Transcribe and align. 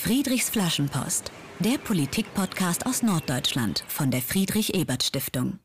Friedrichs 0.00 0.48
Flaschenpost, 0.48 1.32
der 1.58 1.76
Politik-Podcast 1.76 2.86
aus 2.86 3.02
Norddeutschland 3.02 3.84
von 3.88 4.12
der 4.12 4.20
Friedrich-Ebert-Stiftung. 4.22 5.58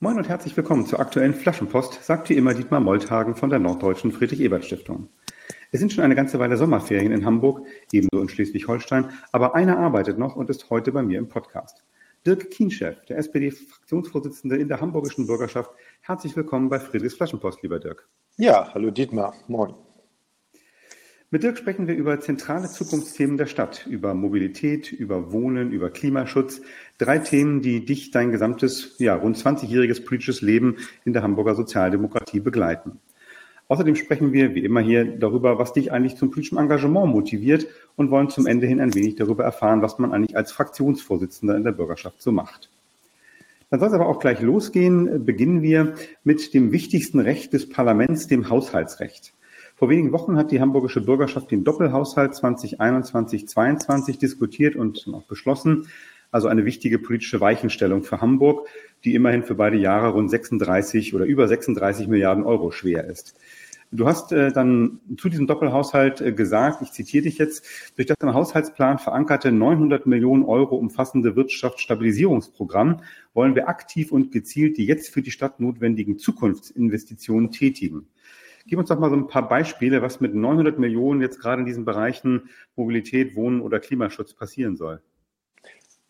Moin 0.00 0.16
und 0.16 0.26
herzlich 0.26 0.56
willkommen 0.56 0.86
zur 0.86 1.00
aktuellen 1.00 1.34
Flaschenpost, 1.34 2.02
sagt 2.02 2.30
wie 2.30 2.34
immer 2.34 2.54
Dietmar 2.54 2.80
Molthagen 2.80 3.36
von 3.36 3.50
der 3.50 3.58
Norddeutschen 3.58 4.10
Friedrich-Ebert-Stiftung. 4.10 5.10
Es 5.70 5.80
sind 5.80 5.92
schon 5.92 6.02
eine 6.02 6.14
ganze 6.14 6.38
Weile 6.38 6.56
Sommerferien 6.56 7.12
in 7.12 7.26
Hamburg, 7.26 7.66
ebenso 7.92 8.22
in 8.22 8.28
Schleswig-Holstein, 8.30 9.10
aber 9.32 9.54
einer 9.54 9.78
arbeitet 9.78 10.18
noch 10.18 10.34
und 10.34 10.48
ist 10.48 10.70
heute 10.70 10.90
bei 10.90 11.02
mir 11.02 11.18
im 11.18 11.28
Podcast. 11.28 11.84
Dirk 12.26 12.50
Kienchef, 12.50 13.04
der 13.04 13.18
SPD-Fraktionsvorsitzende 13.18 14.56
in 14.56 14.68
der 14.68 14.80
hamburgischen 14.80 15.26
Bürgerschaft. 15.26 15.70
Herzlich 16.00 16.34
willkommen 16.34 16.70
bei 16.70 16.80
Friedrichs 16.80 17.16
Flaschenpost, 17.16 17.62
lieber 17.62 17.78
Dirk. 17.78 18.08
Ja, 18.38 18.72
hallo 18.72 18.90
Dietmar, 18.90 19.34
moin. 19.46 19.74
Mit 21.30 21.42
Dirk 21.42 21.58
sprechen 21.58 21.88
wir 21.88 21.96
über 21.96 22.20
zentrale 22.20 22.68
Zukunftsthemen 22.68 23.36
der 23.36 23.46
Stadt, 23.46 23.86
über 23.88 24.14
Mobilität, 24.14 24.92
über 24.92 25.32
Wohnen, 25.32 25.72
über 25.72 25.90
Klimaschutz. 25.90 26.60
Drei 26.98 27.18
Themen, 27.18 27.60
die 27.60 27.84
dich 27.84 28.12
dein 28.12 28.30
gesamtes, 28.30 28.94
ja, 28.98 29.16
rund 29.16 29.36
20-jähriges 29.36 30.04
politisches 30.04 30.42
Leben 30.42 30.76
in 31.04 31.12
der 31.12 31.22
Hamburger 31.22 31.56
Sozialdemokratie 31.56 32.38
begleiten. 32.40 33.00
Außerdem 33.66 33.96
sprechen 33.96 34.32
wir, 34.32 34.54
wie 34.54 34.64
immer 34.64 34.80
hier, 34.80 35.04
darüber, 35.04 35.58
was 35.58 35.72
dich 35.72 35.90
eigentlich 35.90 36.16
zum 36.16 36.30
politischen 36.30 36.58
Engagement 36.58 37.12
motiviert 37.12 37.66
und 37.96 38.10
wollen 38.10 38.30
zum 38.30 38.46
Ende 38.46 38.66
hin 38.66 38.80
ein 38.80 38.94
wenig 38.94 39.16
darüber 39.16 39.42
erfahren, 39.42 39.82
was 39.82 39.98
man 39.98 40.12
eigentlich 40.12 40.36
als 40.36 40.52
Fraktionsvorsitzender 40.52 41.56
in 41.56 41.64
der 41.64 41.72
Bürgerschaft 41.72 42.22
so 42.22 42.30
macht. 42.30 42.70
Dann 43.70 43.80
soll 43.80 43.88
es 43.88 43.94
aber 43.94 44.06
auch 44.06 44.20
gleich 44.20 44.40
losgehen. 44.40 45.24
Beginnen 45.24 45.62
wir 45.62 45.94
mit 46.22 46.54
dem 46.54 46.70
wichtigsten 46.70 47.18
Recht 47.18 47.52
des 47.52 47.68
Parlaments, 47.68 48.28
dem 48.28 48.48
Haushaltsrecht. 48.48 49.33
Vor 49.76 49.88
wenigen 49.88 50.12
Wochen 50.12 50.36
hat 50.36 50.52
die 50.52 50.60
hamburgische 50.60 51.00
Bürgerschaft 51.00 51.50
den 51.50 51.64
Doppelhaushalt 51.64 52.34
2021-22 52.34 54.18
diskutiert 54.18 54.76
und 54.76 55.06
auch 55.12 55.24
beschlossen. 55.24 55.88
Also 56.30 56.48
eine 56.48 56.64
wichtige 56.64 56.98
politische 56.98 57.40
Weichenstellung 57.40 58.04
für 58.04 58.20
Hamburg, 58.20 58.68
die 59.04 59.14
immerhin 59.14 59.42
für 59.42 59.56
beide 59.56 59.76
Jahre 59.76 60.10
rund 60.10 60.30
36 60.30 61.14
oder 61.14 61.24
über 61.24 61.48
36 61.48 62.06
Milliarden 62.06 62.44
Euro 62.44 62.70
schwer 62.70 63.04
ist. 63.04 63.36
Du 63.90 64.06
hast 64.06 64.32
äh, 64.32 64.50
dann 64.50 65.00
zu 65.18 65.28
diesem 65.28 65.46
Doppelhaushalt 65.46 66.20
äh, 66.20 66.32
gesagt, 66.32 66.82
ich 66.82 66.90
zitiere 66.90 67.24
dich 67.24 67.38
jetzt, 67.38 67.64
durch 67.94 68.06
das 68.06 68.16
im 68.20 68.34
Haushaltsplan 68.34 68.98
verankerte 68.98 69.52
900 69.52 70.06
Millionen 70.06 70.42
Euro 70.42 70.76
umfassende 70.76 71.36
Wirtschaftsstabilisierungsprogramm 71.36 73.02
wollen 73.34 73.54
wir 73.54 73.68
aktiv 73.68 74.10
und 74.10 74.32
gezielt 74.32 74.76
die 74.76 74.86
jetzt 74.86 75.10
für 75.10 75.22
die 75.22 75.30
Stadt 75.30 75.60
notwendigen 75.60 76.18
Zukunftsinvestitionen 76.18 77.52
tätigen. 77.52 78.08
Gib 78.66 78.78
uns 78.78 78.88
doch 78.88 78.98
mal 78.98 79.10
so 79.10 79.16
ein 79.16 79.26
paar 79.26 79.46
Beispiele, 79.46 80.00
was 80.00 80.20
mit 80.20 80.34
900 80.34 80.78
Millionen 80.78 81.20
jetzt 81.20 81.38
gerade 81.38 81.60
in 81.60 81.66
diesen 81.66 81.84
Bereichen 81.84 82.48
Mobilität, 82.76 83.36
Wohnen 83.36 83.60
oder 83.60 83.78
Klimaschutz 83.78 84.32
passieren 84.32 84.76
soll. 84.76 85.02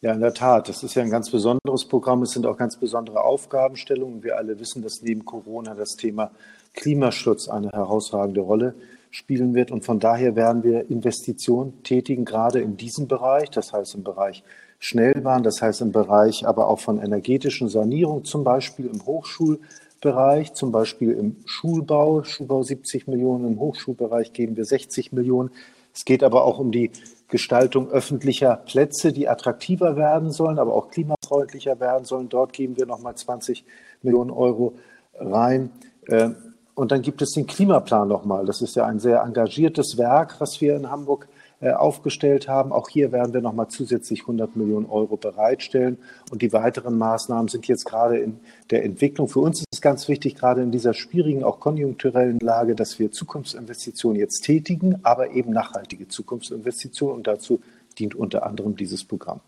Ja, 0.00 0.12
in 0.12 0.20
der 0.20 0.34
Tat. 0.34 0.68
Das 0.68 0.82
ist 0.82 0.94
ja 0.94 1.02
ein 1.02 1.10
ganz 1.10 1.30
besonderes 1.30 1.86
Programm. 1.86 2.22
Es 2.22 2.32
sind 2.32 2.46
auch 2.46 2.58
ganz 2.58 2.76
besondere 2.76 3.22
Aufgabenstellungen. 3.22 4.22
Wir 4.22 4.36
alle 4.36 4.60
wissen, 4.60 4.82
dass 4.82 5.00
neben 5.02 5.24
Corona 5.24 5.74
das 5.74 5.96
Thema 5.96 6.30
Klimaschutz 6.74 7.48
eine 7.48 7.70
herausragende 7.70 8.42
Rolle 8.42 8.74
spielen 9.10 9.54
wird. 9.54 9.70
Und 9.70 9.84
von 9.84 10.00
daher 10.00 10.36
werden 10.36 10.62
wir 10.62 10.90
Investitionen 10.90 11.82
tätigen, 11.84 12.24
gerade 12.24 12.60
in 12.60 12.76
diesem 12.76 13.08
Bereich. 13.08 13.50
Das 13.50 13.72
heißt 13.72 13.94
im 13.94 14.04
Bereich 14.04 14.44
Schnellbahn, 14.78 15.42
das 15.42 15.62
heißt 15.62 15.80
im 15.80 15.90
Bereich 15.90 16.46
aber 16.46 16.68
auch 16.68 16.80
von 16.80 16.98
energetischen 16.98 17.68
Sanierung, 17.68 18.24
zum 18.24 18.44
Beispiel 18.44 18.86
im 18.86 19.00
Hochschul- 19.06 19.60
Bereich, 20.00 20.52
zum 20.54 20.72
Beispiel 20.72 21.12
im 21.12 21.36
Schulbau, 21.46 22.24
Schulbau 22.24 22.62
70 22.62 23.06
Millionen, 23.06 23.46
im 23.46 23.60
Hochschulbereich 23.60 24.32
geben 24.32 24.56
wir 24.56 24.64
60 24.64 25.12
Millionen. 25.12 25.50
Es 25.94 26.04
geht 26.04 26.22
aber 26.22 26.44
auch 26.44 26.58
um 26.58 26.72
die 26.72 26.90
Gestaltung 27.28 27.90
öffentlicher 27.90 28.56
Plätze, 28.56 29.12
die 29.12 29.28
attraktiver 29.28 29.96
werden 29.96 30.30
sollen, 30.30 30.58
aber 30.58 30.74
auch 30.74 30.90
klimafreundlicher 30.90 31.80
werden 31.80 32.04
sollen. 32.04 32.28
Dort 32.28 32.52
geben 32.52 32.76
wir 32.76 32.86
nochmal 32.86 33.14
20 33.14 33.64
Millionen 34.02 34.30
Euro 34.30 34.74
rein. 35.14 35.70
Äh, 36.06 36.30
und 36.74 36.90
dann 36.90 37.02
gibt 37.02 37.22
es 37.22 37.30
den 37.30 37.46
Klimaplan 37.46 38.08
nochmal. 38.08 38.44
Das 38.44 38.60
ist 38.60 38.76
ja 38.76 38.84
ein 38.84 38.98
sehr 38.98 39.22
engagiertes 39.22 39.96
Werk, 39.96 40.40
was 40.40 40.60
wir 40.60 40.76
in 40.76 40.90
Hamburg 40.90 41.28
äh, 41.28 41.43
aufgestellt 41.72 42.48
haben. 42.48 42.72
Auch 42.72 42.88
hier 42.88 43.12
werden 43.12 43.32
wir 43.32 43.40
nochmal 43.40 43.68
zusätzlich 43.68 44.22
100 44.22 44.56
Millionen 44.56 44.86
Euro 44.86 45.16
bereitstellen. 45.16 45.98
Und 46.30 46.42
die 46.42 46.52
weiteren 46.52 46.98
Maßnahmen 46.98 47.48
sind 47.48 47.66
jetzt 47.66 47.84
gerade 47.84 48.18
in 48.18 48.38
der 48.70 48.84
Entwicklung. 48.84 49.28
Für 49.28 49.40
uns 49.40 49.60
ist 49.60 49.66
es 49.72 49.80
ganz 49.80 50.08
wichtig, 50.08 50.34
gerade 50.34 50.62
in 50.62 50.70
dieser 50.70 50.94
schwierigen, 50.94 51.44
auch 51.44 51.60
konjunkturellen 51.60 52.38
Lage, 52.40 52.74
dass 52.74 52.98
wir 52.98 53.10
Zukunftsinvestitionen 53.10 54.18
jetzt 54.18 54.42
tätigen, 54.42 55.00
aber 55.02 55.30
eben 55.32 55.52
nachhaltige 55.52 56.08
Zukunftsinvestitionen. 56.08 57.16
Und 57.16 57.26
dazu 57.26 57.60
dient 57.98 58.14
unter 58.14 58.46
anderem 58.46 58.76
dieses 58.76 59.04
Programm. 59.04 59.40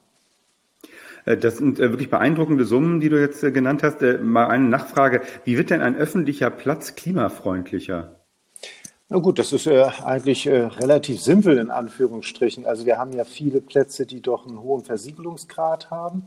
Äh, 1.24 1.36
das 1.36 1.58
sind 1.58 1.78
äh, 1.78 1.90
wirklich 1.90 2.10
beeindruckende 2.10 2.64
Summen, 2.64 3.00
die 3.00 3.08
du 3.08 3.20
jetzt 3.20 3.40
genannt 3.40 3.82
hast. 3.82 4.00
Mal 4.00 4.46
eine 4.46 4.68
Nachfrage. 4.68 5.22
Wie 5.44 5.58
wird 5.58 5.70
denn 5.70 5.82
ein 5.82 5.96
öffentlicher 5.96 6.50
Platz 6.50 6.94
klimafreundlicher? 6.94 8.16
Na 9.08 9.18
gut, 9.18 9.38
das 9.38 9.52
ist 9.52 9.68
äh, 9.68 9.84
eigentlich 10.04 10.48
äh, 10.48 10.62
relativ 10.64 11.22
simpel 11.22 11.58
in 11.58 11.70
Anführungsstrichen. 11.70 12.66
Also 12.66 12.86
wir 12.86 12.98
haben 12.98 13.12
ja 13.12 13.24
viele 13.24 13.60
Plätze, 13.60 14.04
die 14.04 14.20
doch 14.20 14.46
einen 14.46 14.60
hohen 14.60 14.82
Versiegelungsgrad 14.82 15.92
haben. 15.92 16.26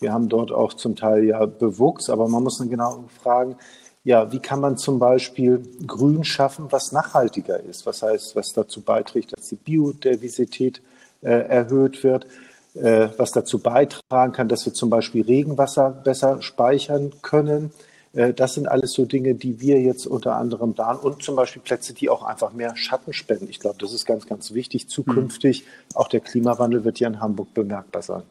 Wir 0.00 0.12
haben 0.12 0.28
dort 0.28 0.50
auch 0.50 0.74
zum 0.74 0.96
Teil 0.96 1.22
ja 1.22 1.46
Bewuchs, 1.46 2.10
aber 2.10 2.26
man 2.26 2.42
muss 2.42 2.58
dann 2.58 2.68
genau 2.68 3.04
fragen, 3.22 3.56
ja, 4.02 4.32
wie 4.32 4.40
kann 4.40 4.60
man 4.60 4.76
zum 4.76 4.98
Beispiel 4.98 5.62
Grün 5.86 6.24
schaffen, 6.24 6.66
was 6.70 6.90
nachhaltiger 6.90 7.60
ist? 7.60 7.86
Was 7.86 8.02
heißt, 8.02 8.34
was 8.34 8.52
dazu 8.52 8.80
beiträgt, 8.80 9.32
dass 9.36 9.48
die 9.48 9.56
Biodiversität 9.56 10.82
äh, 11.22 11.30
erhöht 11.30 12.02
wird? 12.02 12.26
Äh, 12.74 13.08
was 13.16 13.30
dazu 13.30 13.60
beitragen 13.60 14.32
kann, 14.32 14.48
dass 14.48 14.66
wir 14.66 14.74
zum 14.74 14.90
Beispiel 14.90 15.22
Regenwasser 15.22 15.90
besser 15.90 16.42
speichern 16.42 17.12
können? 17.22 17.70
Äh, 18.12 18.32
das 18.32 18.54
sind 18.54 18.68
alles 18.68 18.92
so 18.92 19.04
Dinge, 19.04 19.34
die 19.34 19.60
wir 19.60 19.80
jetzt 19.80 20.06
unter 20.06 20.36
anderem 20.36 20.74
planen 20.74 21.00
und 21.00 21.22
zum 21.22 21.36
Beispiel 21.36 21.62
Plätze, 21.62 21.94
die 21.94 22.08
auch 22.08 22.22
einfach 22.22 22.52
mehr 22.52 22.76
Schatten 22.76 23.12
spenden. 23.12 23.48
Ich 23.48 23.60
glaube, 23.60 23.76
das 23.78 23.92
ist 23.92 24.06
ganz, 24.06 24.26
ganz 24.26 24.54
wichtig 24.54 24.88
zukünftig. 24.88 25.64
Mhm. 25.64 25.96
Auch 25.96 26.08
der 26.08 26.20
Klimawandel 26.20 26.84
wird 26.84 26.98
hier 26.98 27.06
in 27.06 27.20
Hamburg 27.20 27.54
bemerkbar 27.54 28.02
sein. 28.02 28.22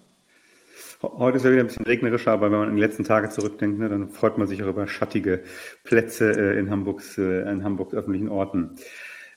Heute 1.02 1.38
ist 1.38 1.44
ja 1.44 1.52
wieder 1.52 1.62
ein 1.62 1.68
bisschen 1.68 1.85
regnerischer, 1.85 2.31
aber 2.31 2.52
wenn 2.52 2.59
man 2.59 2.69
in 2.69 2.75
die 2.75 2.81
letzten 2.81 3.03
Tage 3.03 3.30
zurückdenkt, 3.30 3.80
ne, 3.80 3.90
dann 3.90 4.09
freut 4.09 4.38
man 4.38 4.47
sich 4.47 4.64
auch 4.64 4.68
über 4.68 4.88
schattige 4.88 5.44
Plätze 5.84 6.31
äh, 6.31 6.58
in 6.59 6.69
Hamburgs, 6.72 7.18
äh, 7.18 7.50
in 7.50 7.64
Hamburgs 7.64 7.94
öffentlichen 7.94 8.30
Orten. 8.30 8.72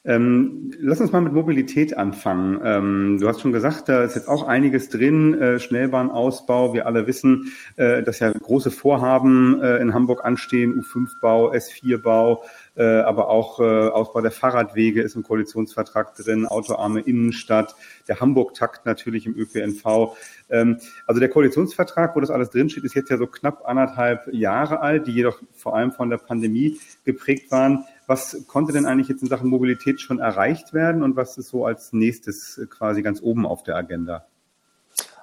Ähm, 0.09 0.73
lass 0.81 1.03
uns 1.03 1.13
mal 1.13 1.21
mit 1.21 1.35
Mobilität 1.35 1.95
anfangen. 1.95 2.59
Ähm, 2.65 3.19
du 3.21 3.29
hast 3.29 3.43
schon 3.43 3.53
gesagt, 3.53 3.91
da 3.91 4.05
ist 4.05 4.17
jetzt 4.17 4.27
auch 4.27 4.49
einiges 4.49 4.89
drin, 4.89 5.35
äh, 5.35 5.61
Schnellbahnausbau. 5.61 6.73
Wir 6.73 6.87
alle 6.87 7.07
wissen, 7.07 7.53
äh, 7.77 8.03
dass 8.03 8.21
ja 8.21 8.33
große 8.33 8.71
Vorhaben 8.71 9.61
äh, 9.61 9.77
in 9.77 9.93
Hamburg 9.93 10.25
anstehen, 10.25 10.83
U5-Bau, 10.83 11.53
S4-Bau, 11.53 12.43
äh, 12.77 13.01
aber 13.01 13.29
auch 13.29 13.61
äh, 13.61 13.65
Ausbau 13.65 14.23
der 14.23 14.31
Fahrradwege 14.31 15.03
ist 15.03 15.15
im 15.15 15.25
Koalitionsvertrag 15.25 16.15
drin, 16.15 16.47
autoarme 16.47 17.01
Innenstadt, 17.01 17.77
der 18.09 18.19
Hamburg-Takt 18.19 18.87
natürlich 18.87 19.27
im 19.27 19.37
ÖPNV. 19.37 20.17
Ähm, 20.49 20.79
also 21.07 21.21
der 21.21 21.29
Koalitionsvertrag, 21.29 22.17
wo 22.17 22.21
das 22.21 22.31
alles 22.31 22.49
drinsteht, 22.49 22.85
ist 22.85 22.95
jetzt 22.95 23.11
ja 23.11 23.19
so 23.19 23.27
knapp 23.27 23.69
anderthalb 23.69 24.33
Jahre 24.33 24.81
alt, 24.81 25.07
die 25.07 25.13
jedoch 25.13 25.39
vor 25.53 25.77
allem 25.77 25.93
von 25.93 26.09
der 26.09 26.17
Pandemie 26.17 26.81
geprägt 27.05 27.51
waren. 27.51 27.85
Was 28.09 28.47
konnte 28.49 28.73
denn 28.73 28.87
eigentlich 28.87 29.09
jetzt 29.09 29.21
in 29.21 29.29
Sachen 29.29 29.51
Mobilität 29.51 30.01
schon 30.01 30.19
erreicht 30.19 30.73
werden 30.73 31.03
und 31.03 31.15
was 31.15 31.37
ist 31.37 31.51
so 31.51 31.67
als 31.67 31.93
nächstes 31.93 32.59
quasi 32.71 33.03
ganz 33.03 33.21
oben 33.23 33.45
auf 33.45 33.63
der 33.63 33.77
Agenda? 33.77 34.25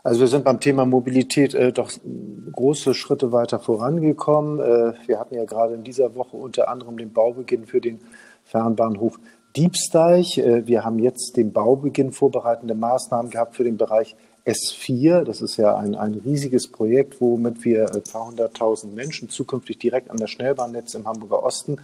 Also 0.03 0.19
wir 0.19 0.28
sind 0.28 0.46
beim 0.46 0.59
Thema 0.59 0.85
Mobilität 0.85 1.56
äh, 1.56 1.74
doch 1.74 1.91
große 2.51 2.94
Schritte 2.94 3.31
weiter 3.31 3.57
vorangekommen. 3.57 4.59
Äh, 4.59 4.94
wir 5.07 5.19
hatten 5.19 5.34
ja 5.34 5.45
gerade 5.45 5.74
in 5.74 5.84
dieser 5.84 6.13
Woche 6.13 6.38
unter 6.38 6.69
anderem 6.69 6.97
den 6.97 7.12
Baubeginn 7.12 7.66
für 7.66 7.81
den 7.81 8.00
Fernbahnhof 8.44 9.19
Diebsteich. 9.56 10.38
Äh, 10.38 10.68
wir 10.68 10.85
haben 10.85 11.00
jetzt 11.00 11.38
den 11.38 11.53
Baubeginn 11.53 12.12
vorbereitende 12.12 12.75
Maßnahmen 12.75 13.31
gehabt 13.31 13.56
für 13.56 13.63
den 13.63 13.77
Bereich 13.77 14.15
S4. 14.45 15.24
Das 15.24 15.42
ist 15.42 15.57
ja 15.57 15.75
ein, 15.75 15.95
ein 15.95 16.13
riesiges 16.13 16.68
Projekt, 16.68 17.19
womit 17.19 17.65
wir 17.65 17.92
ein 17.92 18.04
paar 18.04 18.27
hunderttausend 18.27 18.94
Menschen 18.94 19.30
zukünftig 19.30 19.80
direkt 19.80 20.12
an 20.12 20.18
das 20.18 20.30
Schnellbahnnetz 20.30 20.94
im 20.94 21.07
Hamburger 21.07 21.42
Osten 21.42 21.77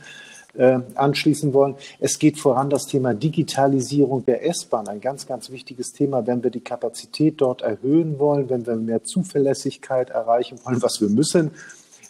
äh, 0.53 0.79
anschließen 0.95 1.53
wollen. 1.53 1.75
Es 1.99 2.19
geht 2.19 2.39
voran 2.39 2.69
das 2.69 2.85
Thema 2.85 3.13
Digitalisierung 3.13 4.25
der 4.25 4.45
S-Bahn, 4.45 4.87
ein 4.87 5.01
ganz, 5.01 5.27
ganz 5.27 5.49
wichtiges 5.49 5.91
Thema, 5.91 6.27
wenn 6.27 6.43
wir 6.43 6.51
die 6.51 6.61
Kapazität 6.61 7.35
dort 7.37 7.61
erhöhen 7.61 8.19
wollen, 8.19 8.49
wenn 8.49 8.65
wir 8.65 8.75
mehr 8.75 9.03
Zuverlässigkeit 9.03 10.09
erreichen 10.09 10.59
wollen, 10.63 10.81
was 10.81 11.01
wir 11.01 11.09
müssen. 11.09 11.51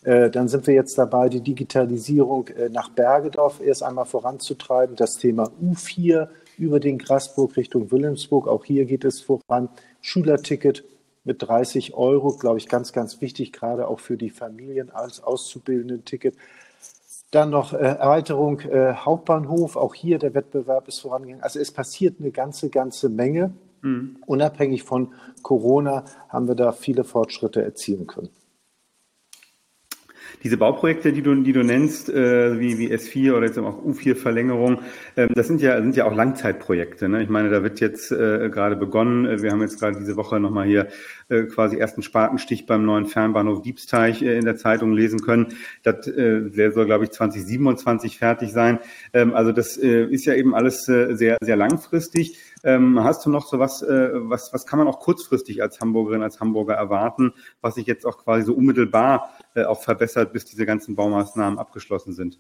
Äh, 0.04 0.32
dann 0.32 0.48
sind 0.48 0.66
wir 0.66 0.74
jetzt 0.74 0.98
dabei, 0.98 1.30
die 1.30 1.42
Digitalisierung 1.42 2.48
äh, 2.48 2.70
nach 2.70 2.90
Bergedorf 2.90 3.62
erst 3.62 3.84
einmal 3.84 4.06
voranzutreiben. 4.06 4.96
Das 4.96 5.14
Thema 5.14 5.52
U4 5.62 6.28
über 6.58 6.80
den 6.80 6.98
Grasburg 6.98 7.56
Richtung 7.58 7.92
Wilhelmsburg, 7.92 8.48
auch 8.48 8.66
hier 8.66 8.86
geht 8.86 9.06
es 9.06 9.22
voran. 9.22 9.70
Schülerticket 10.02 10.84
mit 11.24 11.44
30 11.44 11.94
Euro, 11.94 12.36
glaube 12.36 12.58
ich, 12.58 12.68
ganz, 12.68 12.94
ganz 12.94 13.22
wichtig, 13.22 13.52
gerade 13.52 13.88
auch 13.88 14.00
für 14.00 14.18
die 14.18 14.32
Familien 14.32 14.90
als 14.90 15.22
Auszubildenden-Ticket. 15.24 16.36
Dann 17.32 17.50
noch 17.50 17.74
äh, 17.74 17.78
Erweiterung 17.78 18.60
äh, 18.62 18.94
Hauptbahnhof. 18.94 19.78
Auch 19.78 19.96
hier 19.96 20.20
der 20.20 20.34
Wettbewerb 20.34 20.88
ist 20.88 21.00
vorangegangen. 21.00 21.44
Also 21.44 21.60
es 21.60 21.72
passiert 21.72 22.20
eine 22.20 22.32
ganze, 22.32 22.70
ganze 22.70 23.10
Menge. 23.10 23.54
Mhm. 23.82 24.18
Unabhängig 24.26 24.84
von 24.84 25.14
Corona 25.42 26.04
haben 26.30 26.48
wir 26.48 26.56
da 26.56 26.74
viele 26.74 27.04
Fortschritte 27.04 27.64
erzielen 27.64 28.06
können. 28.06 28.30
Diese 30.44 30.58
Bauprojekte, 30.58 31.14
die 31.14 31.22
du, 31.22 31.36
die 31.36 31.54
du 31.54 31.64
nennst, 31.64 32.10
äh, 32.10 32.60
wie, 32.60 32.78
wie 32.78 32.94
S4 32.94 33.34
oder 33.34 33.46
jetzt 33.46 33.58
auch 33.60 33.84
U4-Verlängerung, 33.84 34.80
ähm, 35.18 35.30
das 35.34 35.48
sind 35.48 35.62
ja, 35.62 35.82
sind 35.82 35.96
ja 35.96 36.06
auch 36.06 36.16
Langzeitprojekte. 36.16 37.10
Ne? 37.10 37.24
Ich 37.24 37.30
meine, 37.30 37.50
da 37.50 37.64
wird 37.64 37.80
jetzt 37.80 38.12
äh, 38.12 38.50
gerade 38.50 38.76
begonnen. 38.76 39.42
Wir 39.42 39.52
haben 39.52 39.62
jetzt 39.62 39.80
gerade 39.80 39.98
diese 39.98 40.16
Woche 40.16 40.40
nochmal 40.40 40.68
hier 40.68 40.88
äh, 41.30 41.44
quasi 41.44 41.78
ersten 41.78 42.02
Spatenstich 42.02 42.66
beim 42.66 42.86
neuen 42.86 43.06
Fernbahnhof 43.06 43.62
Diebsteich 43.62 44.22
äh, 44.22 44.38
in 44.38 44.46
der 44.46 44.58
Zeitung 44.58 44.94
lesen 44.94 45.22
können. 45.22 45.54
Das 45.84 46.08
äh, 46.08 46.50
der 46.50 46.72
soll, 46.72 46.86
glaube 46.86 47.06
ich, 47.06 47.12
2027 47.12 48.18
fertig 48.18 48.52
sein. 48.52 48.80
Ähm, 49.14 49.34
also 49.34 49.52
das 49.52 49.78
äh, 49.78 50.06
ist 50.06 50.26
ja 50.26 50.34
eben 50.34 50.54
alles 50.54 50.88
äh, 50.88 51.16
sehr, 51.16 51.38
sehr 51.42 51.56
langfristig. 51.56 52.38
Ähm, 52.64 53.04
hast 53.04 53.26
du 53.26 53.30
noch 53.30 53.48
so 53.48 53.60
was, 53.60 53.82
äh, 53.82 54.10
was, 54.14 54.54
was 54.54 54.66
kann 54.66 54.80
man 54.80 54.88
auch 54.88 55.00
kurzfristig 55.00 55.62
als 55.62 55.80
Hamburgerin, 55.80 56.22
als 56.22 56.40
Hamburger 56.40 56.76
erwarten, 56.76 57.34
was 57.62 57.76
sich 57.76 57.88
jetzt 57.88 58.06
auch 58.06 58.18
quasi 58.24 58.44
so 58.44 58.54
unmittelbar 58.54 59.32
äh, 59.40 59.41
auch 59.56 59.82
verbessert, 59.82 60.34
bis 60.34 60.46
diese 60.46 60.66
ganzen 60.66 60.96
Baumaßnahmen 60.96 61.60
abgeschlossen 61.60 62.14
sind? 62.14 62.40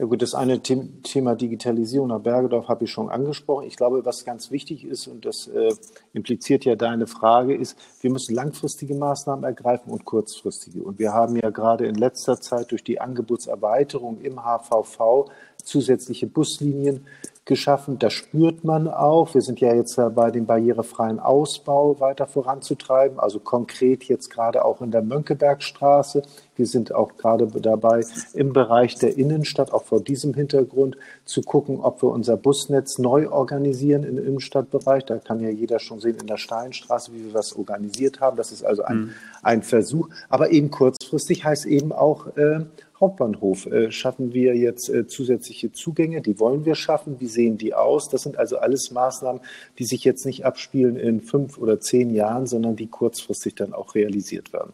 Ja 0.00 0.06
gut, 0.06 0.22
das 0.22 0.34
eine 0.34 0.62
Thema 0.62 1.34
Digitalisierung 1.34 2.08
nach 2.08 2.20
Bergedorf 2.20 2.68
habe 2.68 2.84
ich 2.84 2.90
schon 2.90 3.10
angesprochen. 3.10 3.66
Ich 3.66 3.76
glaube, 3.76 4.02
was 4.06 4.24
ganz 4.24 4.50
wichtig 4.50 4.86
ist, 4.86 5.06
und 5.08 5.26
das 5.26 5.46
äh, 5.48 5.74
impliziert 6.14 6.64
ja 6.64 6.74
deine 6.74 7.06
Frage, 7.06 7.54
ist, 7.54 7.76
wir 8.00 8.10
müssen 8.10 8.34
langfristige 8.34 8.94
Maßnahmen 8.94 9.44
ergreifen 9.44 9.90
und 9.90 10.06
kurzfristige. 10.06 10.82
Und 10.82 10.98
wir 10.98 11.12
haben 11.12 11.36
ja 11.36 11.50
gerade 11.50 11.86
in 11.86 11.96
letzter 11.96 12.40
Zeit 12.40 12.70
durch 12.70 12.82
die 12.82 12.98
Angebotserweiterung 12.98 14.22
im 14.22 14.42
HVV 14.42 15.30
zusätzliche 15.62 16.26
Buslinien 16.26 17.06
geschaffen. 17.50 17.98
Das 17.98 18.12
spürt 18.12 18.62
man 18.62 18.86
auch. 18.86 19.34
Wir 19.34 19.42
sind 19.42 19.60
ja 19.60 19.74
jetzt 19.74 19.98
dabei, 19.98 20.30
den 20.30 20.46
barrierefreien 20.46 21.18
Ausbau 21.18 21.98
weiter 21.98 22.28
voranzutreiben, 22.28 23.18
also 23.18 23.40
konkret 23.40 24.04
jetzt 24.04 24.30
gerade 24.30 24.64
auch 24.64 24.80
in 24.80 24.92
der 24.92 25.02
Mönckebergstraße. 25.02 26.22
Wir 26.54 26.66
sind 26.66 26.94
auch 26.94 27.16
gerade 27.16 27.48
dabei, 27.48 28.04
im 28.34 28.52
Bereich 28.52 28.94
der 28.94 29.18
Innenstadt, 29.18 29.72
auch 29.72 29.82
vor 29.82 30.00
diesem 30.00 30.32
Hintergrund, 30.32 30.96
zu 31.24 31.42
gucken, 31.42 31.80
ob 31.80 32.02
wir 32.02 32.10
unser 32.10 32.36
Busnetz 32.36 32.98
neu 32.98 33.28
organisieren 33.28 34.04
im 34.04 34.18
Innenstadtbereich. 34.18 35.04
Da 35.06 35.18
kann 35.18 35.40
ja 35.40 35.50
jeder 35.50 35.80
schon 35.80 35.98
sehen 35.98 36.18
in 36.20 36.28
der 36.28 36.36
Steinstraße, 36.36 37.12
wie 37.12 37.24
wir 37.24 37.32
das 37.32 37.56
organisiert 37.56 38.20
haben. 38.20 38.36
Das 38.36 38.52
ist 38.52 38.64
also 38.64 38.84
ein, 38.84 38.96
mhm. 38.96 39.10
ein 39.42 39.62
Versuch. 39.62 40.08
Aber 40.28 40.50
eben 40.50 40.70
kurzfristig 40.70 41.44
heißt 41.44 41.66
eben 41.66 41.90
auch, 41.90 42.28
äh, 42.36 42.60
Hauptbahnhof 43.00 43.66
äh, 43.66 43.90
schaffen 43.90 44.34
wir 44.34 44.54
jetzt 44.54 44.90
äh, 44.90 45.06
zusätzliche 45.06 45.72
Zugänge. 45.72 46.20
Die 46.20 46.38
wollen 46.38 46.66
wir 46.66 46.74
schaffen. 46.74 47.18
Wie 47.18 47.26
sehen 47.26 47.56
die 47.56 47.74
aus? 47.74 48.08
Das 48.08 48.22
sind 48.22 48.36
also 48.36 48.58
alles 48.58 48.90
Maßnahmen, 48.90 49.40
die 49.78 49.84
sich 49.84 50.04
jetzt 50.04 50.26
nicht 50.26 50.44
abspielen 50.44 50.96
in 50.96 51.20
fünf 51.20 51.56
oder 51.56 51.80
zehn 51.80 52.10
Jahren, 52.10 52.46
sondern 52.46 52.76
die 52.76 52.88
kurzfristig 52.88 53.54
dann 53.54 53.72
auch 53.72 53.94
realisiert 53.94 54.52
werden. 54.52 54.72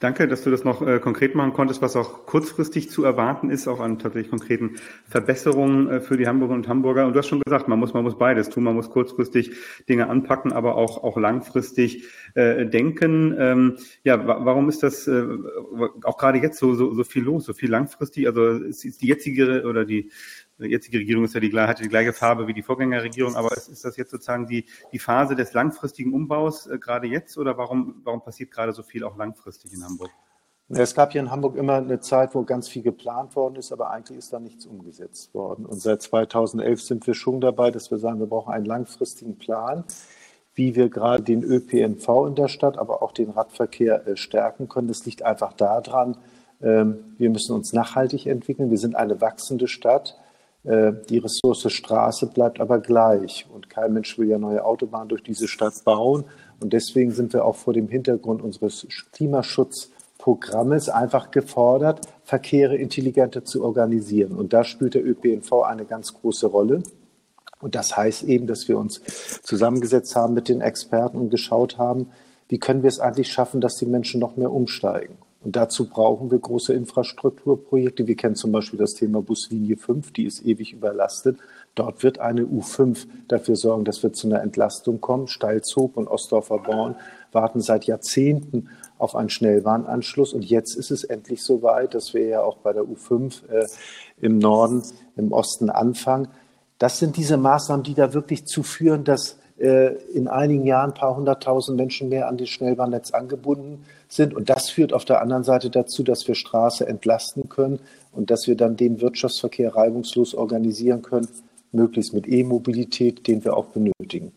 Danke, 0.00 0.26
dass 0.26 0.44
du 0.44 0.50
das 0.50 0.64
noch 0.64 0.80
äh, 0.80 0.98
konkret 0.98 1.34
machen 1.34 1.52
konntest, 1.52 1.82
was 1.82 1.94
auch 1.94 2.24
kurzfristig 2.24 2.88
zu 2.88 3.04
erwarten 3.04 3.50
ist, 3.50 3.68
auch 3.68 3.80
an 3.80 3.98
tatsächlich 3.98 4.30
konkreten 4.30 4.76
Verbesserungen 5.06 5.90
äh, 5.90 6.00
für 6.00 6.16
die 6.16 6.26
Hamburgerinnen 6.26 6.64
und 6.64 6.68
Hamburger. 6.70 7.06
Und 7.06 7.12
du 7.12 7.18
hast 7.18 7.28
schon 7.28 7.42
gesagt, 7.44 7.68
man 7.68 7.78
muss, 7.78 7.92
man 7.92 8.02
muss 8.02 8.16
beides 8.16 8.48
tun. 8.48 8.64
Man 8.64 8.74
muss 8.74 8.88
kurzfristig 8.88 9.52
Dinge 9.90 10.08
anpacken, 10.08 10.54
aber 10.54 10.76
auch, 10.76 11.04
auch 11.04 11.18
langfristig 11.18 12.04
äh, 12.34 12.64
denken. 12.64 13.36
Ähm, 13.38 13.76
ja, 14.02 14.26
warum 14.26 14.70
ist 14.70 14.82
das 14.82 15.06
äh, 15.06 15.22
auch 16.04 16.16
gerade 16.16 16.38
jetzt 16.38 16.58
so, 16.58 16.74
so, 16.74 16.94
so 16.94 17.04
viel 17.04 17.24
los, 17.24 17.44
so 17.44 17.52
viel 17.52 17.68
langfristig? 17.68 18.26
Also 18.26 18.52
ist, 18.52 18.86
ist 18.86 19.02
die 19.02 19.08
jetzige 19.08 19.64
oder 19.66 19.84
die 19.84 20.10
jetzige 20.66 20.98
Regierung 20.98 21.24
ist 21.24 21.34
ja 21.34 21.40
die, 21.40 21.52
hat 21.52 21.80
die 21.80 21.88
gleiche 21.88 22.12
Farbe 22.12 22.46
wie 22.46 22.54
die 22.54 22.62
Vorgängerregierung, 22.62 23.36
aber 23.36 23.56
ist, 23.56 23.68
ist 23.68 23.84
das 23.84 23.96
jetzt 23.96 24.10
sozusagen 24.10 24.46
die, 24.46 24.64
die 24.92 24.98
Phase 24.98 25.34
des 25.34 25.52
langfristigen 25.52 26.12
Umbaus 26.12 26.66
äh, 26.66 26.78
gerade 26.78 27.06
jetzt 27.06 27.38
oder 27.38 27.56
warum, 27.56 28.00
warum 28.04 28.22
passiert 28.22 28.50
gerade 28.50 28.72
so 28.72 28.82
viel 28.82 29.04
auch 29.04 29.16
langfristig 29.16 29.72
in 29.72 29.84
Hamburg? 29.84 30.10
Es 30.72 30.94
gab 30.94 31.10
hier 31.10 31.20
in 31.20 31.32
Hamburg 31.32 31.56
immer 31.56 31.74
eine 31.74 31.98
Zeit, 31.98 32.32
wo 32.34 32.44
ganz 32.44 32.68
viel 32.68 32.82
geplant 32.82 33.34
worden 33.34 33.56
ist, 33.56 33.72
aber 33.72 33.90
eigentlich 33.90 34.18
ist 34.18 34.32
da 34.32 34.38
nichts 34.38 34.66
umgesetzt 34.66 35.34
worden. 35.34 35.66
Und 35.66 35.80
seit 35.80 36.00
2011 36.00 36.80
sind 36.80 37.06
wir 37.08 37.14
schon 37.14 37.40
dabei, 37.40 37.72
dass 37.72 37.90
wir 37.90 37.98
sagen, 37.98 38.20
wir 38.20 38.26
brauchen 38.26 38.52
einen 38.52 38.66
langfristigen 38.66 39.36
Plan, 39.36 39.82
wie 40.54 40.76
wir 40.76 40.88
gerade 40.88 41.24
den 41.24 41.42
ÖPNV 41.42 42.08
in 42.28 42.34
der 42.36 42.46
Stadt, 42.46 42.78
aber 42.78 43.02
auch 43.02 43.10
den 43.10 43.30
Radverkehr 43.30 44.06
äh, 44.06 44.16
stärken 44.16 44.68
können. 44.68 44.86
Das 44.86 45.04
liegt 45.04 45.24
einfach 45.24 45.54
daran, 45.54 46.16
ähm, 46.62 47.14
wir 47.18 47.30
müssen 47.30 47.54
uns 47.54 47.72
nachhaltig 47.72 48.26
entwickeln. 48.26 48.70
Wir 48.70 48.78
sind 48.78 48.94
eine 48.94 49.20
wachsende 49.20 49.66
Stadt. 49.66 50.18
Äh, 50.64 50.92
die 51.08 51.18
Ressource 51.18 51.70
Straße 51.70 52.26
bleibt 52.26 52.60
aber 52.60 52.80
gleich. 52.80 53.46
Und 53.52 53.70
kein 53.70 53.92
Mensch 53.92 54.18
will 54.18 54.28
ja 54.28 54.38
neue 54.38 54.64
Autobahnen 54.64 55.08
durch 55.08 55.22
diese 55.22 55.48
Stadt 55.48 55.84
bauen. 55.84 56.24
Und 56.60 56.72
deswegen 56.72 57.10
sind 57.10 57.32
wir 57.32 57.44
auch 57.44 57.56
vor 57.56 57.72
dem 57.72 57.88
Hintergrund 57.88 58.42
unseres 58.42 58.86
Klimaschutzprogrammes 59.12 60.88
einfach 60.88 61.30
gefordert, 61.30 62.06
Verkehre 62.24 62.76
intelligenter 62.76 63.44
zu 63.44 63.64
organisieren. 63.64 64.32
Und 64.32 64.52
da 64.52 64.64
spielt 64.64 64.94
der 64.94 65.04
ÖPNV 65.04 65.62
eine 65.62 65.84
ganz 65.84 66.14
große 66.14 66.46
Rolle. 66.46 66.82
Und 67.60 67.74
das 67.74 67.96
heißt 67.96 68.24
eben, 68.24 68.46
dass 68.46 68.68
wir 68.68 68.78
uns 68.78 69.02
zusammengesetzt 69.42 70.16
haben 70.16 70.34
mit 70.34 70.48
den 70.48 70.60
Experten 70.60 71.18
und 71.18 71.30
geschaut 71.30 71.78
haben, 71.78 72.10
wie 72.48 72.58
können 72.58 72.82
wir 72.82 72.88
es 72.88 73.00
eigentlich 73.00 73.30
schaffen, 73.30 73.60
dass 73.60 73.76
die 73.76 73.86
Menschen 73.86 74.18
noch 74.18 74.36
mehr 74.36 74.50
umsteigen. 74.50 75.16
Und 75.42 75.56
dazu 75.56 75.88
brauchen 75.88 76.30
wir 76.30 76.38
große 76.38 76.74
Infrastrukturprojekte. 76.74 78.06
Wir 78.06 78.14
kennen 78.14 78.34
zum 78.34 78.52
Beispiel 78.52 78.78
das 78.78 78.92
Thema 78.92 79.22
Buslinie 79.22 79.78
5, 79.78 80.12
die 80.12 80.26
ist 80.26 80.44
ewig 80.44 80.74
überlastet. 80.74 81.38
Dort 81.74 82.02
wird 82.02 82.18
eine 82.18 82.42
U5 82.42 83.06
dafür 83.26 83.56
sorgen, 83.56 83.86
dass 83.86 84.02
wir 84.02 84.12
zu 84.12 84.26
einer 84.26 84.42
Entlastung 84.42 85.00
kommen. 85.00 85.28
Steilzug 85.28 85.96
und 85.96 86.08
Ostdorfer 86.08 86.58
Born 86.58 86.94
warten 87.32 87.62
seit 87.62 87.86
Jahrzehnten 87.86 88.68
auf 88.98 89.16
einen 89.16 89.30
Schnellbahnanschluss. 89.30 90.34
Und 90.34 90.44
jetzt 90.44 90.76
ist 90.76 90.90
es 90.90 91.04
endlich 91.04 91.42
soweit, 91.42 91.94
dass 91.94 92.12
wir 92.12 92.26
ja 92.26 92.42
auch 92.42 92.58
bei 92.58 92.74
der 92.74 92.82
U5 92.82 93.48
äh, 93.48 93.66
im 94.20 94.38
Norden, 94.38 94.82
im 95.16 95.32
Osten 95.32 95.70
anfangen. 95.70 96.28
Das 96.76 96.98
sind 96.98 97.16
diese 97.16 97.38
Maßnahmen, 97.38 97.82
die 97.82 97.94
da 97.94 98.12
wirklich 98.12 98.44
zu 98.44 98.62
führen, 98.62 99.04
dass 99.04 99.39
in 99.60 100.26
einigen 100.26 100.64
Jahren 100.64 100.90
ein 100.90 100.94
paar 100.94 101.16
hunderttausend 101.16 101.76
Menschen 101.76 102.08
mehr 102.08 102.28
an 102.28 102.38
das 102.38 102.48
Schnellbahnnetz 102.48 103.10
angebunden 103.10 103.84
sind. 104.08 104.34
Und 104.34 104.48
das 104.48 104.70
führt 104.70 104.94
auf 104.94 105.04
der 105.04 105.20
anderen 105.20 105.44
Seite 105.44 105.68
dazu, 105.68 106.02
dass 106.02 106.26
wir 106.26 106.34
Straße 106.34 106.86
entlasten 106.86 107.48
können 107.50 107.78
und 108.12 108.30
dass 108.30 108.46
wir 108.46 108.56
dann 108.56 108.76
den 108.76 109.00
Wirtschaftsverkehr 109.02 109.76
reibungslos 109.76 110.34
organisieren 110.34 111.02
können, 111.02 111.28
möglichst 111.72 112.14
mit 112.14 112.26
E-Mobilität, 112.26 113.26
den 113.26 113.44
wir 113.44 113.54
auch 113.56 113.66
benötigen. 113.66 114.32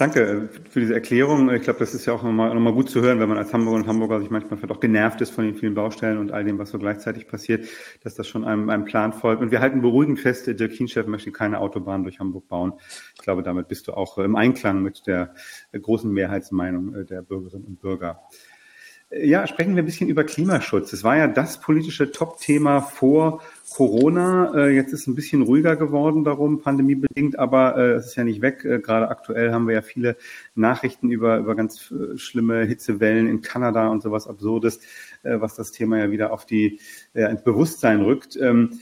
Danke 0.00 0.48
äh, 0.54 0.68
für 0.70 0.80
diese 0.80 0.94
Erklärung. 0.94 1.50
Ich 1.50 1.60
glaube, 1.60 1.78
das 1.78 1.92
ist 1.92 2.06
ja 2.06 2.14
auch 2.14 2.22
nochmal, 2.22 2.54
nochmal 2.54 2.72
gut 2.72 2.88
zu 2.88 3.02
hören, 3.02 3.20
wenn 3.20 3.28
man 3.28 3.36
als 3.36 3.52
Hamburger 3.52 3.76
und 3.76 3.86
Hamburger 3.86 4.18
sich 4.18 4.30
manchmal 4.30 4.56
vielleicht 4.56 4.72
auch 4.74 4.80
genervt 4.80 5.20
ist 5.20 5.28
von 5.28 5.44
den 5.44 5.54
vielen 5.54 5.74
Baustellen 5.74 6.16
und 6.16 6.32
all 6.32 6.42
dem, 6.42 6.58
was 6.58 6.70
so 6.70 6.78
gleichzeitig 6.78 7.28
passiert, 7.28 7.66
dass 8.02 8.14
das 8.14 8.26
schon 8.26 8.46
einem, 8.46 8.70
einem 8.70 8.86
Plan 8.86 9.12
folgt. 9.12 9.42
Und 9.42 9.50
wir 9.50 9.60
halten 9.60 9.82
beruhigend 9.82 10.18
fest, 10.18 10.46
der 10.46 10.68
Kienchef 10.70 11.06
möchte 11.06 11.32
keine 11.32 11.60
Autobahn 11.60 12.02
durch 12.02 12.18
Hamburg 12.18 12.48
bauen. 12.48 12.72
Ich 13.14 13.20
glaube, 13.20 13.42
damit 13.42 13.68
bist 13.68 13.88
du 13.88 13.92
auch 13.92 14.16
im 14.16 14.36
Einklang 14.36 14.82
mit 14.82 15.06
der 15.06 15.34
großen 15.78 16.10
Mehrheitsmeinung 16.10 16.94
äh, 16.94 17.04
der 17.04 17.20
Bürgerinnen 17.20 17.66
und 17.66 17.82
Bürger. 17.82 18.22
Ja, 19.12 19.44
sprechen 19.48 19.74
wir 19.74 19.82
ein 19.82 19.86
bisschen 19.86 20.08
über 20.08 20.22
Klimaschutz. 20.22 20.92
Es 20.92 21.02
war 21.02 21.16
ja 21.16 21.26
das 21.26 21.60
politische 21.60 22.12
Top-Thema 22.12 22.80
vor 22.80 23.42
Corona. 23.74 24.54
Äh, 24.54 24.76
jetzt 24.76 24.92
ist 24.92 25.00
es 25.00 25.06
ein 25.08 25.16
bisschen 25.16 25.42
ruhiger 25.42 25.74
geworden 25.74 26.22
darum, 26.22 26.60
pandemiebedingt, 26.60 27.36
aber 27.36 27.76
äh, 27.76 27.90
es 27.94 28.06
ist 28.06 28.14
ja 28.14 28.22
nicht 28.22 28.40
weg. 28.40 28.64
Äh, 28.64 28.78
gerade 28.78 29.08
aktuell 29.08 29.50
haben 29.50 29.66
wir 29.66 29.74
ja 29.74 29.82
viele 29.82 30.16
Nachrichten 30.54 31.10
über, 31.10 31.38
über 31.38 31.56
ganz 31.56 31.92
schlimme 32.14 32.62
Hitzewellen 32.62 33.26
in 33.26 33.40
Kanada 33.40 33.88
und 33.88 34.00
sowas 34.00 34.28
Absurdes, 34.28 34.80
was 35.24 35.56
das 35.56 35.72
Thema 35.72 35.98
ja 35.98 36.12
wieder 36.12 36.32
auf 36.32 36.46
die, 36.46 36.78
ins 37.12 37.42
Bewusstsein 37.42 38.02
rückt. 38.02 38.36
Ähm, 38.36 38.78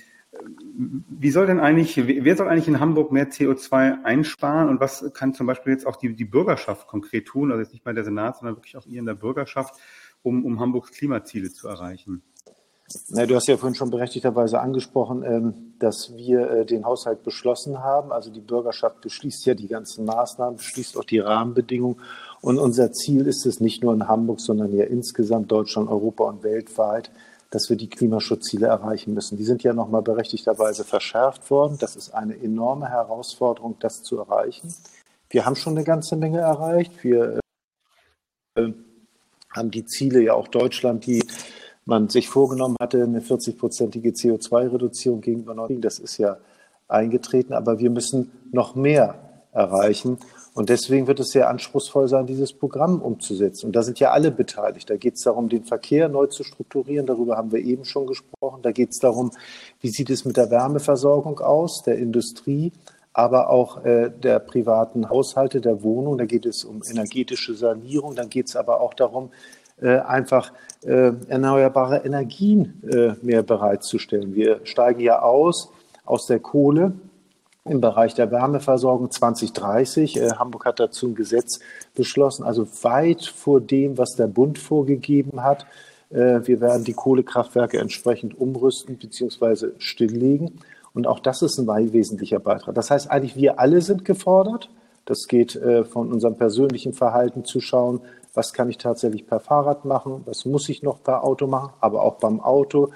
wie 0.77 1.31
soll 1.31 1.47
denn 1.47 1.59
eigentlich, 1.59 1.97
wer 1.97 2.37
soll 2.37 2.49
eigentlich 2.49 2.69
in 2.69 2.81
Hamburg 2.81 3.13
mehr 3.13 3.31
CO2 3.31 4.05
einsparen 4.05 4.69
und 4.69 4.81
was 4.81 5.11
kann 5.15 5.35
zum 5.35 5.47
Beispiel 5.47 5.73
jetzt 5.73 5.87
auch 5.87 5.97
die, 5.97 6.15
die 6.15 6.25
Bürgerschaft 6.25 6.87
konkret 6.87 7.27
tun, 7.27 7.51
also 7.51 7.63
jetzt 7.63 7.73
nicht 7.73 7.85
mal 7.85 7.95
der 7.95 8.05
Senat, 8.05 8.37
sondern 8.37 8.57
wirklich 8.57 8.77
auch 8.77 8.87
ihr 8.87 9.01
in 9.01 9.07
der 9.07 9.15
Bürgerschaft, 9.15 9.81
um, 10.29 10.45
um 10.45 10.61
Hamburgs 10.61 10.93
Klimaziele 10.93 11.51
zu 11.51 11.69
erreichen? 11.69 12.23
Na, 13.09 13.27
du 13.27 13.35
hast 13.35 13.49
ja 13.49 13.57
vorhin 13.57 13.75
schon 13.75 13.91
berechtigterweise 13.91 14.61
angesprochen, 14.61 15.23
ähm, 15.23 15.75
dass 15.79 16.17
wir 16.17 16.51
äh, 16.51 16.67
den 16.67 16.87
Haushalt 16.87 17.23
beschlossen 17.23 17.83
haben. 17.83 18.13
Also 18.13 18.31
die 18.31 18.41
Bürgerschaft 18.41 19.03
beschließt 19.03 19.45
ja 19.45 19.55
die 19.55 19.69
ganzen 19.69 20.07
Maßnahmen, 20.07 20.57
beschließt 20.57 20.97
auch 20.97 21.05
die 21.05 21.19
Rahmenbedingungen. 21.19 22.01
Und 22.41 22.59
unser 22.59 22.93
Ziel 22.93 23.27
ist 23.27 23.45
es 23.45 23.61
nicht 23.61 23.83
nur 23.83 23.93
in 23.93 24.09
Hamburg, 24.09 24.41
sondern 24.41 24.73
ja 24.75 24.85
insgesamt 24.85 25.53
Deutschland, 25.53 25.91
Europa 25.91 26.25
und 26.25 26.43
weltweit, 26.43 27.11
dass 27.51 27.69
wir 27.69 27.77
die 27.77 27.91
Klimaschutzziele 27.91 28.67
erreichen 28.67 29.13
müssen. 29.13 29.37
Die 29.37 29.45
sind 29.45 29.63
ja 29.63 29.75
nochmal 29.75 30.03
berechtigterweise 30.03 30.85
verschärft 30.85 31.51
worden. 31.51 31.77
Das 31.79 31.95
ist 31.95 32.15
eine 32.15 32.41
enorme 32.41 32.89
Herausforderung, 32.89 33.77
das 33.81 34.03
zu 34.03 34.19
erreichen. 34.19 34.75
Wir 35.29 35.45
haben 35.45 35.57
schon 35.57 35.75
eine 35.75 35.85
ganze 35.85 36.17
Menge 36.17 36.41
erreicht. 36.41 37.05
Wir 37.05 37.41
äh, 38.55 38.73
haben 39.51 39.71
die 39.71 39.85
Ziele 39.85 40.23
ja 40.23 40.35
auch 40.35 40.49
Deutschland, 40.49 41.07
die 41.07 41.25
man 41.85 42.09
sich 42.09 42.29
vorgenommen 42.29 42.77
hatte, 42.81 43.03
eine 43.03 43.21
40-prozentige 43.21 44.15
CO2-Reduzierung 44.15 45.21
gegenüber 45.21 45.55
90. 45.55 45.81
Das 45.81 45.99
ist 45.99 46.19
ja 46.19 46.37
eingetreten, 46.87 47.55
aber 47.55 47.79
wir 47.79 47.91
müssen 47.91 48.31
noch 48.53 48.75
mehr 48.75 49.15
erreichen. 49.53 50.19
Und 50.55 50.71
deswegen 50.71 51.07
wird 51.07 51.21
es 51.21 51.31
sehr 51.31 51.49
anspruchsvoll 51.49 52.09
sein, 52.09 52.27
dieses 52.27 52.53
Programm 52.53 53.01
umzusetzen. 53.01 53.67
Und 53.67 53.77
da 53.77 53.83
sind 53.83 54.01
ja 54.01 54.11
alle 54.11 54.31
beteiligt. 54.31 54.91
Da 54.91 54.97
geht 54.97 55.15
es 55.15 55.23
darum, 55.23 55.49
den 55.49 55.65
Verkehr 55.65 56.09
neu 56.09 56.27
zu 56.27 56.43
strukturieren. 56.43 57.07
Darüber 57.07 57.37
haben 57.37 57.53
wir 57.53 57.61
eben 57.61 57.85
schon 57.85 58.07
gesprochen. 58.07 58.63
Da 58.63 58.73
geht 58.73 58.91
es 58.91 58.99
darum, 58.99 59.31
wie 59.81 59.89
sieht 59.89 60.11
es 60.11 60.25
mit 60.25 60.37
der 60.37 60.51
Wärmeversorgung 60.51 61.39
aus, 61.39 61.83
der 61.85 61.99
Industrie, 61.99 62.73
aber 63.13 63.51
auch 63.51 63.85
äh, 63.85 64.11
der 64.11 64.39
privaten 64.39 65.09
Haushalte, 65.09 65.61
der 65.61 65.83
Wohnung. 65.83 66.19
Da 66.19 66.25
geht 66.25 66.47
es 66.47 66.65
um 66.65 66.83
energetische 66.89 67.55
Sanierung. 67.55 68.15
Dann 68.15 68.29
geht 68.29 68.49
es 68.49 68.57
aber 68.57 68.81
auch 68.81 68.95
darum, 68.95 69.31
äh, 69.81 69.99
einfach 69.99 70.53
äh, 70.85 71.13
erneuerbare 71.29 71.99
Energien 72.05 72.83
äh, 72.91 73.15
mehr 73.25 73.43
bereitzustellen. 73.43 74.35
Wir 74.35 74.61
steigen 74.65 75.01
ja 75.01 75.23
aus 75.23 75.73
aus 76.05 76.27
der 76.27 76.41
Kohle 76.41 76.95
im 77.65 77.81
Bereich 77.81 78.15
der 78.15 78.31
Wärmeversorgung 78.31 79.11
2030. 79.11 80.17
Äh, 80.17 80.31
Hamburg 80.33 80.65
hat 80.65 80.81
dazu 80.81 81.09
ein 81.09 81.15
Gesetz 81.15 81.61
beschlossen, 81.95 82.45
also 82.45 82.67
weit 82.83 83.25
vor 83.25 83.61
dem, 83.61 83.99
was 83.99 84.17
der 84.17 84.27
Bund 84.27 84.59
vorgegeben 84.59 85.43
hat. 85.43 85.67
Äh, 86.11 86.41
wir 86.45 86.61
werden 86.61 86.85
die 86.85 86.95
Kohlekraftwerke 86.95 87.79
entsprechend 87.79 88.39
umrüsten 88.39 88.97
bzw. 88.97 89.73
stilllegen. 89.79 90.61
Und 90.99 91.07
auch 91.07 91.21
das 91.21 91.43
ist 91.43 91.61
ein 91.61 91.93
wesentlicher 91.93 92.41
Beitrag. 92.41 92.75
Das 92.75 92.91
heißt 92.91 93.09
eigentlich, 93.09 93.37
wir 93.37 93.61
alle 93.61 93.83
sind 93.83 94.05
gefordert. 94.05 94.69
Das 95.05 95.29
geht 95.29 95.55
äh, 95.55 95.85
von 95.85 96.13
unserem 96.13 96.35
persönlichen 96.35 96.93
Verhalten 96.93 97.45
zu 97.45 97.61
schauen, 97.61 98.01
was 98.35 98.53
kann 98.53 98.69
ich 98.69 98.79
tatsächlich 98.79 99.25
per 99.25 99.39
Fahrrad 99.39 99.85
machen, 99.85 100.23
was 100.25 100.45
muss 100.45 100.69
ich 100.69 100.83
noch 100.83 101.01
per 101.01 101.23
Auto 101.23 101.47
machen, 101.47 101.73
aber 101.79 102.03
auch 102.03 102.17
beim 102.17 102.41
Auto 102.41 102.91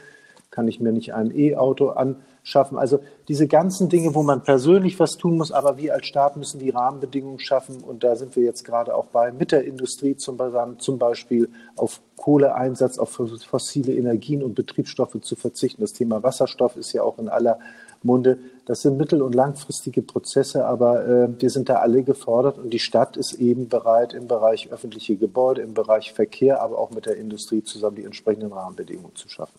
kann 0.50 0.66
ich 0.66 0.80
mir 0.80 0.90
nicht 0.90 1.14
ein 1.14 1.30
E-Auto 1.30 1.90
an 1.90 2.16
schaffen. 2.42 2.76
Also 2.76 2.98
diese 3.28 3.46
ganzen 3.46 3.88
Dinge, 3.88 4.14
wo 4.14 4.22
man 4.22 4.42
persönlich 4.42 4.98
was 4.98 5.12
tun 5.12 5.36
muss, 5.36 5.52
aber 5.52 5.76
wir 5.78 5.94
als 5.94 6.06
Staat 6.06 6.36
müssen 6.36 6.58
die 6.58 6.70
Rahmenbedingungen 6.70 7.38
schaffen. 7.38 7.82
Und 7.82 8.04
da 8.04 8.16
sind 8.16 8.36
wir 8.36 8.42
jetzt 8.42 8.64
gerade 8.64 8.94
auch 8.94 9.06
bei 9.06 9.32
mit 9.32 9.52
der 9.52 9.64
Industrie 9.64 10.16
zum 10.16 10.36
Beispiel 10.36 11.48
auf 11.76 12.00
Kohleeinsatz, 12.16 12.98
auf 12.98 13.10
fossile 13.10 13.94
Energien 13.94 14.42
und 14.42 14.54
Betriebsstoffe 14.54 15.20
zu 15.20 15.36
verzichten. 15.36 15.82
Das 15.82 15.92
Thema 15.92 16.22
Wasserstoff 16.22 16.76
ist 16.76 16.92
ja 16.92 17.02
auch 17.02 17.18
in 17.18 17.28
aller 17.28 17.58
Munde. 18.04 18.38
Das 18.66 18.82
sind 18.82 18.96
mittel- 18.96 19.22
und 19.22 19.34
langfristige 19.34 20.02
Prozesse, 20.02 20.64
aber 20.64 21.06
äh, 21.06 21.28
wir 21.40 21.50
sind 21.50 21.68
da 21.68 21.76
alle 21.76 22.02
gefordert 22.02 22.58
und 22.58 22.70
die 22.70 22.78
Stadt 22.78 23.16
ist 23.16 23.34
eben 23.34 23.68
bereit, 23.68 24.12
im 24.12 24.28
Bereich 24.28 24.70
öffentliche 24.72 25.16
Gebäude, 25.16 25.62
im 25.62 25.74
Bereich 25.74 26.12
Verkehr, 26.12 26.60
aber 26.60 26.78
auch 26.78 26.90
mit 26.90 27.06
der 27.06 27.16
Industrie 27.16 27.62
zusammen 27.62 27.96
die 27.96 28.04
entsprechenden 28.04 28.52
Rahmenbedingungen 28.52 29.16
zu 29.16 29.28
schaffen. 29.28 29.58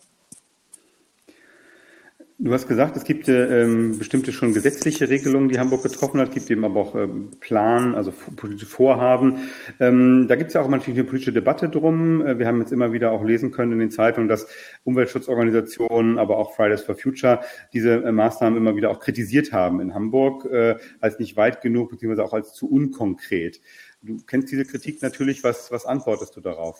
Du 2.44 2.52
hast 2.52 2.68
gesagt, 2.68 2.98
es 2.98 3.06
gibt 3.06 3.30
ähm, 3.30 3.98
bestimmte 3.98 4.34
schon 4.34 4.54
gesetzliche 4.54 5.08
Regelungen, 5.08 5.48
die 5.48 5.60
Hamburg 5.60 5.82
getroffen 5.82 6.20
hat, 6.20 6.34
gibt 6.34 6.52
eben 6.52 6.66
aber 6.66 6.82
auch 6.82 6.94
ähm, 6.94 7.32
Plan, 7.40 7.96
also 7.96 8.12
politische 8.36 8.66
Vorhaben. 8.66 9.50
Ähm, 9.80 10.28
da 10.28 10.36
gibt 10.36 10.50
es 10.50 10.56
ja 10.56 10.62
auch 10.62 10.68
natürlich 10.68 11.00
eine 11.00 11.08
politische 11.08 11.32
Debatte 11.32 11.70
drum. 11.70 12.22
Äh, 12.22 12.40
wir 12.40 12.46
haben 12.46 12.60
jetzt 12.60 12.74
immer 12.74 12.92
wieder 12.92 13.14
auch 13.14 13.24
lesen 13.24 13.52
können 13.52 13.72
in 13.72 13.80
den 13.80 13.92
Zeitungen, 13.92 14.28
dass 14.28 14.46
Umweltschutzorganisationen, 14.84 16.20
aber 16.20 16.38
auch 16.38 16.54
Fridays 16.54 16.82
for 16.82 16.96
Future 16.96 17.40
diese 17.72 18.04
äh, 18.04 18.12
Maßnahmen 18.12 18.58
immer 18.58 18.76
wieder 18.76 18.92
auch 18.92 19.00
kritisiert 19.00 19.54
haben 19.54 19.80
in 19.80 19.94
Hamburg 19.94 20.44
äh, 20.44 20.76
als 21.00 21.20
nicht 21.20 21.38
weit 21.38 21.62
genug, 21.62 21.92
beziehungsweise 21.92 22.26
auch 22.26 22.34
als 22.34 22.52
zu 22.52 22.70
unkonkret. 22.70 23.62
Du 24.02 24.18
kennst 24.28 24.52
diese 24.52 24.66
Kritik 24.66 25.02
natürlich. 25.02 25.46
Was, 25.46 25.72
was 25.72 25.86
antwortest 25.86 26.36
du 26.36 26.42
darauf? 26.42 26.78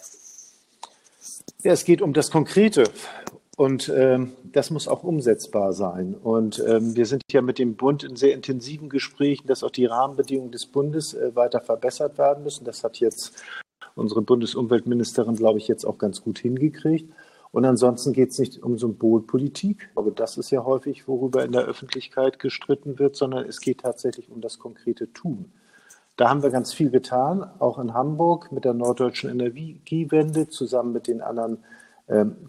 Ja, 1.64 1.72
es 1.72 1.86
geht 1.86 2.02
um 2.02 2.12
das 2.12 2.32
Konkrete. 2.32 2.84
Und 3.56 3.88
ähm, 3.96 4.34
das 4.52 4.72
muss 4.72 4.88
auch 4.88 5.04
umsetzbar 5.04 5.74
sein. 5.74 6.16
Und 6.16 6.64
ähm, 6.68 6.96
wir 6.96 7.06
sind 7.06 7.22
ja 7.32 7.42
mit 7.42 7.60
dem 7.60 7.76
Bund 7.76 8.04
in 8.04 8.16
sehr 8.16 8.34
intensiven 8.34 8.90
Gesprächen, 8.90 9.48
dass 9.48 9.64
auch 9.64 9.70
die 9.70 9.86
Rahmenbedingungen 9.86 10.52
des 10.52 10.66
Bundes 10.66 11.14
äh, 11.14 11.36
weiter 11.36 11.62
verbessert 11.62 12.18
werden 12.18 12.44
müssen. 12.44 12.66
Das 12.66 12.84
hat 12.84 12.98
jetzt 12.98 13.44
unsere 13.96 14.24
Bundesumweltministerin, 14.24 15.36
glaube 15.36 15.60
ich, 15.60 15.68
jetzt 15.68 15.86
auch 15.86 16.00
ganz 16.00 16.22
gut 16.24 16.40
hingekriegt. 16.40 17.14
Und 17.52 17.66
ansonsten 17.66 18.14
geht 18.14 18.32
es 18.32 18.40
nicht 18.40 18.64
um 18.64 18.80
Symbolpolitik, 18.80 19.92
aber 19.94 20.10
das 20.10 20.40
ist 20.40 20.50
ja 20.50 20.66
häufig, 20.66 21.08
worüber 21.08 21.46
in 21.46 21.52
der 21.52 21.66
Öffentlichkeit 21.66 22.40
gestritten 22.40 22.98
wird, 22.98 23.16
sondern 23.16 23.46
es 23.46 23.62
geht 23.62 23.82
tatsächlich 23.82 24.32
um 24.32 24.42
das 24.42 24.58
konkrete 24.58 25.14
Tun. 25.14 25.52
Da 26.16 26.30
haben 26.30 26.42
wir 26.42 26.50
ganz 26.50 26.74
viel 26.74 26.90
getan, 26.90 27.48
auch 27.60 27.78
in 27.78 27.94
Hamburg 27.94 28.52
mit 28.52 28.66
der 28.66 28.74
norddeutschen 28.74 29.30
Energiewende 29.30 30.50
zusammen 30.50 30.94
mit 30.94 31.08
den 31.08 31.22
anderen 31.22 31.60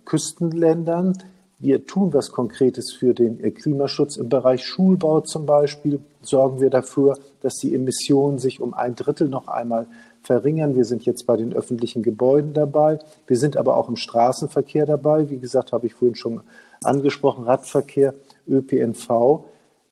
Küstenländern. 0.05 1.17
Wir 1.59 1.87
tun 1.87 2.13
was 2.13 2.31
Konkretes 2.31 2.93
für 2.93 3.15
den 3.15 3.43
äh, 3.43 3.51
Klimaschutz. 3.51 4.17
Im 4.17 4.29
Bereich 4.29 4.67
Schulbau 4.67 5.21
zum 5.21 5.47
Beispiel 5.47 6.01
sorgen 6.21 6.61
wir 6.61 6.69
dafür, 6.69 7.17
dass 7.41 7.55
die 7.57 7.75
Emissionen 7.75 8.39
sich 8.39 8.61
um 8.61 8.75
ein 8.75 8.95
Drittel 8.97 9.29
noch 9.29 9.49
einmal 9.49 9.87
verringern. 10.23 10.75
Wir 10.75 10.85
sind 10.85 11.07
jetzt 11.07 11.27
bei 11.27 11.37
den 11.37 11.55
öffentlichen 11.55 12.03
Gebäuden 12.03 12.53
dabei. 12.53 12.99
Wir 13.27 13.39
sind 13.39 13.57
aber 13.57 13.77
auch 13.77 13.89
im 13.89 13.97
Straßenverkehr 13.97 14.85
dabei. 14.85 15.31
Wie 15.31 15.39
gesagt, 15.39 15.73
habe 15.73 15.87
ich 15.87 15.95
vorhin 15.95 16.17
schon 16.17 16.43
angesprochen, 16.83 17.45
Radverkehr, 17.45 18.15
ÖPNV. 18.47 19.45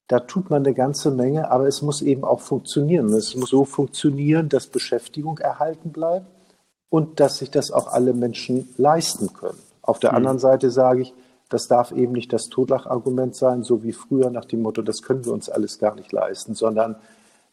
Da 0.09 0.21
tut 0.21 0.51
man 0.51 0.67
eine 0.67 0.75
ganze 0.75 1.11
Menge, 1.11 1.51
aber 1.51 1.69
es 1.69 1.81
muss 1.81 2.03
eben 2.03 2.25
auch 2.25 2.41
funktionieren. 2.41 3.09
Es 3.15 3.35
muss 3.35 3.51
so 3.51 3.65
funktionieren, 3.65 4.49
dass 4.49 4.67
Beschäftigung 4.67 5.39
erhalten 5.39 5.91
bleibt 5.91 6.27
und 6.93 7.21
dass 7.21 7.39
sich 7.39 7.51
das 7.51 7.71
auch 7.71 7.91
alle 7.91 8.13
Menschen 8.13 8.69
leisten 8.77 9.33
können. 9.33 9.59
Auf 9.81 9.99
der 9.99 10.11
mhm. 10.11 10.19
anderen 10.19 10.39
Seite 10.39 10.71
sage 10.71 11.01
ich, 11.01 11.15
das 11.49 11.67
darf 11.67 11.91
eben 11.91 12.13
nicht 12.13 12.35
das 12.35 12.51
Totschlagargument 12.51 13.35
sein, 13.35 13.63
so 13.63 13.83
wie 13.83 13.93
früher 13.93 14.29
nach 14.29 14.45
dem 14.45 14.61
Motto, 14.61 14.83
das 14.83 15.01
können 15.01 15.25
wir 15.25 15.33
uns 15.33 15.49
alles 15.49 15.79
gar 15.79 15.95
nicht 15.95 16.13
leisten, 16.13 16.55
sondern 16.55 16.97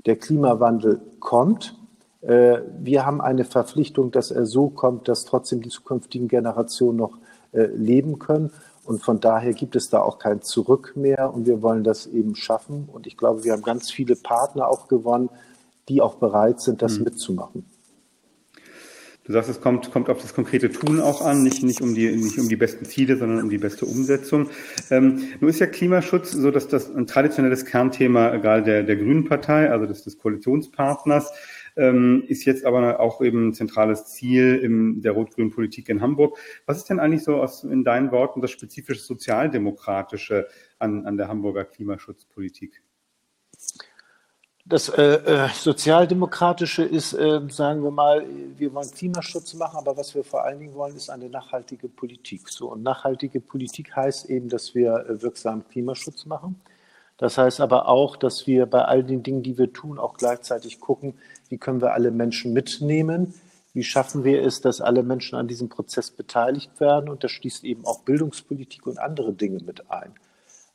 der 0.05 0.17
Klimawandel 0.17 0.99
kommt. 1.21 1.77
Äh, 2.19 2.59
wir 2.79 3.05
haben 3.05 3.21
eine 3.21 3.45
Verpflichtung, 3.45 4.11
dass 4.11 4.29
er 4.29 4.45
so 4.45 4.67
kommt, 4.67 5.07
dass 5.07 5.23
trotzdem 5.23 5.61
die 5.61 5.69
zukünftigen 5.69 6.27
Generationen 6.27 6.97
noch 6.97 7.17
äh, 7.53 7.67
leben 7.67 8.19
können. 8.19 8.51
Und 8.83 9.03
von 9.03 9.21
daher 9.21 9.53
gibt 9.53 9.77
es 9.77 9.89
da 9.89 10.01
auch 10.01 10.19
kein 10.19 10.41
Zurück 10.41 10.93
mehr. 10.95 11.33
Und 11.33 11.45
wir 11.45 11.61
wollen 11.61 11.85
das 11.85 12.07
eben 12.07 12.35
schaffen. 12.35 12.89
Und 12.91 13.07
ich 13.07 13.15
glaube, 13.15 13.45
wir 13.45 13.53
haben 13.53 13.63
ganz 13.63 13.89
viele 13.89 14.17
Partner 14.17 14.67
auch 14.67 14.89
gewonnen, 14.89 15.29
die 15.87 16.01
auch 16.01 16.15
bereit 16.15 16.59
sind, 16.59 16.81
das 16.81 16.97
mhm. 16.97 17.05
mitzumachen. 17.05 17.78
Du 19.29 19.33
sagst, 19.33 19.47
es 19.47 19.61
kommt, 19.61 19.91
kommt 19.91 20.09
auf 20.09 20.19
das 20.23 20.33
konkrete 20.33 20.71
Tun 20.71 20.99
auch 20.99 21.21
an, 21.21 21.43
nicht, 21.43 21.61
nicht, 21.61 21.81
um, 21.81 21.93
die, 21.93 22.09
nicht 22.09 22.39
um 22.39 22.49
die 22.49 22.55
besten 22.55 22.85
Ziele, 22.85 23.15
sondern 23.15 23.43
um 23.43 23.49
die 23.51 23.59
beste 23.59 23.85
Umsetzung. 23.85 24.49
Ähm, 24.89 25.21
nun 25.39 25.51
ist 25.51 25.59
ja 25.59 25.67
Klimaschutz 25.67 26.31
so, 26.31 26.49
dass 26.49 26.67
das 26.67 26.89
ein 26.95 27.05
traditionelles 27.05 27.63
Kernthema 27.63 28.33
egal 28.33 28.63
der, 28.63 28.81
der 28.81 28.95
Grünen 28.95 29.25
Partei, 29.25 29.69
also 29.69 29.85
des, 29.85 30.03
des 30.03 30.17
Koalitionspartners, 30.17 31.31
ähm, 31.77 32.23
ist 32.27 32.43
jetzt 32.45 32.65
aber 32.65 32.99
auch 32.99 33.21
eben 33.21 33.49
ein 33.49 33.53
zentrales 33.53 34.05
Ziel 34.05 34.55
in 34.55 35.03
der 35.03 35.11
rot-grünen 35.11 35.51
Politik 35.51 35.89
in 35.89 36.01
Hamburg. 36.01 36.35
Was 36.65 36.77
ist 36.77 36.89
denn 36.89 36.99
eigentlich 36.99 37.23
so 37.23 37.35
aus, 37.35 37.63
in 37.63 37.83
deinen 37.83 38.11
Worten 38.11 38.41
das 38.41 38.49
spezifische 38.49 39.01
Sozialdemokratische 39.01 40.47
an, 40.79 41.05
an 41.05 41.17
der 41.17 41.27
Hamburger 41.27 41.65
Klimaschutzpolitik? 41.65 42.81
Das 44.69 44.87
äh, 44.87 45.01
äh, 45.01 45.49
Sozialdemokratische 45.49 46.83
ist, 46.83 47.13
äh, 47.13 47.41
sagen 47.49 47.81
wir 47.81 47.89
mal, 47.89 48.23
wir 48.55 48.71
wollen 48.71 48.91
Klimaschutz 48.91 49.55
machen, 49.55 49.77
aber 49.77 49.97
was 49.97 50.13
wir 50.13 50.23
vor 50.23 50.43
allen 50.43 50.59
Dingen 50.59 50.75
wollen, 50.75 50.95
ist 50.95 51.09
eine 51.09 51.27
nachhaltige 51.27 51.89
Politik. 51.89 52.49
So, 52.49 52.71
und 52.71 52.83
nachhaltige 52.83 53.41
Politik 53.41 53.95
heißt 53.95 54.29
eben, 54.29 54.47
dass 54.47 54.75
wir 54.75 54.93
äh, 54.93 55.23
wirksamen 55.23 55.67
Klimaschutz 55.67 56.27
machen. 56.27 56.61
Das 57.17 57.39
heißt 57.39 57.61
aber 57.61 57.87
auch, 57.87 58.15
dass 58.15 58.45
wir 58.45 58.67
bei 58.67 58.85
all 58.85 59.03
den 59.03 59.23
Dingen, 59.23 59.41
die 59.41 59.57
wir 59.57 59.73
tun, 59.73 59.97
auch 59.97 60.13
gleichzeitig 60.13 60.79
gucken, 60.79 61.15
wie 61.49 61.57
können 61.57 61.81
wir 61.81 61.93
alle 61.93 62.11
Menschen 62.11 62.53
mitnehmen, 62.53 63.33
wie 63.73 63.83
schaffen 63.83 64.23
wir 64.23 64.43
es, 64.43 64.61
dass 64.61 64.81
alle 64.81 65.01
Menschen 65.01 65.35
an 65.35 65.47
diesem 65.47 65.69
Prozess 65.69 66.11
beteiligt 66.11 66.79
werden. 66.79 67.09
Und 67.09 67.23
das 67.23 67.31
schließt 67.31 67.63
eben 67.63 67.85
auch 67.85 68.01
Bildungspolitik 68.01 68.85
und 68.85 68.99
andere 68.99 69.33
Dinge 69.33 69.63
mit 69.63 69.89
ein. 69.89 70.13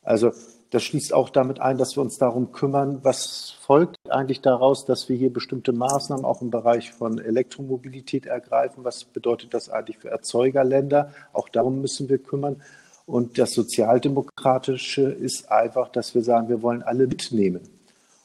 Also 0.03 0.33
das 0.71 0.83
schließt 0.83 1.13
auch 1.13 1.29
damit 1.29 1.59
ein, 1.59 1.77
dass 1.77 1.95
wir 1.95 2.01
uns 2.01 2.17
darum 2.17 2.51
kümmern, 2.51 2.99
was 3.03 3.55
folgt 3.61 3.97
eigentlich 4.09 4.41
daraus, 4.41 4.85
dass 4.85 5.07
wir 5.09 5.15
hier 5.15 5.31
bestimmte 5.31 5.71
Maßnahmen 5.71 6.25
auch 6.25 6.41
im 6.41 6.49
Bereich 6.49 6.91
von 6.91 7.19
Elektromobilität 7.19 8.25
ergreifen. 8.25 8.83
Was 8.83 9.05
bedeutet 9.05 9.53
das 9.53 9.69
eigentlich 9.69 9.99
für 9.99 10.09
Erzeugerländer? 10.09 11.13
Auch 11.33 11.49
darum 11.49 11.81
müssen 11.81 12.09
wir 12.09 12.17
kümmern. 12.17 12.61
Und 13.05 13.37
das 13.37 13.53
Sozialdemokratische 13.53 15.03
ist 15.03 15.51
einfach, 15.51 15.89
dass 15.89 16.15
wir 16.15 16.23
sagen, 16.23 16.49
wir 16.49 16.61
wollen 16.61 16.81
alle 16.81 17.07
mitnehmen. 17.07 17.61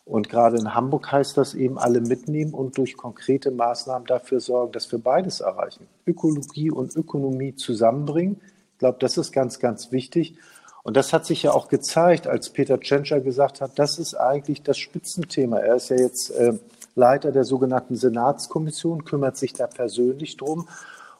Und 0.06 0.28
gerade 0.28 0.56
in 0.56 0.74
Hamburg 0.74 1.12
heißt 1.12 1.36
das 1.36 1.54
eben 1.54 1.78
alle 1.78 2.00
mitnehmen 2.00 2.52
und 2.52 2.76
durch 2.78 2.96
konkrete 2.96 3.52
Maßnahmen 3.52 4.06
dafür 4.08 4.40
sorgen, 4.40 4.72
dass 4.72 4.90
wir 4.90 4.98
beides 4.98 5.40
erreichen. 5.40 5.86
Ökologie 6.06 6.70
und 6.70 6.96
Ökonomie 6.96 7.54
zusammenbringen. 7.54 8.40
Ich 8.72 8.78
glaube, 8.78 8.98
das 8.98 9.18
ist 9.18 9.30
ganz, 9.30 9.60
ganz 9.60 9.92
wichtig. 9.92 10.34
Und 10.82 10.96
das 10.96 11.12
hat 11.12 11.26
sich 11.26 11.42
ja 11.42 11.52
auch 11.52 11.68
gezeigt, 11.68 12.26
als 12.26 12.50
Peter 12.50 12.80
Tschentscher 12.80 13.20
gesagt 13.20 13.60
hat, 13.60 13.78
das 13.78 13.98
ist 13.98 14.14
eigentlich 14.14 14.62
das 14.62 14.78
Spitzenthema. 14.78 15.58
Er 15.58 15.76
ist 15.76 15.90
ja 15.90 15.96
jetzt 15.96 16.30
äh, 16.30 16.54
Leiter 16.94 17.32
der 17.32 17.44
sogenannten 17.44 17.96
Senatskommission, 17.96 19.04
kümmert 19.04 19.36
sich 19.36 19.52
da 19.52 19.66
persönlich 19.66 20.36
drum. 20.36 20.68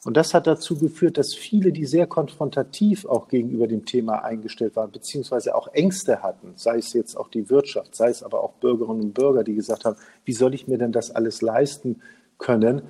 Und 0.03 0.17
das 0.17 0.33
hat 0.33 0.47
dazu 0.47 0.79
geführt, 0.79 1.19
dass 1.19 1.35
viele, 1.35 1.73
die 1.73 1.85
sehr 1.85 2.07
konfrontativ 2.07 3.05
auch 3.05 3.29
gegenüber 3.29 3.67
dem 3.67 3.85
Thema 3.85 4.25
eingestellt 4.25 4.75
waren, 4.75 4.91
beziehungsweise 4.91 5.55
auch 5.55 5.69
Ängste 5.75 6.23
hatten, 6.23 6.55
sei 6.57 6.79
es 6.79 6.95
jetzt 6.95 7.17
auch 7.17 7.29
die 7.29 7.51
Wirtschaft, 7.51 7.95
sei 7.95 8.09
es 8.09 8.23
aber 8.23 8.43
auch 8.43 8.53
Bürgerinnen 8.55 9.03
und 9.03 9.15
Bürger, 9.15 9.45
die 9.45 9.55
gesagt 9.55 9.85
haben, 9.85 9.97
wie 10.25 10.33
soll 10.33 10.55
ich 10.55 10.67
mir 10.69 10.79
denn 10.79 10.93
das 10.93 11.11
alles 11.11 11.43
leisten 11.43 12.01
können, 12.39 12.83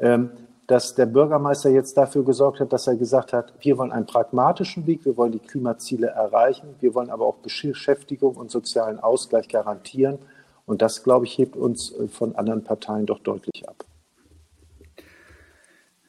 ähm, 0.00 0.30
dass 0.66 0.94
der 0.94 1.06
Bürgermeister 1.06 1.70
jetzt 1.70 1.96
dafür 1.96 2.24
gesorgt 2.24 2.60
hat, 2.60 2.72
dass 2.72 2.86
er 2.86 2.96
gesagt 2.96 3.32
hat, 3.32 3.52
wir 3.60 3.78
wollen 3.78 3.92
einen 3.92 4.06
pragmatischen 4.06 4.86
Weg, 4.86 5.04
wir 5.04 5.16
wollen 5.16 5.32
die 5.32 5.38
Klimaziele 5.38 6.08
erreichen, 6.08 6.74
wir 6.80 6.94
wollen 6.94 7.10
aber 7.10 7.26
auch 7.26 7.36
Beschäftigung 7.36 8.36
und 8.36 8.50
sozialen 8.50 8.98
Ausgleich 8.98 9.48
garantieren. 9.48 10.18
Und 10.66 10.82
das, 10.82 11.04
glaube 11.04 11.26
ich, 11.26 11.38
hebt 11.38 11.56
uns 11.56 11.92
äh, 11.92 12.08
von 12.08 12.34
anderen 12.34 12.64
Parteien 12.64 13.06
doch 13.06 13.20
deutlich 13.20 13.68
ab. 13.68 13.85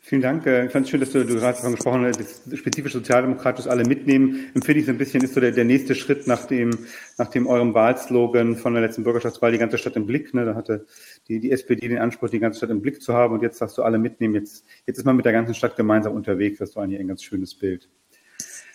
Vielen 0.08 0.22
Dank. 0.22 0.46
Äh, 0.46 0.68
ich 0.68 0.72
fand 0.72 0.86
es 0.86 0.90
schön, 0.90 1.02
dass 1.02 1.12
du, 1.12 1.26
du 1.26 1.34
gerade 1.34 1.58
davon 1.58 1.74
gesprochen 1.74 2.06
hast, 2.06 2.18
das 2.18 2.58
spezifisch 2.58 2.94
sozialdemokratisch 2.94 3.68
alle 3.68 3.84
mitnehmen. 3.84 4.46
Empfinde 4.54 4.80
ich 4.80 4.86
so 4.86 4.94
ein 4.94 4.98
bisschen, 4.98 5.22
ist 5.22 5.34
so 5.34 5.42
der, 5.42 5.52
der 5.52 5.66
nächste 5.66 5.96
Schritt 5.96 6.28
nach 6.28 6.46
dem, 6.46 6.70
nach 7.18 7.28
dem 7.28 7.46
eurem 7.46 7.74
Wahlslogan 7.74 8.56
von 8.56 8.72
der 8.72 8.84
letzten 8.84 9.04
Bürgerschaftswahl, 9.04 9.52
die 9.52 9.58
ganze 9.58 9.78
Stadt 9.78 9.98
im 9.98 10.06
Blick. 10.06 10.34
Ne? 10.34 10.46
Da 10.46 10.56
hatte 10.56 10.86
die, 11.28 11.42
die 11.42 11.52
SPD 11.52 11.90
den 11.90 11.98
Anspruch, 11.98 12.30
die 12.30 12.40
ganze 12.40 12.60
Stadt 12.60 12.70
im 12.70 12.82
Blick 12.82 13.02
zu 13.02 13.16
haben. 13.16 13.34
Und 13.34 13.44
jetzt 13.44 13.58
sagst 13.58 13.78
du 13.78 13.82
alle 13.82 13.98
mitnehmen. 13.98 14.34
Jetzt, 14.34 14.64
jetzt 14.86 14.98
ist 14.98 15.04
man 15.04 15.18
mit 15.18 15.26
der 15.26 15.34
ganzen 15.34 15.54
Stadt 15.54 15.76
gemeinsam 15.76 16.14
unterwegs. 16.14 16.60
Das 16.60 16.78
war 16.78 16.86
eigentlich 16.86 17.02
ein 17.02 17.10
ganz 17.10 17.22
schönes 17.22 17.54
Bild. 17.54 17.90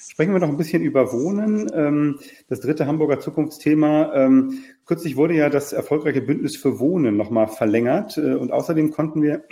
Sprechen 0.07 0.35
wir 0.35 0.41
noch 0.41 0.51
ein 0.51 0.59
bisschen 0.59 0.83
über 0.83 1.15
Wohnen. 1.15 1.71
Ähm, 1.73 2.19
das 2.51 2.61
dritte 2.61 2.87
Hamburger 2.87 3.21
Zukunftsthema. 3.21 4.12
Ähm, 4.15 4.59
kürzlich 4.85 5.17
wurde 5.17 5.33
ja 5.33 5.49
das 5.49 5.73
erfolgreiche 5.73 6.21
Bündnis 6.21 6.59
für 6.59 6.79
Wohnen 6.79 7.17
nochmal 7.17 7.49
verlängert. 7.49 8.19
Äh, 8.19 8.35
und 8.35 8.53
außerdem 8.53 8.91
konnten 8.91 9.23
wir 9.23 9.45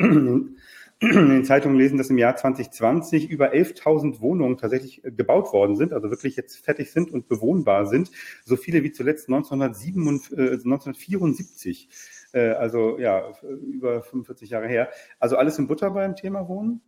in 1.00 1.30
den 1.30 1.44
Zeitungen 1.44 1.76
lesen, 1.78 1.96
dass 1.96 2.10
im 2.10 2.18
Jahr 2.18 2.36
2020 2.36 3.30
über 3.30 3.52
11.000 3.52 4.20
Wohnungen 4.20 4.58
tatsächlich 4.58 5.02
äh, 5.04 5.10
gebaut 5.10 5.50
worden 5.52 5.76
sind, 5.76 5.94
also 5.94 6.10
wirklich 6.10 6.36
jetzt 6.36 6.58
fertig 6.58 6.92
sind 6.92 7.10
und 7.10 7.26
bewohnbar 7.26 7.86
sind. 7.86 8.10
So 8.44 8.56
viele 8.56 8.82
wie 8.82 8.92
zuletzt 8.92 9.28
1974. 9.28 11.88
Äh, 12.32 12.38
äh, 12.38 12.52
also 12.52 12.98
ja, 12.98 13.32
über 13.42 14.02
45 14.02 14.50
Jahre 14.50 14.68
her. 14.68 14.90
Also 15.18 15.36
alles 15.36 15.58
in 15.58 15.66
Butter 15.66 15.90
beim 15.90 16.14
Thema 16.16 16.46
Wohnen? 16.48 16.82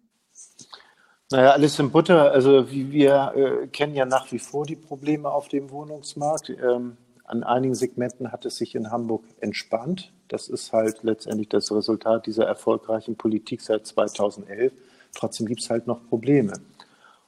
Naja, 1.30 1.52
alles 1.52 1.78
in 1.78 1.90
Butter. 1.90 2.32
Also 2.32 2.70
wir 2.70 3.32
äh, 3.34 3.66
kennen 3.68 3.94
ja 3.94 4.04
nach 4.04 4.30
wie 4.30 4.38
vor 4.38 4.66
die 4.66 4.76
Probleme 4.76 5.30
auf 5.30 5.48
dem 5.48 5.70
Wohnungsmarkt. 5.70 6.50
Ähm, 6.50 6.98
an 7.32 7.44
einigen 7.44 7.74
Segmenten 7.74 8.30
hat 8.30 8.44
es 8.44 8.56
sich 8.56 8.74
in 8.74 8.90
Hamburg 8.90 9.24
entspannt. 9.40 10.12
Das 10.28 10.48
ist 10.48 10.72
halt 10.72 11.02
letztendlich 11.02 11.48
das 11.48 11.72
Resultat 11.72 12.26
dieser 12.26 12.44
erfolgreichen 12.44 13.16
Politik 13.16 13.62
seit 13.62 13.86
2011. 13.86 14.70
Trotzdem 15.14 15.46
gibt 15.46 15.62
es 15.62 15.70
halt 15.70 15.86
noch 15.86 16.06
Probleme. 16.08 16.52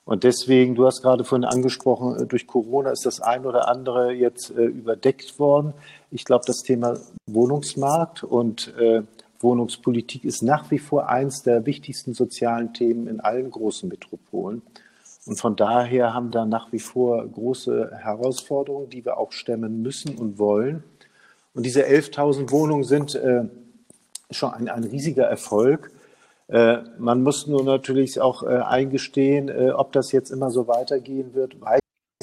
Und 0.04 0.24
deswegen, 0.24 0.74
du 0.74 0.84
hast 0.84 1.00
gerade 1.00 1.24
vorhin 1.24 1.46
angesprochen, 1.46 2.20
äh, 2.20 2.26
durch 2.26 2.46
Corona 2.46 2.90
ist 2.90 3.06
das 3.06 3.22
ein 3.22 3.46
oder 3.46 3.68
andere 3.68 4.12
jetzt 4.12 4.50
äh, 4.50 4.64
überdeckt 4.64 5.38
worden. 5.38 5.72
Ich 6.10 6.26
glaube, 6.26 6.44
das 6.46 6.58
Thema 6.58 6.98
Wohnungsmarkt 7.26 8.24
und 8.24 8.74
äh, 8.76 9.02
Wohnungspolitik 9.40 10.24
ist 10.24 10.42
nach 10.42 10.70
wie 10.70 10.78
vor 10.78 11.08
eins 11.08 11.42
der 11.42 11.64
wichtigsten 11.64 12.12
sozialen 12.12 12.74
Themen 12.74 13.06
in 13.06 13.20
allen 13.20 13.50
großen 13.50 13.88
Metropolen. 13.88 14.60
Und 15.26 15.40
von 15.40 15.56
daher 15.56 16.12
haben 16.12 16.30
da 16.30 16.44
nach 16.44 16.70
wie 16.72 16.78
vor 16.78 17.26
große 17.26 17.92
Herausforderungen, 17.96 18.90
die 18.90 19.04
wir 19.04 19.16
auch 19.16 19.32
stemmen 19.32 19.82
müssen 19.82 20.16
und 20.16 20.38
wollen. 20.38 20.84
Und 21.54 21.64
diese 21.64 21.86
11.000 21.86 22.50
Wohnungen 22.50 22.84
sind 22.84 23.14
äh, 23.14 23.44
schon 24.30 24.52
ein, 24.52 24.68
ein 24.68 24.84
riesiger 24.84 25.24
Erfolg. 25.24 25.92
Äh, 26.48 26.78
man 26.98 27.22
muss 27.22 27.46
nur 27.46 27.64
natürlich 27.64 28.20
auch 28.20 28.42
äh, 28.42 28.56
eingestehen, 28.56 29.48
äh, 29.48 29.70
ob 29.70 29.92
das 29.92 30.12
jetzt 30.12 30.30
immer 30.30 30.50
so 30.50 30.68
weitergehen 30.68 31.32
wird, 31.34 31.60
weiß 31.60 31.80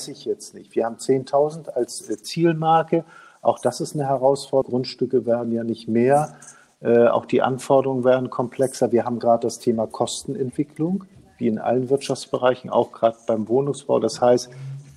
ich 0.08 0.26
jetzt 0.26 0.54
nicht. 0.54 0.76
Wir 0.76 0.86
haben 0.86 0.98
10.000 0.98 1.70
als 1.70 2.08
äh, 2.10 2.18
Zielmarke. 2.22 3.04
Auch 3.42 3.60
das 3.60 3.82
ist 3.82 3.96
eine 3.96 4.08
Herausforderung. 4.08 4.82
Grundstücke 4.82 5.26
werden 5.26 5.52
ja 5.52 5.64
nicht 5.64 5.88
mehr. 5.88 6.36
Äh, 6.82 7.08
auch 7.08 7.26
die 7.26 7.42
Anforderungen 7.42 8.04
werden 8.04 8.30
komplexer. 8.30 8.92
Wir 8.92 9.06
haben 9.06 9.20
gerade 9.20 9.44
das 9.48 9.60
Thema 9.60 9.88
Kostenentwicklung, 9.88 11.06
wie 11.42 11.48
in 11.48 11.60
allen 11.60 11.90
Wirtschaftsbereichen, 11.90 12.70
auch 12.70 12.94
gerade 12.94 13.18
beim 13.28 13.50
Wohnungsbau. 13.50 14.00
Das 14.00 14.22
heißt, 14.22 14.50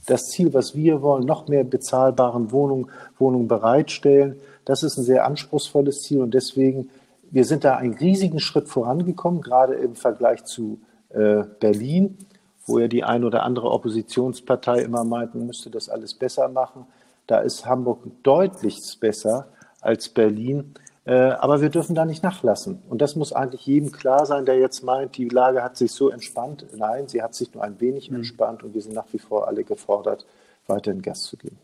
das 0.06 0.30
Ziel, 0.30 0.54
was 0.54 0.76
wir 0.76 1.02
wollen, 1.02 1.24
noch 1.24 1.48
mehr 1.48 1.64
bezahlbaren 1.64 2.52
Wohnungen, 2.52 2.90
Wohnungen 3.18 3.48
bereitstellen. 3.48 4.36
Das 4.64 4.82
ist 4.82 4.98
ein 4.98 5.04
sehr 5.04 5.24
anspruchsvolles 5.24 6.02
Ziel 6.02 6.20
und 6.20 6.34
deswegen, 6.34 6.90
wir 7.30 7.44
sind 7.44 7.64
da 7.64 7.76
einen 7.76 7.94
riesigen 7.94 8.38
Schritt 8.38 8.68
vorangekommen, 8.68 9.40
gerade 9.40 9.74
im 9.74 9.96
Vergleich 9.96 10.44
zu 10.44 10.78
äh, 11.08 11.42
Berlin, 11.58 12.18
wo 12.66 12.78
ja 12.78 12.88
die 12.88 13.04
ein 13.04 13.24
oder 13.24 13.42
andere 13.42 13.70
Oppositionspartei 13.70 14.82
immer 14.82 15.04
meint, 15.04 15.34
man 15.34 15.46
müsste 15.46 15.70
das 15.70 15.88
alles 15.88 16.14
besser 16.14 16.48
machen. 16.48 16.86
Da 17.26 17.38
ist 17.38 17.66
Hamburg 17.66 18.00
deutlich 18.22 18.80
besser 19.00 19.48
als 19.80 20.08
Berlin. 20.08 20.74
Äh, 21.06 21.12
aber 21.12 21.60
wir 21.60 21.68
dürfen 21.68 21.94
da 21.94 22.04
nicht 22.04 22.22
nachlassen. 22.22 22.82
Und 22.88 23.02
das 23.02 23.14
muss 23.14 23.32
eigentlich 23.32 23.66
jedem 23.66 23.92
klar 23.92 24.24
sein, 24.24 24.46
der 24.46 24.58
jetzt 24.58 24.82
meint, 24.82 25.16
die 25.16 25.28
Lage 25.28 25.62
hat 25.62 25.76
sich 25.76 25.92
so 25.92 26.08
entspannt. 26.08 26.66
Nein, 26.74 27.08
sie 27.08 27.22
hat 27.22 27.34
sich 27.34 27.52
nur 27.52 27.62
ein 27.62 27.78
wenig 27.80 28.10
mhm. 28.10 28.16
entspannt 28.16 28.62
und 28.62 28.74
wir 28.74 28.80
sind 28.80 28.94
nach 28.94 29.06
wie 29.12 29.18
vor 29.18 29.46
alle 29.46 29.64
gefordert, 29.64 30.24
weiterhin 30.66 31.02
Gas 31.02 31.24
zu 31.24 31.36
geben. 31.36 31.58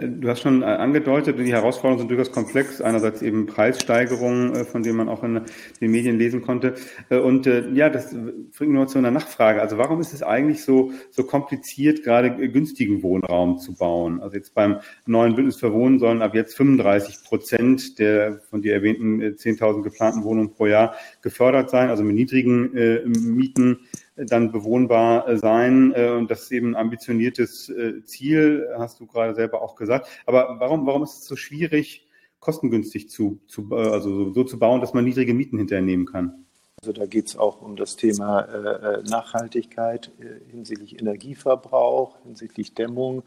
Du 0.00 0.28
hast 0.28 0.42
schon 0.42 0.62
äh, 0.62 0.66
angedeutet, 0.66 1.38
die 1.38 1.52
Herausforderungen 1.52 1.98
sind 1.98 2.10
durchaus 2.10 2.30
komplex. 2.30 2.80
Einerseits 2.80 3.20
eben 3.22 3.46
Preissteigerungen, 3.46 4.54
äh, 4.54 4.64
von 4.64 4.82
denen 4.82 4.96
man 4.96 5.08
auch 5.08 5.24
in 5.24 5.40
den 5.80 5.90
Medien 5.90 6.18
lesen 6.18 6.42
konnte. 6.42 6.74
Äh, 7.08 7.18
und 7.18 7.46
ja, 7.46 7.90
das 7.90 8.14
bringt 8.56 8.72
nur 8.72 8.86
zu 8.86 8.98
einer 8.98 9.10
Nachfrage. 9.10 9.60
Also 9.60 9.78
warum 9.78 10.00
ist 10.00 10.12
es 10.12 10.22
eigentlich 10.22 10.62
so, 10.62 10.92
so 11.10 11.24
kompliziert, 11.24 12.02
gerade 12.04 12.30
günstigen 12.50 13.02
Wohnraum 13.02 13.58
zu 13.58 13.74
bauen? 13.74 14.20
Also 14.20 14.36
jetzt 14.36 14.54
beim 14.54 14.80
neuen 15.06 15.34
Bündnis 15.34 15.56
für 15.56 15.72
Wohnen 15.72 15.98
sollen 15.98 16.22
ab 16.22 16.34
jetzt 16.34 16.56
35 16.56 17.24
Prozent 17.24 17.98
der 17.98 18.40
von 18.50 18.62
dir 18.62 18.74
erwähnten 18.74 19.20
10.000 19.20 19.82
geplanten 19.82 20.24
Wohnungen 20.24 20.52
pro 20.52 20.66
Jahr 20.66 20.94
gefördert 21.22 21.70
sein, 21.70 21.88
also 21.88 22.02
mit 22.04 22.14
niedrigen 22.14 22.72
Mieten 23.06 23.80
dann 24.26 24.52
bewohnbar 24.52 25.28
äh, 25.28 25.36
sein. 25.36 25.92
Äh, 25.94 26.10
und 26.10 26.30
das 26.30 26.42
ist 26.42 26.52
eben 26.52 26.72
ein 26.72 26.76
ambitioniertes 26.76 27.68
äh, 27.68 28.02
Ziel, 28.04 28.68
hast 28.76 29.00
du 29.00 29.06
gerade 29.06 29.34
selber 29.34 29.62
auch 29.62 29.76
gesagt. 29.76 30.08
Aber 30.26 30.56
warum, 30.58 30.86
warum 30.86 31.02
ist 31.02 31.20
es 31.20 31.26
so 31.26 31.36
schwierig, 31.36 32.06
kostengünstig 32.40 33.10
zu, 33.10 33.40
zu 33.48 33.68
also 33.72 34.32
so 34.32 34.44
zu 34.44 34.58
bauen, 34.58 34.80
dass 34.80 34.94
man 34.94 35.04
niedrige 35.04 35.34
Mieten 35.34 35.58
hinterher 35.58 35.84
nehmen 35.84 36.06
kann? 36.06 36.46
Also 36.80 36.92
da 36.92 37.06
geht 37.06 37.26
es 37.26 37.36
auch 37.36 37.60
um 37.60 37.74
das 37.74 37.96
Thema 37.96 39.02
Nachhaltigkeit 39.08 40.12
hinsichtlich 40.48 41.00
Energieverbrauch, 41.00 42.18
hinsichtlich 42.22 42.74
Dämmung. 42.74 43.24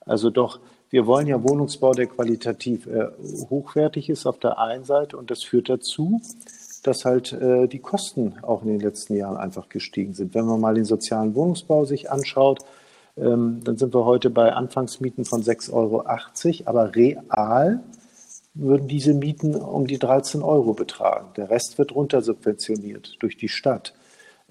Also 0.00 0.30
doch, 0.30 0.58
wir 0.90 1.06
wollen 1.06 1.28
ja 1.28 1.40
Wohnungsbau, 1.40 1.92
der 1.92 2.08
qualitativ 2.08 2.88
hochwertig 3.48 4.10
ist 4.10 4.26
auf 4.26 4.40
der 4.40 4.58
einen 4.58 4.82
Seite 4.82 5.16
und 5.16 5.30
das 5.30 5.44
führt 5.44 5.68
dazu, 5.68 6.20
dass 6.82 7.04
halt 7.04 7.32
äh, 7.32 7.66
die 7.66 7.78
Kosten 7.78 8.34
auch 8.42 8.62
in 8.62 8.68
den 8.68 8.80
letzten 8.80 9.14
Jahren 9.16 9.36
einfach 9.36 9.68
gestiegen 9.68 10.14
sind. 10.14 10.34
Wenn 10.34 10.46
man 10.46 10.60
mal 10.60 10.74
den 10.74 10.84
sozialen 10.84 11.34
Wohnungsbau 11.34 11.84
sich 11.84 12.10
anschaut, 12.10 12.60
ähm, 13.16 13.60
dann 13.64 13.76
sind 13.76 13.94
wir 13.94 14.04
heute 14.04 14.30
bei 14.30 14.52
Anfangsmieten 14.52 15.24
von 15.24 15.42
6,80 15.42 15.72
Euro, 15.72 16.04
aber 16.66 16.94
real 16.94 17.80
würden 18.54 18.88
diese 18.88 19.14
Mieten 19.14 19.54
um 19.54 19.86
die 19.86 19.98
13 19.98 20.42
Euro 20.42 20.74
betragen. 20.74 21.28
Der 21.36 21.50
Rest 21.50 21.78
wird 21.78 21.94
runtersubventioniert 21.94 23.16
durch 23.20 23.36
die 23.36 23.48
Stadt. 23.48 23.94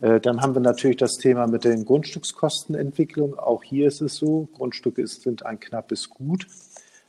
Äh, 0.01 0.19
dann 0.19 0.41
haben 0.41 0.53
wir 0.53 0.61
natürlich 0.61 0.97
das 0.97 1.17
Thema 1.17 1.47
mit 1.47 1.63
den 1.63 1.85
Grundstückskostenentwicklung. 1.85 3.37
Auch 3.37 3.63
hier 3.63 3.87
ist 3.87 4.01
es 4.01 4.15
so, 4.15 4.47
Grundstücke 4.53 5.05
sind 5.07 5.45
ein 5.45 5.59
knappes 5.59 6.09
Gut. 6.09 6.47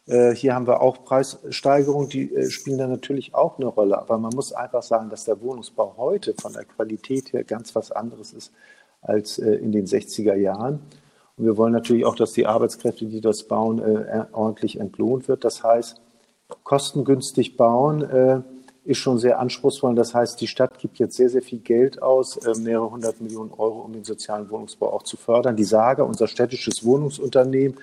Äh, 0.08 0.34
hier 0.34 0.54
haben 0.54 0.66
wir 0.66 0.80
auch 0.80 1.04
Preissteigerungen, 1.04 2.08
die 2.08 2.34
äh, 2.34 2.50
spielen 2.50 2.78
da 2.78 2.86
natürlich 2.86 3.34
auch 3.34 3.58
eine 3.58 3.66
Rolle. 3.66 3.98
Aber 3.98 4.16
man 4.18 4.34
muss 4.34 4.52
einfach 4.52 4.82
sagen, 4.82 5.10
dass 5.10 5.24
der 5.24 5.40
Wohnungsbau 5.40 5.94
heute 5.98 6.34
von 6.40 6.54
der 6.54 6.64
Qualität 6.64 7.32
her 7.32 7.44
ganz 7.44 7.74
was 7.74 7.92
anderes 7.92 8.32
ist 8.32 8.52
als 9.02 9.38
äh, 9.38 9.52
in 9.56 9.70
den 9.70 9.86
60er 9.86 10.34
Jahren. 10.34 10.80
Und 11.36 11.44
wir 11.44 11.56
wollen 11.58 11.74
natürlich 11.74 12.06
auch, 12.06 12.16
dass 12.16 12.32
die 12.32 12.46
Arbeitskräfte, 12.46 13.04
die 13.04 13.20
das 13.20 13.44
bauen, 13.44 13.80
ordentlich 14.32 14.80
entlohnt 14.80 15.28
wird. 15.28 15.44
Das 15.44 15.62
heißt, 15.62 16.00
kostengünstig 16.64 17.56
bauen 17.56 18.42
ist 18.84 18.98
schon 18.98 19.18
sehr 19.18 19.38
anspruchsvoll. 19.38 19.94
Das 19.94 20.16
heißt, 20.16 20.40
die 20.40 20.48
Stadt 20.48 20.80
gibt 20.80 20.98
jetzt 20.98 21.16
sehr, 21.16 21.28
sehr 21.28 21.42
viel 21.42 21.60
Geld 21.60 22.02
aus, 22.02 22.40
mehrere 22.58 22.90
hundert 22.90 23.20
Millionen 23.20 23.52
Euro, 23.52 23.82
um 23.82 23.92
den 23.92 24.02
sozialen 24.02 24.50
Wohnungsbau 24.50 24.92
auch 24.92 25.04
zu 25.04 25.16
fördern. 25.16 25.54
Die 25.54 25.62
Saga, 25.62 26.02
unser 26.02 26.26
städtisches 26.26 26.84
Wohnungsunternehmen, 26.84 27.76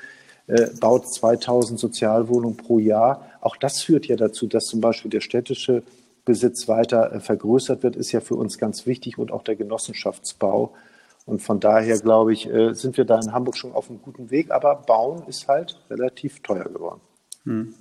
äh, 0.48 0.68
baut 0.80 1.08
2000 1.08 1.80
Sozialwohnungen 1.80 2.58
pro 2.58 2.80
Jahr. 2.80 3.26
Auch 3.42 3.56
das 3.58 3.82
führt 3.82 4.06
ja 4.06 4.16
dazu, 4.16 4.48
dass 4.48 4.66
zum 4.66 4.82
Beispiel 4.82 5.12
der 5.12 5.22
städtische 5.22 5.84
Besitz 6.26 6.68
weiter 6.68 7.14
äh, 7.14 7.20
vergrößert 7.20 7.84
wird, 7.84 7.96
ist 7.96 8.12
ja 8.12 8.20
für 8.20 8.36
uns 8.36 8.58
ganz 8.58 8.86
wichtig 8.86 9.18
und 9.18 9.32
auch 9.32 9.44
der 9.44 9.56
Genossenschaftsbau. 9.56 10.74
Und 11.26 11.42
von 11.42 11.60
daher, 11.60 11.98
glaube 12.00 12.34
ich, 12.34 12.48
äh, 12.48 12.74
sind 12.74 12.98
wir 12.98 13.06
da 13.06 13.20
in 13.20 13.32
Hamburg 13.32 13.58
schon 13.58 13.74
auf 13.74 13.90
einem 13.90 14.02
guten 14.02 14.30
Weg. 14.30 14.52
Aber 14.52 14.76
Bauen 14.76 15.24
ist 15.28 15.48
halt 15.48 15.80
relativ 15.90 16.42
teuer 16.42 16.66
geworden. 16.66 17.02
Hm. 17.44 17.74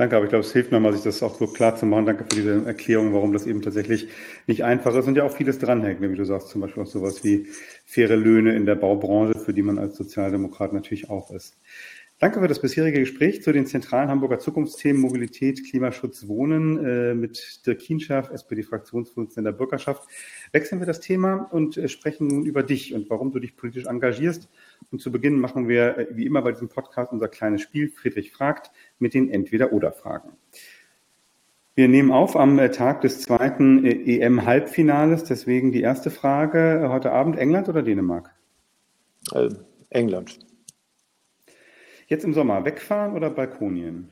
Danke, 0.00 0.16
aber 0.16 0.24
ich 0.24 0.30
glaube, 0.30 0.46
es 0.46 0.52
hilft 0.54 0.72
nochmal, 0.72 0.94
sich 0.94 1.02
das 1.02 1.22
auch 1.22 1.38
so 1.38 1.46
klar 1.46 1.76
zu 1.76 1.84
machen. 1.84 2.06
Danke 2.06 2.24
für 2.24 2.34
diese 2.34 2.64
Erklärung, 2.64 3.12
warum 3.12 3.34
das 3.34 3.46
eben 3.46 3.60
tatsächlich 3.60 4.08
nicht 4.46 4.64
einfach 4.64 4.94
ist 4.94 5.06
und 5.06 5.14
ja 5.14 5.24
auch 5.24 5.36
vieles 5.36 5.58
dranhängt, 5.58 6.00
wie 6.00 6.16
du 6.16 6.24
sagst, 6.24 6.48
zum 6.48 6.62
Beispiel 6.62 6.84
auch 6.84 6.86
sowas 6.86 7.22
wie 7.22 7.48
faire 7.84 8.16
Löhne 8.16 8.56
in 8.56 8.64
der 8.64 8.76
Baubranche, 8.76 9.38
für 9.38 9.52
die 9.52 9.60
man 9.60 9.78
als 9.78 9.98
Sozialdemokrat 9.98 10.72
natürlich 10.72 11.10
auch 11.10 11.30
ist. 11.30 11.58
Danke 12.18 12.40
für 12.40 12.48
das 12.48 12.62
bisherige 12.62 13.00
Gespräch 13.00 13.42
zu 13.42 13.52
den 13.52 13.66
zentralen 13.66 14.08
Hamburger 14.08 14.38
Zukunftsthemen 14.38 15.02
Mobilität, 15.02 15.68
Klimaschutz, 15.68 16.26
Wohnen 16.28 16.82
äh, 16.82 17.14
mit 17.14 17.66
Dirk 17.66 17.80
Kienschaff, 17.80 18.30
SPD-Fraktionsvorsitzender 18.30 19.52
der 19.52 19.58
Bürgerschaft. 19.58 20.08
Wechseln 20.52 20.80
wir 20.80 20.86
das 20.86 21.00
Thema 21.00 21.48
und 21.50 21.76
äh, 21.76 21.88
sprechen 21.88 22.26
nun 22.26 22.46
über 22.46 22.62
dich 22.62 22.94
und 22.94 23.10
warum 23.10 23.32
du 23.32 23.38
dich 23.38 23.54
politisch 23.54 23.84
engagierst. 23.84 24.48
Und 24.90 25.00
zu 25.00 25.12
Beginn 25.12 25.38
machen 25.38 25.68
wir, 25.68 25.98
äh, 25.98 26.06
wie 26.10 26.26
immer 26.26 26.42
bei 26.42 26.52
diesem 26.52 26.68
Podcast, 26.68 27.12
unser 27.12 27.28
kleines 27.28 27.62
Spiel 27.62 27.88
Friedrich 27.88 28.32
fragt 28.32 28.70
mit 28.98 29.14
den 29.14 29.30
Entweder-Oder-Fragen. 29.30 30.30
Wir 31.74 31.88
nehmen 31.88 32.10
auf 32.10 32.36
am 32.36 32.58
äh, 32.58 32.70
Tag 32.70 33.00
des 33.02 33.20
zweiten 33.20 33.84
äh, 33.84 34.18
EM-Halbfinales. 34.18 35.24
Deswegen 35.24 35.72
die 35.72 35.82
erste 35.82 36.10
Frage 36.10 36.88
heute 36.90 37.12
Abend: 37.12 37.36
England 37.36 37.68
oder 37.68 37.82
Dänemark? 37.82 38.34
England. 39.90 40.38
Jetzt 42.06 42.24
im 42.24 42.34
Sommer 42.34 42.64
wegfahren 42.64 43.14
oder 43.14 43.30
Balkonien? 43.30 44.10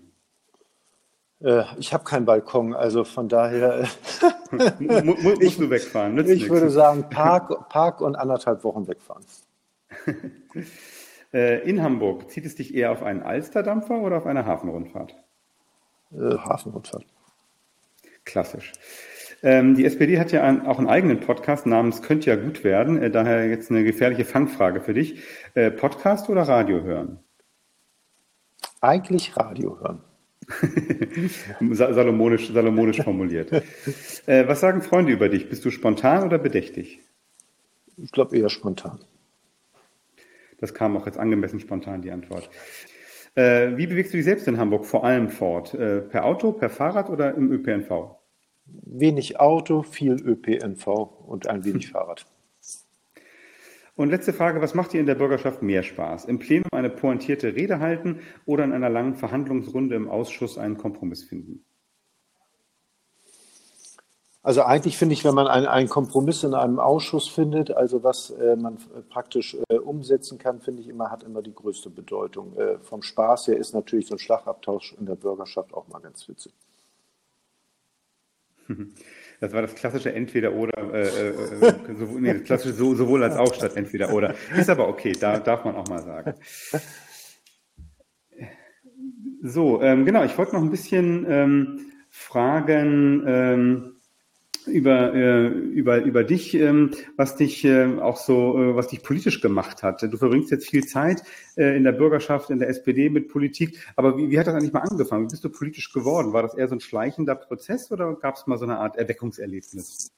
Äh, 1.40 1.64
ich 1.78 1.92
habe 1.92 2.04
keinen 2.04 2.24
Balkon, 2.24 2.74
also 2.74 3.04
von 3.04 3.28
daher. 3.28 3.86
Musst 4.50 5.42
ich, 5.42 5.58
du 5.58 5.70
wegfahren? 5.70 6.18
Ich 6.18 6.26
nichts. 6.26 6.48
würde 6.48 6.70
sagen, 6.70 7.08
Park, 7.10 7.68
Park 7.68 8.00
und 8.00 8.16
anderthalb 8.16 8.64
Wochen 8.64 8.86
wegfahren. 8.88 9.24
Äh, 11.32 11.68
in 11.68 11.82
Hamburg, 11.82 12.30
zieht 12.30 12.46
es 12.46 12.54
dich 12.54 12.74
eher 12.74 12.90
auf 12.90 13.02
einen 13.02 13.22
Alsterdampfer 13.22 14.00
oder 14.00 14.16
auf 14.16 14.26
eine 14.26 14.46
Hafenrundfahrt? 14.46 15.14
Äh, 16.12 16.38
Hafenrundfahrt. 16.38 17.04
Klassisch. 18.24 18.72
Ähm, 19.42 19.74
die 19.74 19.84
SPD 19.84 20.18
hat 20.18 20.32
ja 20.32 20.42
ein, 20.42 20.66
auch 20.66 20.78
einen 20.78 20.88
eigenen 20.88 21.20
Podcast 21.20 21.66
namens 21.66 22.02
Könnte 22.02 22.30
ja 22.30 22.36
gut 22.36 22.64
werden. 22.64 23.00
Äh, 23.00 23.10
daher 23.10 23.46
jetzt 23.46 23.70
eine 23.70 23.84
gefährliche 23.84 24.24
Fangfrage 24.24 24.80
für 24.80 24.94
dich. 24.94 25.22
Äh, 25.54 25.70
Podcast 25.70 26.28
oder 26.28 26.42
Radio 26.42 26.82
hören? 26.82 27.20
Eigentlich 28.80 29.36
Radio 29.36 29.78
hören. 29.80 30.02
salomonisch, 31.74 32.50
salomonisch 32.50 33.02
formuliert. 33.02 33.52
äh, 34.26 34.48
was 34.48 34.60
sagen 34.60 34.82
Freunde 34.82 35.12
über 35.12 35.28
dich? 35.28 35.48
Bist 35.48 35.64
du 35.64 35.70
spontan 35.70 36.24
oder 36.24 36.38
bedächtig? 36.38 37.00
Ich 37.96 38.12
glaube 38.12 38.36
eher 38.36 38.48
spontan. 38.48 39.00
Das 40.58 40.74
kam 40.74 40.96
auch 40.96 41.06
jetzt 41.06 41.18
angemessen 41.18 41.60
spontan, 41.60 42.02
die 42.02 42.10
Antwort. 42.10 42.50
Äh, 43.34 43.76
wie 43.76 43.86
bewegst 43.86 44.12
du 44.12 44.16
dich 44.16 44.24
selbst 44.24 44.48
in 44.48 44.58
Hamburg 44.58 44.84
vor 44.84 45.04
allem 45.04 45.28
fort? 45.28 45.74
Äh, 45.74 46.00
per 46.00 46.24
Auto, 46.24 46.52
per 46.52 46.70
Fahrrad 46.70 47.08
oder 47.08 47.34
im 47.34 47.52
ÖPNV? 47.52 48.16
Wenig 48.66 49.38
Auto, 49.38 49.82
viel 49.82 50.14
ÖPNV 50.14 50.86
und 50.86 51.46
ein 51.46 51.64
wenig 51.64 51.90
Fahrrad. 51.90 52.26
Und 53.94 54.10
letzte 54.10 54.32
Frage, 54.32 54.60
was 54.60 54.74
macht 54.74 54.92
dir 54.92 55.00
in 55.00 55.06
der 55.06 55.16
Bürgerschaft 55.16 55.62
mehr 55.62 55.82
Spaß? 55.82 56.26
Im 56.26 56.38
Plenum 56.38 56.68
eine 56.72 56.90
pointierte 56.90 57.56
Rede 57.56 57.80
halten 57.80 58.20
oder 58.44 58.62
in 58.62 58.72
einer 58.72 58.90
langen 58.90 59.14
Verhandlungsrunde 59.14 59.96
im 59.96 60.08
Ausschuss 60.08 60.56
einen 60.56 60.76
Kompromiss 60.76 61.24
finden? 61.24 61.64
Also 64.48 64.62
eigentlich 64.62 64.96
finde 64.96 65.12
ich, 65.12 65.26
wenn 65.26 65.34
man 65.34 65.46
einen, 65.46 65.66
einen, 65.66 65.90
Kompromiss 65.90 66.42
in 66.42 66.54
einem 66.54 66.78
Ausschuss 66.78 67.28
findet, 67.28 67.70
also 67.70 68.02
was 68.02 68.30
äh, 68.30 68.56
man 68.56 68.78
praktisch 69.10 69.58
äh, 69.68 69.74
umsetzen 69.74 70.38
kann, 70.38 70.62
finde 70.62 70.80
ich 70.80 70.88
immer, 70.88 71.10
hat 71.10 71.22
immer 71.22 71.42
die 71.42 71.54
größte 71.54 71.90
Bedeutung. 71.90 72.56
Äh, 72.56 72.78
vom 72.78 73.02
Spaß 73.02 73.48
her 73.48 73.58
ist 73.58 73.74
natürlich 73.74 74.06
so 74.06 74.14
ein 74.14 74.18
Schlagabtausch 74.18 74.94
in 74.98 75.04
der 75.04 75.16
Bürgerschaft 75.16 75.74
auch 75.74 75.86
mal 75.88 75.98
ganz 75.98 76.26
witzig. 76.26 76.54
Das 79.40 79.52
war 79.52 79.62
das 79.62 79.74
klassische 79.74 80.12
Entweder-Oder, 80.12 80.94
äh, 80.94 81.02
äh, 81.02 81.28
äh 81.28 81.94
sowohl, 81.96 82.20
nee, 82.20 82.34
klassische 82.40 82.74
so, 82.74 82.94
sowohl 82.96 83.22
als 83.22 83.36
auch 83.36 83.54
statt 83.54 83.76
Entweder-Oder. 83.76 84.34
Ist 84.56 84.68
aber 84.68 84.88
okay, 84.88 85.12
da 85.12 85.38
darf 85.38 85.64
man 85.64 85.76
auch 85.76 85.86
mal 85.86 86.02
sagen. 86.02 86.34
So, 89.42 89.80
ähm, 89.80 90.04
genau, 90.04 90.24
ich 90.24 90.36
wollte 90.36 90.56
noch 90.56 90.62
ein 90.62 90.70
bisschen 90.70 91.24
ähm, 91.28 91.92
fragen, 92.10 93.22
ähm, 93.28 93.97
über, 94.68 95.14
äh, 95.14 95.46
über, 95.48 95.98
über 96.02 96.24
dich, 96.24 96.54
ähm, 96.54 96.92
was 97.16 97.36
dich 97.36 97.64
äh, 97.64 97.98
auch 97.98 98.16
so, 98.16 98.58
äh, 98.58 98.76
was 98.76 98.88
dich 98.88 99.02
politisch 99.02 99.40
gemacht 99.40 99.82
hat. 99.82 100.02
Du 100.02 100.16
verbringst 100.16 100.50
jetzt 100.50 100.68
viel 100.68 100.86
Zeit 100.86 101.22
äh, 101.56 101.76
in 101.76 101.84
der 101.84 101.92
Bürgerschaft, 101.92 102.50
in 102.50 102.58
der 102.58 102.68
SPD 102.68 103.10
mit 103.10 103.28
Politik. 103.28 103.78
Aber 103.96 104.16
wie, 104.16 104.30
wie 104.30 104.38
hat 104.38 104.46
das 104.46 104.54
eigentlich 104.54 104.72
mal 104.72 104.80
angefangen? 104.80 105.24
Wie 105.24 105.30
bist 105.30 105.44
du 105.44 105.50
politisch 105.50 105.92
geworden? 105.92 106.32
War 106.32 106.42
das 106.42 106.54
eher 106.54 106.68
so 106.68 106.74
ein 106.74 106.80
schleichender 106.80 107.34
Prozess 107.34 107.90
oder 107.90 108.14
gab 108.14 108.36
es 108.36 108.46
mal 108.46 108.58
so 108.58 108.64
eine 108.64 108.78
Art 108.78 108.96
Erweckungserlebnis? 108.96 110.10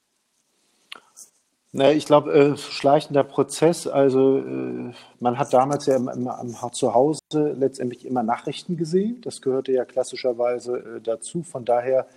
Na, 1.73 1.93
ich 1.93 2.05
glaube, 2.05 2.33
äh, 2.33 2.57
schleichender 2.57 3.23
Prozess. 3.23 3.87
Also 3.87 4.39
äh, 4.39 4.93
man 5.21 5.37
hat 5.39 5.53
damals 5.53 5.85
ja 5.85 5.95
im, 5.95 6.09
im, 6.09 6.55
zu 6.73 6.93
Hause 6.93 7.21
letztendlich 7.31 8.05
immer 8.05 8.23
Nachrichten 8.23 8.75
gesehen. 8.75 9.21
Das 9.21 9.41
gehörte 9.41 9.71
ja 9.71 9.85
klassischerweise 9.85 10.97
äh, 10.97 11.01
dazu. 11.01 11.43
Von 11.43 11.63
daher 11.63 12.07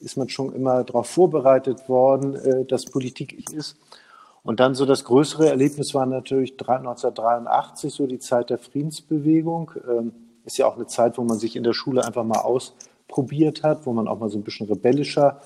ist 0.00 0.16
man 0.16 0.28
schon 0.28 0.52
immer 0.54 0.84
darauf 0.84 1.08
vorbereitet 1.08 1.88
worden, 1.88 2.34
äh, 2.34 2.64
dass 2.64 2.84
Politik 2.84 3.50
ist. 3.52 3.76
Und 4.42 4.60
dann 4.60 4.74
so 4.74 4.84
das 4.84 5.04
größere 5.04 5.48
Erlebnis 5.48 5.94
war 5.94 6.04
natürlich 6.04 6.52
1983, 6.52 7.92
so 7.92 8.06
die 8.06 8.18
Zeit 8.18 8.50
der 8.50 8.58
Friedensbewegung. 8.58 9.72
Ähm, 9.88 10.12
ist 10.44 10.58
ja 10.58 10.66
auch 10.66 10.76
eine 10.76 10.86
Zeit, 10.86 11.16
wo 11.16 11.22
man 11.22 11.38
sich 11.38 11.56
in 11.56 11.64
der 11.64 11.72
Schule 11.72 12.04
einfach 12.04 12.24
mal 12.24 12.40
ausprobiert 12.40 13.62
hat, 13.62 13.86
wo 13.86 13.92
man 13.94 14.06
auch 14.06 14.18
mal 14.18 14.28
so 14.28 14.38
ein 14.38 14.44
bisschen 14.44 14.66
rebellischer 14.66 15.40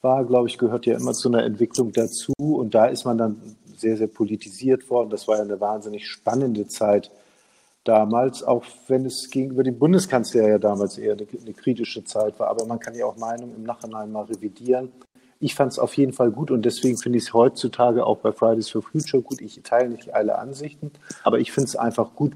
war, 0.00 0.24
glaube 0.24 0.48
ich, 0.48 0.58
gehört 0.58 0.86
ja 0.86 0.96
immer 0.96 1.14
zu 1.14 1.28
einer 1.28 1.42
Entwicklung 1.42 1.92
dazu. 1.92 2.32
Und 2.36 2.74
da 2.74 2.86
ist 2.86 3.04
man 3.04 3.18
dann 3.18 3.56
sehr, 3.74 3.96
sehr 3.96 4.06
politisiert 4.06 4.88
worden. 4.90 5.10
Das 5.10 5.26
war 5.26 5.38
ja 5.38 5.42
eine 5.42 5.60
wahnsinnig 5.60 6.06
spannende 6.06 6.68
Zeit 6.68 7.10
damals, 7.84 8.42
auch 8.42 8.64
wenn 8.88 9.04
es 9.04 9.30
gegenüber 9.30 9.62
dem 9.62 9.78
Bundeskanzler 9.78 10.48
ja 10.48 10.58
damals 10.58 10.98
eher 10.98 11.12
eine, 11.12 11.26
eine 11.40 11.54
kritische 11.54 12.04
Zeit 12.04 12.38
war. 12.40 12.48
Aber 12.48 12.66
man 12.66 12.78
kann 12.78 12.94
ja 12.94 13.06
auch 13.06 13.16
Meinungen 13.16 13.54
im 13.56 13.62
Nachhinein 13.62 14.10
mal 14.10 14.24
revidieren. 14.24 14.90
Ich 15.40 15.54
fand 15.54 15.72
es 15.72 15.78
auf 15.78 15.94
jeden 15.94 16.12
Fall 16.12 16.30
gut 16.30 16.50
und 16.50 16.62
deswegen 16.62 16.96
finde 16.96 17.18
ich 17.18 17.24
es 17.24 17.34
heutzutage 17.34 18.06
auch 18.06 18.18
bei 18.18 18.32
Fridays 18.32 18.70
for 18.70 18.82
Future 18.82 19.22
gut. 19.22 19.40
Ich 19.42 19.60
teile 19.62 19.90
nicht 19.90 20.14
alle 20.14 20.38
Ansichten, 20.38 20.90
aber 21.22 21.38
ich 21.38 21.52
finde 21.52 21.68
es 21.68 21.76
einfach 21.76 22.14
gut, 22.14 22.32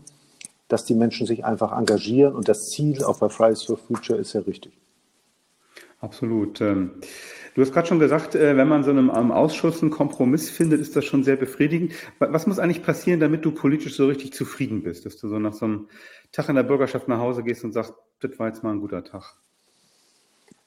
dass 0.68 0.84
die 0.84 0.94
Menschen 0.94 1.26
sich 1.26 1.44
einfach 1.44 1.76
engagieren 1.76 2.34
und 2.34 2.48
das 2.48 2.68
Ziel 2.70 3.02
auch 3.02 3.18
bei 3.18 3.30
Fridays 3.30 3.62
for 3.62 3.78
Future 3.78 4.18
ist 4.18 4.34
ja 4.34 4.42
richtig. 4.42 4.76
Absolut. 6.00 6.60
Ähm, 6.60 7.00
Du 7.58 7.62
hast 7.64 7.72
gerade 7.72 7.88
schon 7.88 7.98
gesagt, 7.98 8.36
äh, 8.36 8.56
wenn 8.56 8.68
man 8.68 8.84
so 8.84 8.90
einem, 8.90 9.10
Ausschuss 9.10 9.82
einen 9.82 9.90
Kompromiss 9.90 10.48
findet, 10.48 10.80
ist 10.80 10.94
das 10.94 11.04
schon 11.04 11.24
sehr 11.24 11.34
befriedigend. 11.34 11.92
Was 12.20 12.46
muss 12.46 12.60
eigentlich 12.60 12.84
passieren, 12.84 13.18
damit 13.18 13.44
du 13.44 13.50
politisch 13.50 13.96
so 13.96 14.06
richtig 14.06 14.32
zufrieden 14.32 14.84
bist, 14.84 15.04
dass 15.04 15.16
du 15.16 15.28
so 15.28 15.40
nach 15.40 15.54
so 15.54 15.64
einem 15.64 15.88
Tag 16.30 16.48
in 16.48 16.54
der 16.54 16.62
Bürgerschaft 16.62 17.08
nach 17.08 17.18
Hause 17.18 17.42
gehst 17.42 17.64
und 17.64 17.72
sagst, 17.72 17.94
das 18.20 18.38
war 18.38 18.46
jetzt 18.46 18.62
mal 18.62 18.70
ein 18.70 18.80
guter 18.80 19.02
Tag? 19.02 19.34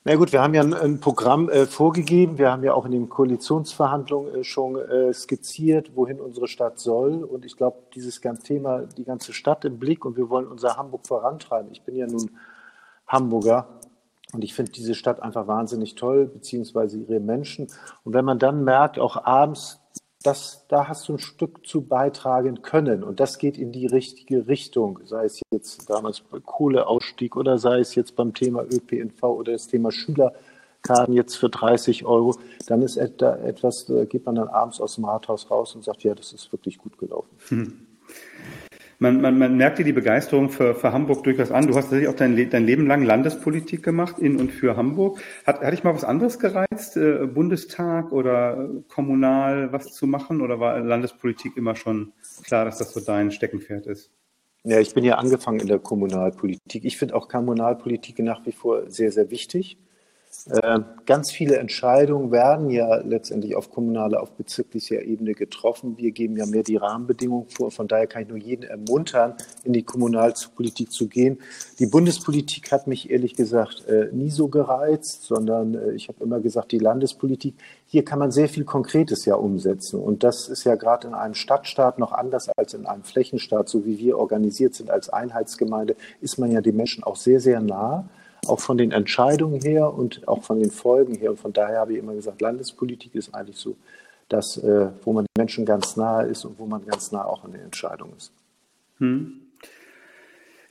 Na 0.04 0.16
gut, 0.16 0.34
wir 0.34 0.42
haben 0.42 0.54
ja 0.54 0.64
ein, 0.64 0.74
ein 0.74 1.00
Programm 1.00 1.48
äh, 1.48 1.66
vorgegeben. 1.66 2.38
Wir 2.38 2.52
haben 2.52 2.66
ja 2.66 2.74
auch 2.74 2.86
in 2.86 2.92
den 2.92 3.08
Koalitionsverhandlungen 3.08 4.36
äh, 4.36 4.44
schon 4.44 4.76
äh, 4.76 5.14
skizziert, 5.14 5.96
wohin 5.96 6.20
unsere 6.20 6.50
Stadt 6.50 6.78
soll. 6.78 7.24
Und 7.24 7.46
ich 7.46 7.56
glaube, 7.56 7.78
dieses 7.96 8.20
ganze 8.20 8.44
Thema, 8.44 8.80
die 8.98 9.06
ganze 9.06 9.32
Stadt 9.32 9.64
im 9.64 9.80
Blick 9.80 10.04
und 10.04 10.18
wir 10.18 10.30
wollen 10.30 10.48
unser 10.48 10.76
Hamburg 10.76 11.08
vorantreiben. 11.08 11.72
Ich 11.72 11.84
bin 11.84 11.96
ja 11.96 12.06
nun 12.06 12.32
Hamburger 13.08 13.80
und 14.34 14.44
ich 14.44 14.54
finde 14.54 14.72
diese 14.72 14.96
Stadt 14.96 15.22
einfach 15.22 15.48
wahnsinnig 15.48 15.96
toll, 15.96 16.26
beziehungsweise 16.26 16.98
ihre 16.98 17.20
Menschen. 17.20 17.68
Und 18.04 18.14
wenn 18.14 18.26
man 18.26 18.40
dann 18.40 18.64
merkt, 18.64 19.00
auch 19.00 19.26
abends, 19.26 19.80
dass 20.24 20.68
da 20.68 20.88
hast 20.88 21.10
du 21.10 21.14
ein 21.14 21.20
Stück 21.20 21.66
zu 21.66 21.82
beitragen 21.82 22.62
können 22.62 23.04
und 23.04 23.20
das 23.20 23.40
geht 23.40 23.58
in 23.58 23.72
die 23.72 23.88
richtige 23.88 24.48
Richtung, 24.48 25.00
sei 25.06 25.26
es 25.26 25.42
jetzt 25.52 25.90
damals 25.90 26.24
Kohleausstieg 26.46 27.36
oder 27.36 27.58
sei 27.58 27.80
es 27.80 27.96
jetzt 27.96 28.16
beim 28.16 28.34
Thema 28.34 28.64
ÖPNV 28.64 29.24
oder 29.24 29.54
das 29.54 29.68
Thema 29.68 29.92
Schülerkarten 29.92 31.14
jetzt 31.14 31.36
für 31.36 31.50
30 31.50 32.06
Euro, 32.06 32.36
dann 32.68 32.84
ist 32.84 33.00
da 33.18 33.36
etwas, 33.38 33.86
da 33.88 34.06
geht 34.06 34.26
man 34.26 34.36
dann 34.36 34.48
abends 34.48 34.80
aus 34.80 34.96
dem 34.96 35.06
Rathaus 35.06 35.50
raus 35.50 35.76
und 35.76 35.84
sagt, 35.84 36.04
ja, 36.04 36.14
das 36.14 36.34
ist 36.34 36.52
wirklich 36.52 36.78
gut 36.78 36.98
gelaufen. 37.00 37.30
Hm 37.48 37.88
man, 39.02 39.20
man, 39.20 39.40
man 39.40 39.58
merkt 39.58 39.80
dir 39.80 39.84
die 39.84 39.94
Begeisterung 39.94 40.52
für, 40.52 40.76
für 40.76 40.94
Hamburg 40.94 41.24
durchaus 41.24 41.50
an. 41.50 41.66
Du 41.66 41.74
hast 41.74 41.86
tatsächlich 41.86 42.08
auch 42.08 42.16
dein, 42.16 42.50
dein 42.52 42.64
Leben 42.64 42.86
lang 42.86 43.04
Landespolitik 43.04 43.82
gemacht 43.82 44.20
in 44.20 44.40
und 44.40 44.52
für 44.52 44.78
Hamburg. 44.78 45.20
Hat, 45.44 45.62
hat 45.62 45.74
dich 45.74 45.84
mal 45.84 45.96
was 45.96 46.04
anderes 46.04 46.38
gereizt, 46.38 46.98
äh, 46.98 47.26
Bundestag 47.26 48.12
oder 48.12 48.70
kommunal 48.90 49.74
was 49.74 49.92
zu 49.92 50.06
machen? 50.06 50.40
Oder 50.40 50.60
war 50.60 50.80
Landespolitik 50.80 51.58
immer 51.58 51.76
schon 51.76 52.14
klar, 52.44 52.64
dass 52.64 52.78
das 52.78 52.94
so 52.94 53.00
dein 53.00 53.32
Steckenpferd 53.32 53.88
ist? 53.88 54.12
Ja, 54.64 54.80
ich 54.80 54.94
bin 54.94 55.04
ja 55.04 55.16
angefangen 55.16 55.60
in 55.60 55.68
der 55.68 55.80
Kommunalpolitik. 55.80 56.86
Ich 56.86 56.98
finde 56.98 57.16
auch 57.16 57.28
Kommunalpolitik 57.28 58.20
nach 58.20 58.46
wie 58.46 58.52
vor 58.52 58.88
sehr, 58.92 59.12
sehr 59.12 59.32
wichtig. 59.32 59.80
Äh, 60.50 60.80
ganz 61.06 61.30
viele 61.30 61.58
Entscheidungen 61.58 62.32
werden 62.32 62.70
ja 62.70 62.96
letztendlich 62.98 63.56
auf 63.56 63.70
kommunaler, 63.70 64.22
auf 64.22 64.32
bezirklicher 64.32 65.02
Ebene 65.02 65.34
getroffen. 65.34 65.98
Wir 65.98 66.12
geben 66.12 66.38
ja 66.38 66.46
mehr 66.46 66.64
die 66.64 66.78
Rahmenbedingungen 66.78 67.50
vor. 67.50 67.70
Von 67.72 67.88
daher 67.88 68.08
kann 68.08 68.24
ich 68.24 68.30
nur 68.30 68.38
jeden 68.38 68.64
ermuntern, 68.64 69.36
in 69.64 69.74
die 69.74 69.84
Kommunalpolitik 69.84 70.92
zu 70.92 71.08
gehen. 71.08 71.40
Die 71.80 71.86
Bundespolitik 71.86 72.72
hat 72.72 72.88
mich 72.88 73.12
ehrlich 73.12 73.36
gesagt 73.36 73.86
äh, 73.88 74.10
nie 74.14 74.30
so 74.30 74.48
gereizt, 74.48 75.24
sondern 75.24 75.76
äh, 75.76 75.92
ich 75.92 76.08
habe 76.08 76.24
immer 76.24 76.40
gesagt, 76.40 76.72
die 76.72 76.80
Landespolitik. 76.80 77.56
Hier 77.86 78.06
kann 78.06 78.20
man 78.20 78.32
sehr 78.32 78.48
viel 78.48 78.64
Konkretes 78.64 79.26
ja 79.26 79.36
umsetzen. 79.36 80.00
Und 80.00 80.24
das 80.24 80.48
ist 80.48 80.64
ja 80.64 80.76
gerade 80.76 81.08
in 81.08 81.14
einem 81.14 81.34
Stadtstaat 81.34 82.00
noch 82.00 82.14
anders 82.14 82.48
als 82.56 82.74
in 82.74 82.86
einem 82.86 83.04
Flächenstaat, 83.04 83.68
so 83.68 83.86
wie 83.86 84.00
wir 84.00 84.18
organisiert 84.18 84.76
sind 84.76 84.90
als 84.90 85.10
Einheitsgemeinde, 85.10 85.96
ist 86.22 86.38
man 86.40 86.52
ja 86.52 86.62
den 86.62 86.78
Menschen 86.78 87.04
auch 87.04 87.18
sehr, 87.18 87.42
sehr 87.42 87.60
nah 87.60 88.08
auch 88.48 88.60
von 88.60 88.78
den 88.78 88.92
Entscheidungen 88.92 89.62
her 89.62 89.94
und 89.94 90.28
auch 90.28 90.44
von 90.44 90.60
den 90.60 90.72
Folgen 90.72 91.16
her. 91.16 91.32
Und 91.32 91.40
von 91.40 91.54
daher 91.54 91.80
habe 91.80 91.94
ich 91.94 92.00
immer 92.00 92.14
gesagt, 92.14 92.42
Landespolitik 92.42 93.16
ist 93.16 93.34
eigentlich 93.34 93.58
so 93.58 93.76
das, 94.30 94.58
äh, 94.58 94.90
wo 95.04 95.14
man 95.14 95.26
den 95.26 95.42
Menschen 95.42 95.66
ganz 95.66 95.98
nahe 95.98 96.28
ist 96.28 96.46
und 96.46 96.58
wo 96.58 96.66
man 96.66 96.86
ganz 96.86 97.12
nah 97.12 97.26
auch 97.26 97.44
an 97.44 97.52
den 97.52 97.62
Entscheidungen 97.62 98.14
ist. 98.18 98.32
Hm. 98.98 99.42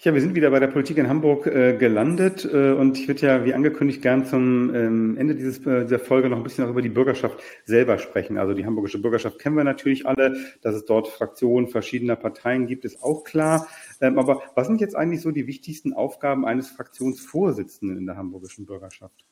Ja, 0.03 0.15
wir 0.15 0.23
sind 0.23 0.35
wieder 0.35 0.51
bei 0.51 0.61
der 0.61 0.69
Politik 0.69 0.97
in 0.97 1.11
Hamburg 1.11 1.47
äh, 1.47 1.77
gelandet 1.77 2.49
äh, 2.51 2.73
und 2.73 2.99
ich 2.99 3.07
würde 3.07 3.27
ja, 3.27 3.45
wie 3.45 3.53
angekündigt, 3.53 4.01
gern 4.01 4.25
zum 4.25 4.75
ähm, 4.75 5.19
Ende 5.19 5.35
dieses, 5.35 5.59
äh, 5.67 5.83
dieser 5.83 5.99
Folge 5.99 6.31
noch 6.31 6.39
ein 6.39 6.43
bisschen 6.43 6.65
auch 6.65 6.71
über 6.71 6.81
die 6.81 6.89
Bürgerschaft 6.89 7.39
selber 7.67 7.99
sprechen. 7.99 8.39
Also 8.39 8.55
die 8.55 8.65
hamburgische 8.65 9.03
Bürgerschaft 9.03 9.39
kennen 9.39 9.59
wir 9.59 9.65
natürlich 9.65 10.07
alle, 10.07 10.39
dass 10.63 10.75
es 10.75 10.87
dort 10.87 11.09
Fraktionen 11.09 11.69
verschiedener 11.69 12.17
Parteien 12.17 12.67
gibt, 12.67 12.87
ist 12.87 13.03
auch 13.03 13.25
klar. 13.25 13.67
Ähm, 14.01 14.19
aber 14.19 14.43
was 14.55 14.67
sind 14.67 14.81
jetzt 14.81 14.97
eigentlich 14.97 15.21
so 15.21 15.31
die 15.31 15.47
wichtigsten 15.47 15.93
Aufgaben 15.93 16.47
eines 16.47 16.69
Fraktionsvorsitzenden 16.71 17.99
in 17.99 18.07
der 18.07 18.17
hamburgischen 18.17 18.67
Bürgerschaft? 18.67 19.25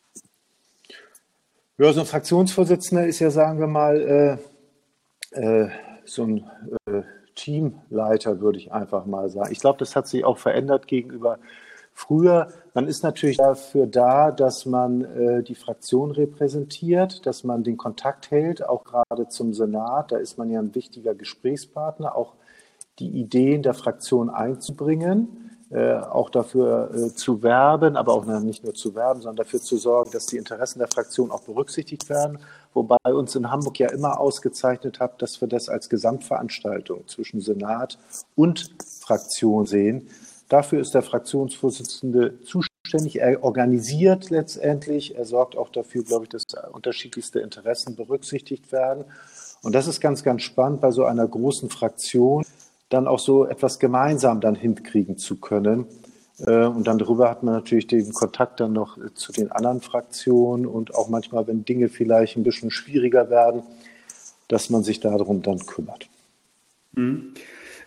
Ja, 1.78 1.92
so 1.92 2.00
ein 2.00 2.06
Fraktionsvorsitzender 2.06 3.06
ist 3.06 3.20
ja, 3.20 3.30
sagen 3.30 3.60
wir 3.60 3.68
mal, 3.68 4.38
äh, 5.32 5.38
äh, 5.40 5.70
so 6.04 6.24
ein 6.24 6.50
äh, 6.86 7.02
Teamleiter, 7.34 8.40
würde 8.40 8.58
ich 8.58 8.72
einfach 8.72 9.06
mal 9.06 9.30
sagen. 9.30 9.52
Ich 9.52 9.60
glaube, 9.60 9.78
das 9.78 9.94
hat 9.94 10.08
sich 10.08 10.24
auch 10.24 10.38
verändert 10.38 10.88
gegenüber 10.88 11.38
früher. 11.94 12.48
Man 12.74 12.88
ist 12.88 13.02
natürlich 13.02 13.36
dafür 13.36 13.86
da, 13.86 14.30
dass 14.32 14.66
man 14.66 15.04
äh, 15.04 15.42
die 15.42 15.54
Fraktion 15.54 16.10
repräsentiert, 16.10 17.26
dass 17.26 17.44
man 17.44 17.62
den 17.62 17.76
Kontakt 17.76 18.30
hält, 18.30 18.66
auch 18.66 18.84
gerade 18.84 19.28
zum 19.28 19.54
Senat. 19.54 20.12
Da 20.12 20.16
ist 20.16 20.36
man 20.36 20.50
ja 20.50 20.60
ein 20.60 20.74
wichtiger 20.74 21.14
Gesprächspartner, 21.14 22.16
auch 22.16 22.34
die 22.98 23.08
Ideen 23.08 23.62
der 23.62 23.74
Fraktion 23.74 24.30
einzubringen. 24.30 25.48
Äh, 25.70 25.96
auch 25.96 26.30
dafür 26.30 26.90
äh, 26.94 27.14
zu 27.14 27.42
werben, 27.42 27.98
aber 27.98 28.14
auch 28.14 28.24
nicht 28.24 28.64
nur 28.64 28.72
zu 28.72 28.94
werben, 28.94 29.20
sondern 29.20 29.44
dafür 29.44 29.60
zu 29.60 29.76
sorgen, 29.76 30.10
dass 30.12 30.24
die 30.24 30.38
Interessen 30.38 30.78
der 30.78 30.88
Fraktion 30.88 31.30
auch 31.30 31.42
berücksichtigt 31.42 32.08
werden. 32.08 32.38
Wobei 32.72 32.96
uns 33.04 33.34
in 33.34 33.50
Hamburg 33.50 33.78
ja 33.78 33.90
immer 33.90 34.18
ausgezeichnet 34.18 34.98
hat, 34.98 35.20
dass 35.20 35.42
wir 35.42 35.48
das 35.48 35.68
als 35.68 35.90
Gesamtveranstaltung 35.90 37.06
zwischen 37.06 37.42
Senat 37.42 37.98
und 38.34 38.70
Fraktion 39.00 39.66
sehen. 39.66 40.08
Dafür 40.48 40.80
ist 40.80 40.94
der 40.94 41.02
Fraktionsvorsitzende 41.02 42.40
zuständig. 42.40 43.20
Er 43.20 43.44
organisiert 43.44 44.30
letztendlich. 44.30 45.16
Er 45.16 45.26
sorgt 45.26 45.54
auch 45.54 45.68
dafür, 45.68 46.02
glaube 46.02 46.24
ich, 46.24 46.30
dass 46.30 46.44
unterschiedlichste 46.72 47.40
Interessen 47.40 47.94
berücksichtigt 47.94 48.72
werden. 48.72 49.04
Und 49.62 49.74
das 49.74 49.86
ist 49.86 50.00
ganz, 50.00 50.22
ganz 50.22 50.40
spannend 50.40 50.80
bei 50.80 50.92
so 50.92 51.04
einer 51.04 51.28
großen 51.28 51.68
Fraktion 51.68 52.46
dann 52.88 53.06
auch 53.06 53.18
so 53.18 53.46
etwas 53.46 53.78
gemeinsam 53.78 54.40
dann 54.40 54.54
hinkriegen 54.54 55.18
zu 55.18 55.36
können. 55.36 55.86
Äh, 56.38 56.66
und 56.66 56.86
dann 56.86 56.98
darüber 56.98 57.28
hat 57.28 57.42
man 57.42 57.54
natürlich 57.54 57.86
den 57.86 58.12
Kontakt 58.12 58.60
dann 58.60 58.72
noch 58.72 58.98
zu 59.14 59.32
den 59.32 59.52
anderen 59.52 59.80
Fraktionen 59.80 60.66
und 60.66 60.94
auch 60.94 61.08
manchmal, 61.08 61.46
wenn 61.46 61.64
Dinge 61.64 61.88
vielleicht 61.88 62.36
ein 62.36 62.44
bisschen 62.44 62.70
schwieriger 62.70 63.30
werden, 63.30 63.62
dass 64.48 64.70
man 64.70 64.82
sich 64.82 65.00
darum 65.00 65.42
dann 65.42 65.58
kümmert. 65.66 66.08
Mhm. 66.92 67.34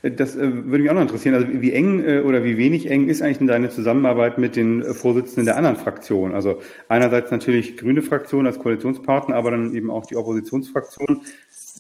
Das 0.03 0.35
äh, 0.35 0.39
würde 0.39 0.79
mich 0.79 0.89
auch 0.89 0.95
noch 0.95 1.01
interessieren. 1.01 1.35
Also 1.35 1.47
wie 1.49 1.73
eng 1.73 2.03
äh, 2.03 2.21
oder 2.21 2.43
wie 2.43 2.57
wenig 2.57 2.89
eng 2.89 3.07
ist 3.07 3.21
eigentlich 3.21 3.47
deine 3.47 3.69
Zusammenarbeit 3.69 4.37
mit 4.39 4.55
den 4.55 4.83
Vorsitzenden 4.93 5.45
der 5.45 5.57
anderen 5.57 5.75
Fraktionen? 5.75 6.33
Also 6.33 6.59
einerseits 6.87 7.29
natürlich 7.29 7.77
grüne 7.77 8.01
Fraktion 8.01 8.47
als 8.47 8.57
Koalitionspartner, 8.57 9.35
aber 9.35 9.51
dann 9.51 9.75
eben 9.75 9.91
auch 9.91 10.05
die 10.05 10.15
Oppositionsfraktion. 10.15 11.21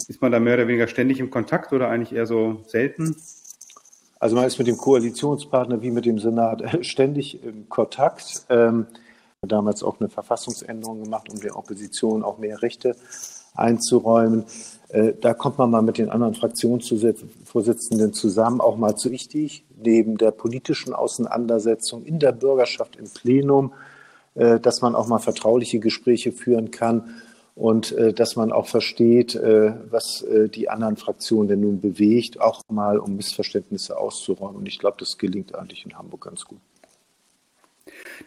Ist 0.07 0.21
man 0.21 0.31
da 0.31 0.39
mehr 0.39 0.55
oder 0.55 0.67
weniger 0.67 0.87
ständig 0.87 1.19
im 1.19 1.31
Kontakt 1.31 1.73
oder 1.73 1.89
eigentlich 1.89 2.13
eher 2.13 2.27
so 2.27 2.61
selten? 2.67 3.15
Also 4.19 4.35
man 4.35 4.45
ist 4.45 4.59
mit 4.59 4.67
dem 4.67 4.77
Koalitionspartner 4.77 5.81
wie 5.81 5.89
mit 5.89 6.05
dem 6.05 6.19
Senat 6.19 6.85
ständig 6.85 7.43
im 7.43 7.69
Kontakt. 7.69 8.45
Ähm, 8.49 8.85
damals 9.41 9.81
auch 9.81 9.99
eine 9.99 10.09
Verfassungsänderung 10.09 11.03
gemacht, 11.03 11.27
um 11.31 11.39
der 11.39 11.57
Opposition 11.57 12.21
auch 12.21 12.37
mehr 12.37 12.61
Rechte 12.61 12.95
einzuräumen. 13.53 14.45
Äh, 14.89 15.13
da 15.19 15.33
kommt 15.33 15.57
man 15.57 15.69
mal 15.69 15.81
mit 15.81 15.97
den 15.97 16.09
anderen 16.09 16.33
Fraktionsvorsitzenden 16.33 18.13
zusammen, 18.13 18.61
auch 18.61 18.77
mal 18.77 18.95
zu 18.95 19.11
wichtig, 19.11 19.65
neben 19.81 20.17
der 20.17 20.31
politischen 20.31 20.93
Auseinandersetzung 20.93 22.03
in 22.03 22.19
der 22.19 22.31
Bürgerschaft 22.33 22.97
im 22.97 23.05
Plenum, 23.05 23.73
äh, 24.35 24.59
dass 24.59 24.81
man 24.81 24.95
auch 24.95 25.07
mal 25.07 25.19
vertrauliche 25.19 25.79
Gespräche 25.79 26.31
führen 26.31 26.71
kann 26.71 27.21
und 27.55 27.91
äh, 27.93 28.13
dass 28.13 28.35
man 28.35 28.51
auch 28.51 28.67
versteht, 28.67 29.35
was 29.35 30.25
die 30.55 30.69
anderen 30.69 30.97
Fraktionen 30.97 31.47
denn 31.47 31.61
nun 31.61 31.81
bewegt, 31.81 32.39
auch 32.39 32.61
mal 32.69 32.97
um 32.97 33.15
Missverständnisse 33.15 33.97
auszuräumen. 33.97 34.57
Und 34.57 34.67
ich 34.67 34.79
glaube, 34.79 34.97
das 34.99 35.17
gelingt 35.17 35.55
eigentlich 35.55 35.85
in 35.85 35.97
Hamburg 35.97 36.21
ganz 36.21 36.45
gut. 36.45 36.59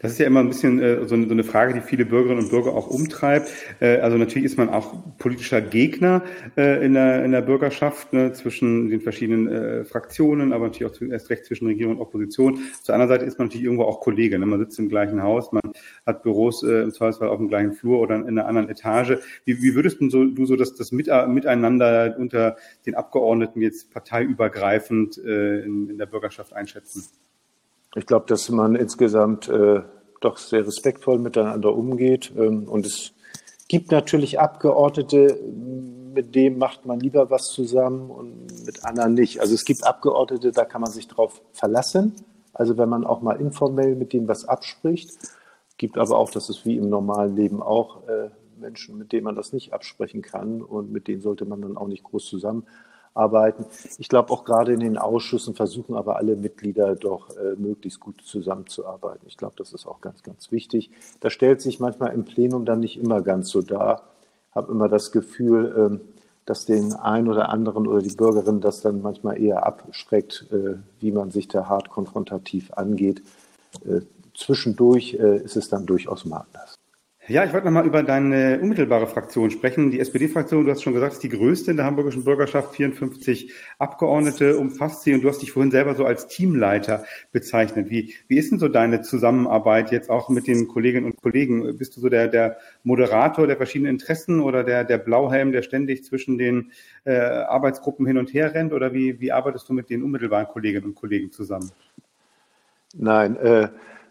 Das 0.01 0.13
ist 0.13 0.19
ja 0.19 0.27
immer 0.27 0.41
ein 0.41 0.49
bisschen 0.49 0.81
äh, 0.81 1.07
so, 1.07 1.15
eine, 1.15 1.27
so, 1.27 1.33
eine, 1.33 1.45
Frage, 1.45 1.75
die 1.75 1.81
viele 1.81 2.05
Bürgerinnen 2.05 2.45
und 2.45 2.51
Bürger 2.51 2.73
auch 2.75 2.89
umtreibt. 2.89 3.51
Äh, 3.81 3.99
also 3.99 4.17
natürlich 4.17 4.45
ist 4.45 4.59
man 4.59 4.69
auch 4.69 4.95
politischer 5.19 5.61
Gegner 5.61 6.23
äh, 6.57 6.85
in, 6.85 6.95
der, 6.95 7.25
in 7.25 7.33
der 7.33 7.43
Bürgerschaft 7.43 8.13
ne, 8.13 8.33
zwischen 8.33 8.91
den 8.91 9.01
verschiedenen 9.01 9.49
äh, 9.49 9.85
Fraktionen, 9.85 10.53
aber 10.53 10.67
natürlich 10.67 10.91
auch 10.91 10.97
zu, 10.97 11.05
erst 11.07 11.31
recht 11.31 11.45
zwischen 11.45 11.67
Regierung 11.67 11.97
und 11.97 12.01
Opposition. 12.01 12.59
Zur 12.83 12.95
anderen 12.95 13.09
Seite 13.09 13.25
ist 13.25 13.39
man 13.39 13.49
natürlich 13.49 13.65
irgendwo 13.65 13.85
auch 13.85 14.01
Kollege. 14.01 14.39
Ne? 14.39 14.47
Man 14.47 14.61
sitzt 14.61 14.79
im 14.79 14.89
gleichen 14.89 15.23
Haus, 15.23 15.53
man 15.53 15.63
hat 16.07 16.23
Büros 16.23 16.63
äh, 16.63 16.83
im 16.83 16.93
Zweifelsfall 16.93 17.29
auf 17.29 17.39
dem 17.39 17.49
gleichen 17.49 17.73
Flur 17.73 18.01
oder 18.01 18.17
in 18.17 18.27
einer 18.27 18.47
anderen 18.47 18.69
Etage. 18.69 19.19
Wie, 19.45 19.63
wie 19.63 19.75
würdest 19.75 20.01
du 20.01 20.11
so, 20.11 20.25
du 20.25 20.47
so 20.47 20.57
das, 20.57 20.75
das 20.75 20.93
Miteinander 20.93 22.17
unter 22.19 22.57
den 22.87 22.95
Abgeordneten 22.95 23.61
jetzt 23.61 23.93
parteiübergreifend 23.93 25.19
äh, 25.19 25.61
in, 25.61 25.91
in 25.91 25.99
der 25.99 26.07
Bürgerschaft 26.07 26.53
einschätzen? 26.53 27.05
Ich 27.97 28.07
glaube, 28.07 28.27
dass 28.27 28.49
man 28.49 28.75
insgesamt 28.75 29.49
äh, 29.49 29.83
doch 30.21 30.37
sehr 30.39 30.67
respektvoll 30.67 31.19
miteinander 31.19 31.75
umgeht. 31.75 32.33
Ähm, 32.37 32.69
und 32.69 32.87
es 32.87 33.13
gibt 33.69 33.93
natürlich 33.93 34.41
Abgeordnete, 34.41 35.39
mit 36.15 36.35
denen 36.35 36.59
macht 36.59 36.87
man 36.87 37.01
lieber 37.01 37.31
was 37.31 37.49
zusammen 37.49 38.11
und 38.11 38.67
mit 38.67 38.85
anderen 38.85 39.15
nicht. 39.15 39.41
Also 39.41 39.55
es 39.55 39.65
gibt 39.65 39.85
Abgeordnete, 39.85 40.53
da 40.53 40.65
kann 40.65 40.81
man 40.81 40.91
sich 40.91 41.09
drauf 41.09 41.43
verlassen. 41.53 42.15
Also 42.53 42.79
wenn 42.79 42.89
man 42.89 43.05
auch 43.05 43.21
mal 43.21 43.41
informell 43.41 43.97
mit 43.97 44.13
denen 44.13 44.29
was 44.29 44.47
abspricht. 44.47 45.11
Gibt 45.77 45.99
aber 45.99 46.17
auch, 46.19 46.31
das 46.31 46.49
ist 46.49 46.65
wie 46.65 46.77
im 46.77 46.89
normalen 46.89 47.35
Leben 47.35 47.63
auch, 47.63 48.07
äh, 48.09 48.31
Menschen, 48.61 48.97
mit 48.97 49.13
denen 49.13 49.25
man 49.25 49.35
das 49.35 49.53
nicht 49.53 49.73
absprechen 49.73 50.23
kann 50.23 50.63
und 50.63 50.93
mit 50.93 51.09
denen 51.09 51.21
sollte 51.21 51.45
man 51.45 51.61
dann 51.61 51.77
auch 51.77 51.89
nicht 51.89 52.05
groß 52.05 52.27
zusammen 52.27 52.65
arbeiten. 53.15 53.65
Ich 53.99 54.09
glaube 54.09 54.33
auch 54.33 54.45
gerade 54.45 54.73
in 54.73 54.81
den 54.81 54.99
Ausschüssen 54.99 55.55
versuchen 55.55 55.95
aber 55.95 56.17
alle 56.17 56.37
Mitglieder 56.37 56.97
doch 56.97 57.31
äh, 57.37 57.55
möglichst 57.57 58.01
gut 58.01 58.21
zusammenzuarbeiten. 58.23 59.27
Ich 59.27 59.37
glaube, 59.37 59.55
das 59.57 59.73
ist 59.73 59.87
auch 59.87 60.01
ganz, 60.01 60.23
ganz 60.23 60.51
wichtig. 60.51 60.91
Das 61.21 61.33
stellt 61.33 61.61
sich 61.61 61.81
manchmal 61.81 62.13
im 62.13 62.25
Plenum 62.25 62.65
dann 62.65 62.81
nicht 62.81 62.99
immer 62.99 63.23
ganz 63.23 63.49
so 63.49 63.63
dar. 63.63 64.03
Ich 64.51 64.57
habe 64.57 64.73
immer 64.73 64.89
das 64.89 65.13
Gefühl, 65.13 65.75
ähm, 65.77 66.01
dass 66.45 66.67
den 66.67 66.93
einen 66.93 67.29
oder 67.29 67.49
anderen 67.49 67.87
oder 67.87 68.03
die 68.03 68.15
Bürgerin 68.15 68.61
das 68.61 68.83
dann 68.83 69.01
manchmal 69.01 69.41
eher 69.41 69.65
abschreckt, 69.65 70.47
äh, 70.53 70.77
wie 71.01 71.13
man 71.13 71.31
sich 71.31 71.49
da 71.49 71.69
hart 71.69 71.89
konfrontativ 71.89 72.73
angeht. 72.75 73.23
Äh, 73.85 74.01
zwischendurch 74.37 75.15
äh, 75.15 75.39
ist 75.39 75.57
es 75.57 75.69
dann 75.69 75.87
durchaus 75.87 76.25
mal 76.25 76.45
anders. 76.53 76.74
Ja, 77.27 77.43
ich 77.43 77.55
wollte 77.55 77.65
nochmal 77.65 77.87
über 77.87 78.03
deine 78.03 78.61
unmittelbare 78.61 79.07
Fraktion 79.07 79.51
sprechen. 79.51 79.91
Die 79.91 79.99
SPD-Fraktion, 79.99 80.67
du 80.67 80.71
hast 80.71 80.83
schon 80.83 80.93
gesagt, 80.93 81.15
ist 81.15 81.23
die 81.23 81.31
größte 81.31 81.71
in 81.71 81.79
der 81.79 81.87
hamburgischen 81.87 82.23
Bürgerschaft, 82.23 82.75
54 82.75 83.51
Abgeordnete 83.79 84.59
umfasst 84.59 85.05
sie 85.05 85.15
und 85.15 85.25
du 85.25 85.31
hast 85.31 85.41
dich 85.41 85.51
vorhin 85.51 85.71
selber 85.71 85.95
so 85.95 86.05
als 86.05 86.27
Teamleiter 86.27 87.07
bezeichnet. 87.33 87.89
Wie, 87.89 88.15
wie 88.29 88.37
ist 88.37 88.51
denn 88.51 88.59
so 88.59 88.69
deine 88.69 89.01
Zusammenarbeit 89.01 89.91
jetzt 89.91 90.11
auch 90.11 90.29
mit 90.29 90.47
den 90.47 90.69
Kolleginnen 90.69 91.07
und 91.07 91.17
Kollegen? 91.17 91.79
Bist 91.79 91.97
du 91.97 92.03
so 92.03 92.11
der, 92.11 92.29
der 92.29 92.59
Moderator 92.83 93.47
der 93.47 93.57
verschiedenen 93.57 93.95
Interessen 93.95 94.41
oder 94.41 94.63
der, 94.63 94.85
der 94.85 94.99
Blauhelm, 94.99 95.51
der 95.51 95.63
ständig 95.63 96.05
zwischen 96.05 96.37
den 96.37 96.73
äh, 97.05 97.17
Arbeitsgruppen 97.17 98.07
hin 98.07 98.19
und 98.19 98.35
her 98.35 98.53
rennt 98.53 98.75
oder 98.75 98.93
wie, 98.93 99.19
wie 99.19 99.33
arbeitest 99.33 99.67
du 99.67 99.73
mit 99.73 99.89
den 99.89 100.03
unmittelbaren 100.03 100.47
Kolleginnen 100.47 100.89
und 100.89 100.95
Kollegen 100.95 101.33
zusammen? 101.33 101.71
Nein, 102.95 103.37
äh, 103.37 103.69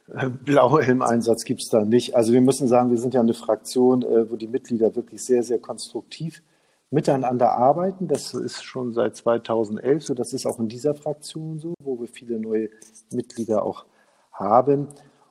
Blaue 0.08 0.84
Helm-Einsatz 0.84 1.46
gibt 1.46 1.62
es 1.62 1.70
da 1.70 1.86
nicht. 1.86 2.16
Also 2.16 2.34
wir 2.34 2.42
müssen 2.42 2.68
sagen, 2.68 2.92
wir 2.92 2.98
sind 2.98 3.13
ja 3.13 3.22
eine 3.22 3.34
Fraktion, 3.34 4.04
äh, 4.04 4.30
wo 4.30 4.36
die 4.36 4.48
Mitglieder 4.48 4.96
wirklich 4.96 5.24
sehr, 5.24 5.44
sehr 5.44 5.60
konstruktiv 5.60 6.44
miteinander 6.92 7.54
arbeiten. 7.54 8.08
Das 8.08 8.34
ist 8.34 8.63
schon 8.63 8.94
seit 8.94 9.16
2011 9.16 10.06
so. 10.06 10.13
Das 10.13 10.34
ist 10.34 10.46
auch 10.46 10.60
in 10.60 10.68
dieser 10.68 10.94
Fraktion 10.94 11.60
so, 11.60 11.74
wo 11.82 12.00
wir 12.00 12.08
viele 12.08 12.39
neue 12.39 12.70
Mitglieder 13.12 13.63
auch 13.63 13.86
haben. 14.32 14.88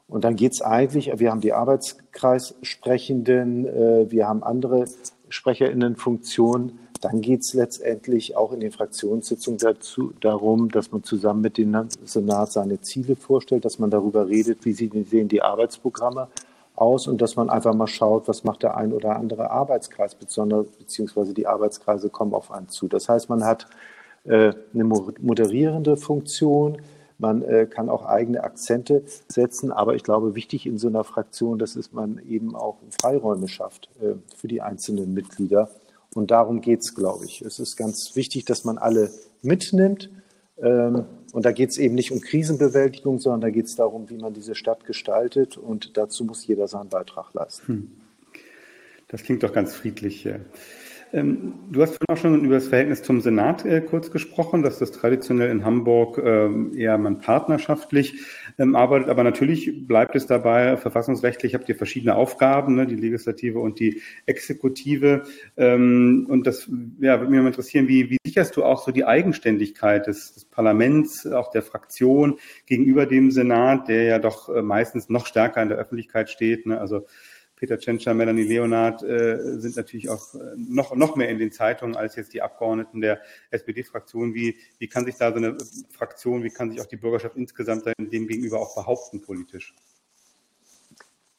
Und 0.08 0.24
dann 0.24 0.36
geht 0.36 0.52
es 0.52 0.62
eigentlich, 0.62 1.12
wir 1.18 1.30
haben 1.30 1.40
die 1.40 1.52
Arbeitskreissprechenden, 1.52 3.66
äh, 3.66 4.10
wir 4.10 4.26
haben 4.26 4.42
andere 4.42 4.86
Sprecherinnenfunktionen. 5.28 6.78
Dann 7.02 7.20
geht 7.20 7.40
es 7.40 7.52
letztendlich 7.52 8.36
auch 8.36 8.52
in 8.52 8.60
den 8.60 8.70
Fraktionssitzungen 8.70 9.58
dazu, 9.58 10.12
darum, 10.20 10.70
dass 10.70 10.92
man 10.92 11.02
zusammen 11.02 11.40
mit 11.40 11.58
dem 11.58 11.88
Senat 12.04 12.52
seine 12.52 12.80
Ziele 12.80 13.16
vorstellt, 13.16 13.64
dass 13.64 13.80
man 13.80 13.90
darüber 13.90 14.28
redet, 14.28 14.64
wie 14.64 14.72
sehen 14.72 15.26
die 15.26 15.42
Arbeitsprogramme 15.42 16.28
aus 16.76 17.08
und 17.08 17.20
dass 17.20 17.34
man 17.34 17.50
einfach 17.50 17.74
mal 17.74 17.88
schaut, 17.88 18.28
was 18.28 18.44
macht 18.44 18.62
der 18.62 18.76
ein 18.76 18.92
oder 18.92 19.16
andere 19.16 19.50
Arbeitskreis, 19.50 20.14
beziehungsweise 20.14 21.34
die 21.34 21.48
Arbeitskreise 21.48 22.08
kommen 22.08 22.34
auf 22.34 22.52
einen 22.52 22.68
zu. 22.68 22.86
Das 22.86 23.08
heißt, 23.08 23.28
man 23.28 23.44
hat 23.44 23.66
äh, 24.22 24.52
eine 24.72 24.84
moderierende 24.84 25.96
Funktion, 25.96 26.78
man 27.18 27.42
äh, 27.42 27.66
kann 27.66 27.88
auch 27.88 28.04
eigene 28.04 28.44
Akzente 28.44 29.02
setzen, 29.26 29.72
aber 29.72 29.96
ich 29.96 30.04
glaube, 30.04 30.36
wichtig 30.36 30.66
in 30.66 30.78
so 30.78 30.86
einer 30.86 31.02
Fraktion, 31.02 31.58
das 31.58 31.74
ist, 31.74 31.92
man 31.92 32.20
eben 32.28 32.54
auch 32.54 32.76
Freiräume 33.00 33.48
schafft 33.48 33.88
äh, 34.00 34.14
für 34.36 34.46
die 34.46 34.62
einzelnen 34.62 35.12
Mitglieder. 35.14 35.68
Und 36.14 36.30
darum 36.30 36.60
geht 36.60 36.80
es, 36.80 36.94
glaube 36.94 37.24
ich. 37.24 37.42
Es 37.42 37.58
ist 37.58 37.76
ganz 37.76 38.12
wichtig, 38.14 38.44
dass 38.44 38.64
man 38.64 38.78
alle 38.78 39.10
mitnimmt. 39.42 40.10
Ähm, 40.58 41.06
und 41.32 41.44
da 41.44 41.52
geht 41.52 41.70
es 41.70 41.78
eben 41.78 41.94
nicht 41.94 42.12
um 42.12 42.20
Krisenbewältigung, 42.20 43.18
sondern 43.18 43.40
da 43.40 43.50
geht 43.50 43.66
es 43.66 43.74
darum, 43.74 44.10
wie 44.10 44.18
man 44.18 44.34
diese 44.34 44.54
Stadt 44.54 44.84
gestaltet. 44.84 45.56
Und 45.56 45.96
dazu 45.96 46.24
muss 46.24 46.46
jeder 46.46 46.68
seinen 46.68 46.90
Beitrag 46.90 47.32
leisten. 47.32 47.66
Hm. 47.66 47.90
Das 49.08 49.22
klingt 49.22 49.42
doch 49.42 49.52
ganz 49.52 49.74
friedlich. 49.74 50.26
Ähm, 50.26 50.44
du 51.12 51.82
hast 51.82 51.98
auch 52.08 52.16
schon 52.16 52.42
über 52.42 52.54
das 52.54 52.68
Verhältnis 52.68 53.02
zum 53.02 53.20
Senat 53.20 53.66
äh, 53.66 53.82
kurz 53.82 54.10
gesprochen, 54.10 54.62
dass 54.62 54.78
das 54.78 54.92
traditionell 54.92 55.50
in 55.50 55.62
Hamburg 55.62 56.18
ähm, 56.24 56.72
eher 56.74 56.96
man 56.96 57.18
partnerschaftlich 57.18 58.14
ähm, 58.58 58.74
arbeitet. 58.74 59.10
Aber 59.10 59.22
natürlich 59.22 59.86
bleibt 59.86 60.16
es 60.16 60.26
dabei, 60.26 60.78
verfassungsrechtlich 60.78 61.54
habt 61.54 61.68
ihr 61.68 61.76
verschiedene 61.76 62.14
Aufgaben, 62.14 62.76
ne, 62.76 62.86
die 62.86 62.96
Legislative 62.96 63.58
und 63.58 63.78
die 63.78 64.00
Exekutive. 64.24 65.24
Ähm, 65.58 66.26
und 66.30 66.46
das 66.46 66.70
ja, 66.98 67.20
würde 67.20 67.30
mich 67.30 67.40
mal 67.40 67.48
interessieren, 67.48 67.88
wie, 67.88 68.08
wie 68.08 68.16
sicherst 68.24 68.56
du 68.56 68.64
auch 68.64 68.82
so 68.82 68.90
die 68.90 69.04
Eigenständigkeit 69.04 70.06
des, 70.06 70.32
des 70.32 70.46
Parlaments, 70.46 71.26
auch 71.26 71.50
der 71.50 71.60
Fraktion 71.60 72.38
gegenüber 72.64 73.04
dem 73.04 73.30
Senat, 73.30 73.88
der 73.88 74.04
ja 74.04 74.18
doch 74.18 74.48
äh, 74.48 74.62
meistens 74.62 75.10
noch 75.10 75.26
stärker 75.26 75.62
in 75.62 75.68
der 75.68 75.76
Öffentlichkeit 75.76 76.30
steht. 76.30 76.64
Ne? 76.64 76.80
Also 76.80 77.04
Peter 77.62 77.78
Tschentscher, 77.78 78.12
Melanie 78.12 78.42
Leonard 78.42 79.04
äh, 79.04 79.38
sind 79.60 79.76
natürlich 79.76 80.10
auch 80.10 80.34
äh, 80.34 80.38
noch, 80.56 80.96
noch 80.96 81.14
mehr 81.14 81.28
in 81.28 81.38
den 81.38 81.52
Zeitungen 81.52 81.94
als 81.94 82.16
jetzt 82.16 82.34
die 82.34 82.42
Abgeordneten 82.42 83.00
der 83.00 83.20
SPD-Fraktion. 83.52 84.34
Wie, 84.34 84.56
wie 84.78 84.88
kann 84.88 85.04
sich 85.04 85.14
da 85.14 85.30
so 85.30 85.36
eine 85.36 85.56
Fraktion, 85.96 86.42
wie 86.42 86.50
kann 86.50 86.72
sich 86.72 86.80
auch 86.80 86.86
die 86.86 86.96
Bürgerschaft 86.96 87.36
insgesamt 87.36 87.84
dem 87.86 88.26
gegenüber 88.26 88.58
auch 88.58 88.74
behaupten 88.74 89.20
politisch? 89.20 89.76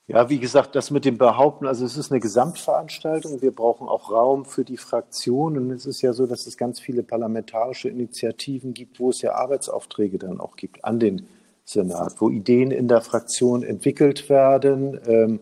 Ja, 0.08 0.30
wie 0.30 0.40
gesagt, 0.40 0.78
das 0.78 0.92
mit 0.92 1.04
dem 1.04 1.18
Behaupten, 1.18 1.68
also 1.68 1.84
es 1.84 1.98
ist 1.98 2.10
eine 2.10 2.22
Gesamtveranstaltung. 2.22 3.42
Wir 3.42 3.52
brauchen 3.52 3.90
auch 3.90 4.10
Raum 4.10 4.46
für 4.46 4.64
die 4.64 4.78
Fraktion. 4.78 5.58
Und 5.58 5.72
es 5.72 5.86
ist 5.86 6.02
ja 6.02 6.14
so, 6.14 6.26
dass 6.26 6.48
es 6.48 6.56
ganz 6.56 6.80
viele 6.80 7.04
parlamentarische 7.04 7.90
Initiativen 7.90 8.74
gibt, 8.74 9.02
wo 9.02 9.10
es 9.10 9.22
ja 9.22 9.34
Arbeitsaufträge 9.34 10.20
dann 10.20 10.40
auch 10.40 10.56
gibt 10.56 10.86
an 10.86 11.02
den 11.02 11.28
Senat, 11.66 12.22
wo 12.22 12.30
Ideen 12.30 12.72
in 12.72 12.88
der 12.88 13.02
Fraktion 13.02 13.62
entwickelt 13.62 14.30
werden. 14.30 15.02
Ähm, 15.06 15.42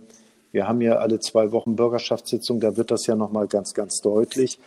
wir 0.52 0.68
haben 0.68 0.82
ja 0.82 0.98
alle 0.98 1.20
zwei 1.20 1.52
Wochen 1.52 1.76
Bürgerschaftssitzung, 1.76 2.60
da 2.60 2.78
wird 2.78 2.92
das 2.92 3.06
ja 3.08 3.16
nochmal 3.16 3.48
ganz, 3.48 3.74
ganz 3.74 4.02
deutlich. 4.02 4.60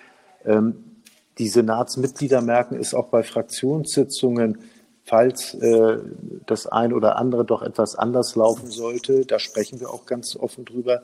Ähm, 0.44 1.02
die 1.38 1.48
Senatsmitglieder 1.48 2.40
merken 2.40 2.76
es 2.76 2.94
auch 2.94 3.08
bei 3.08 3.22
Fraktionssitzungen, 3.22 4.58
falls 5.04 5.54
äh, 5.54 5.98
das 6.46 6.66
ein 6.66 6.92
oder 6.92 7.16
andere 7.16 7.44
doch 7.44 7.62
etwas 7.62 7.96
anders 7.96 8.36
laufen 8.36 8.70
sollte, 8.70 9.26
da 9.26 9.38
sprechen 9.38 9.80
wir 9.80 9.90
auch 9.90 10.06
ganz 10.06 10.36
offen 10.36 10.64
drüber, 10.64 11.02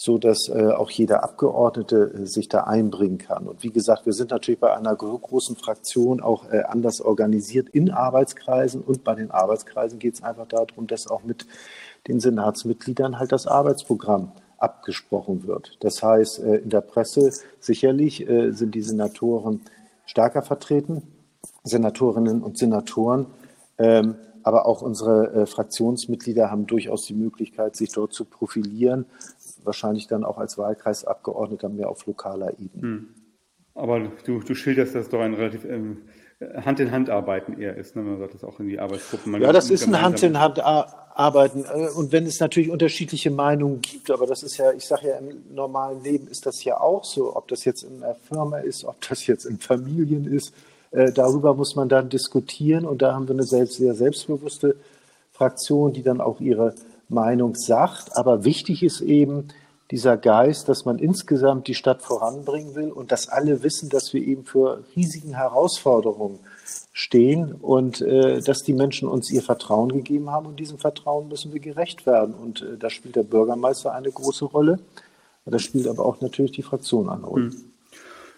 so 0.00 0.16
dass 0.16 0.48
äh, 0.48 0.70
auch 0.70 0.90
jeder 0.90 1.24
Abgeordnete 1.24 2.12
äh, 2.14 2.26
sich 2.26 2.48
da 2.48 2.64
einbringen 2.64 3.18
kann. 3.18 3.48
Und 3.48 3.64
wie 3.64 3.70
gesagt, 3.70 4.06
wir 4.06 4.12
sind 4.12 4.30
natürlich 4.30 4.60
bei 4.60 4.72
einer 4.72 4.94
großen 4.94 5.56
Fraktion 5.56 6.20
auch 6.20 6.50
äh, 6.52 6.62
anders 6.62 7.00
organisiert 7.00 7.68
in 7.70 7.90
Arbeitskreisen 7.90 8.80
und 8.80 9.02
bei 9.02 9.16
den 9.16 9.30
Arbeitskreisen 9.30 9.98
geht 9.98 10.14
es 10.14 10.22
einfach 10.22 10.46
darum, 10.46 10.86
dass 10.86 11.08
auch 11.08 11.24
mit 11.24 11.46
den 12.08 12.20
Senatsmitgliedern 12.20 13.18
halt 13.18 13.32
das 13.32 13.46
Arbeitsprogramm 13.46 14.32
abgesprochen 14.58 15.46
wird. 15.46 15.76
Das 15.80 16.02
heißt, 16.02 16.40
äh, 16.40 16.56
in 16.56 16.70
der 16.70 16.80
Presse 16.80 17.32
sicherlich 17.60 18.28
äh, 18.28 18.50
sind 18.50 18.74
die 18.74 18.82
Senatoren 18.82 19.60
stärker 20.04 20.42
vertreten, 20.42 21.02
Senatorinnen 21.62 22.42
und 22.42 22.58
Senatoren, 22.58 23.26
ähm, 23.78 24.16
aber 24.42 24.66
auch 24.66 24.82
unsere 24.82 25.32
äh, 25.32 25.46
Fraktionsmitglieder 25.46 26.50
haben 26.50 26.66
durchaus 26.66 27.04
die 27.04 27.14
Möglichkeit, 27.14 27.76
sich 27.76 27.92
dort 27.92 28.12
zu 28.12 28.24
profilieren, 28.24 29.06
wahrscheinlich 29.62 30.06
dann 30.06 30.24
auch 30.24 30.38
als 30.38 30.58
Wahlkreisabgeordneter 30.58 31.68
mehr 31.68 31.88
auf 31.90 32.06
lokaler 32.06 32.52
Ebene. 32.58 32.82
Hm. 32.82 33.08
Aber 33.74 34.00
du, 34.24 34.40
du 34.40 34.54
schilderst 34.54 34.94
das 34.94 35.08
doch 35.08 35.20
ein 35.20 35.34
relativ 35.34 35.64
ähm, 35.64 35.98
Hand 36.40 36.78
in 36.78 36.92
Hand 36.92 37.10
arbeiten 37.10 37.60
eher 37.60 37.76
ist, 37.76 37.96
ne? 37.96 38.02
man 38.02 38.18
sagt 38.20 38.34
das 38.34 38.44
auch 38.44 38.60
in 38.60 38.68
die 38.68 38.78
Arbeitsgruppen. 38.78 39.32
Man 39.32 39.42
ja, 39.42 39.52
das 39.52 39.70
ist 39.70 39.88
ein 39.88 40.00
Hand 40.00 40.22
in 40.22 40.38
Hand 40.38 40.60
arbeiten. 40.60 41.64
Äh, 41.64 41.88
und 41.96 42.12
wenn 42.12 42.26
es 42.26 42.38
natürlich 42.38 42.70
unterschiedliche 42.70 43.32
Meinungen 43.32 43.80
gibt, 43.80 44.10
aber 44.10 44.26
das 44.26 44.44
ist 44.44 44.56
ja, 44.56 44.72
ich 44.72 44.84
sage 44.84 45.08
ja, 45.08 45.16
im 45.16 45.52
normalen 45.52 46.02
Leben 46.02 46.28
ist 46.28 46.46
das 46.46 46.62
ja 46.62 46.80
auch 46.80 47.04
so, 47.04 47.34
ob 47.34 47.48
das 47.48 47.64
jetzt 47.64 47.82
in 47.82 48.04
einer 48.04 48.14
Firma 48.14 48.58
ist, 48.58 48.84
ob 48.84 48.96
das 49.08 49.26
jetzt 49.26 49.46
in 49.46 49.58
Familien 49.58 50.32
ist, 50.32 50.54
äh, 50.92 51.12
darüber 51.12 51.54
muss 51.54 51.74
man 51.74 51.88
dann 51.88 52.08
diskutieren 52.08 52.84
und 52.84 53.02
da 53.02 53.14
haben 53.14 53.26
wir 53.26 53.34
eine 53.34 53.42
selbst, 53.42 53.78
sehr 53.78 53.94
selbstbewusste 53.94 54.76
Fraktion, 55.32 55.92
die 55.92 56.04
dann 56.04 56.20
auch 56.20 56.40
ihre 56.40 56.74
Meinung 57.08 57.56
sagt. 57.56 58.16
Aber 58.16 58.44
wichtig 58.44 58.84
ist 58.84 59.00
eben, 59.00 59.48
dieser 59.90 60.16
Geist, 60.16 60.68
dass 60.68 60.84
man 60.84 60.98
insgesamt 60.98 61.66
die 61.66 61.74
Stadt 61.74 62.02
voranbringen 62.02 62.74
will 62.74 62.90
und 62.90 63.10
dass 63.10 63.28
alle 63.28 63.62
wissen, 63.62 63.88
dass 63.88 64.12
wir 64.12 64.22
eben 64.22 64.44
für 64.44 64.84
riesigen 64.94 65.34
Herausforderungen 65.34 66.40
stehen 66.92 67.52
und 67.52 68.00
äh, 68.02 68.40
dass 68.40 68.62
die 68.62 68.74
Menschen 68.74 69.08
uns 69.08 69.30
ihr 69.30 69.42
Vertrauen 69.42 69.90
gegeben 69.90 70.30
haben 70.30 70.46
und 70.46 70.60
diesem 70.60 70.78
Vertrauen 70.78 71.28
müssen 71.28 71.52
wir 71.52 71.60
gerecht 71.60 72.06
werden. 72.06 72.34
Und 72.34 72.62
äh, 72.62 72.76
da 72.76 72.90
spielt 72.90 73.16
der 73.16 73.22
Bürgermeister 73.22 73.94
eine 73.94 74.10
große 74.10 74.44
Rolle. 74.44 74.78
Da 75.46 75.58
spielt 75.58 75.88
aber 75.88 76.04
auch 76.04 76.20
natürlich 76.20 76.52
die 76.52 76.62
Fraktion 76.62 77.08
eine 77.08 77.24
Rolle. 77.24 77.50
Hm. 77.50 77.64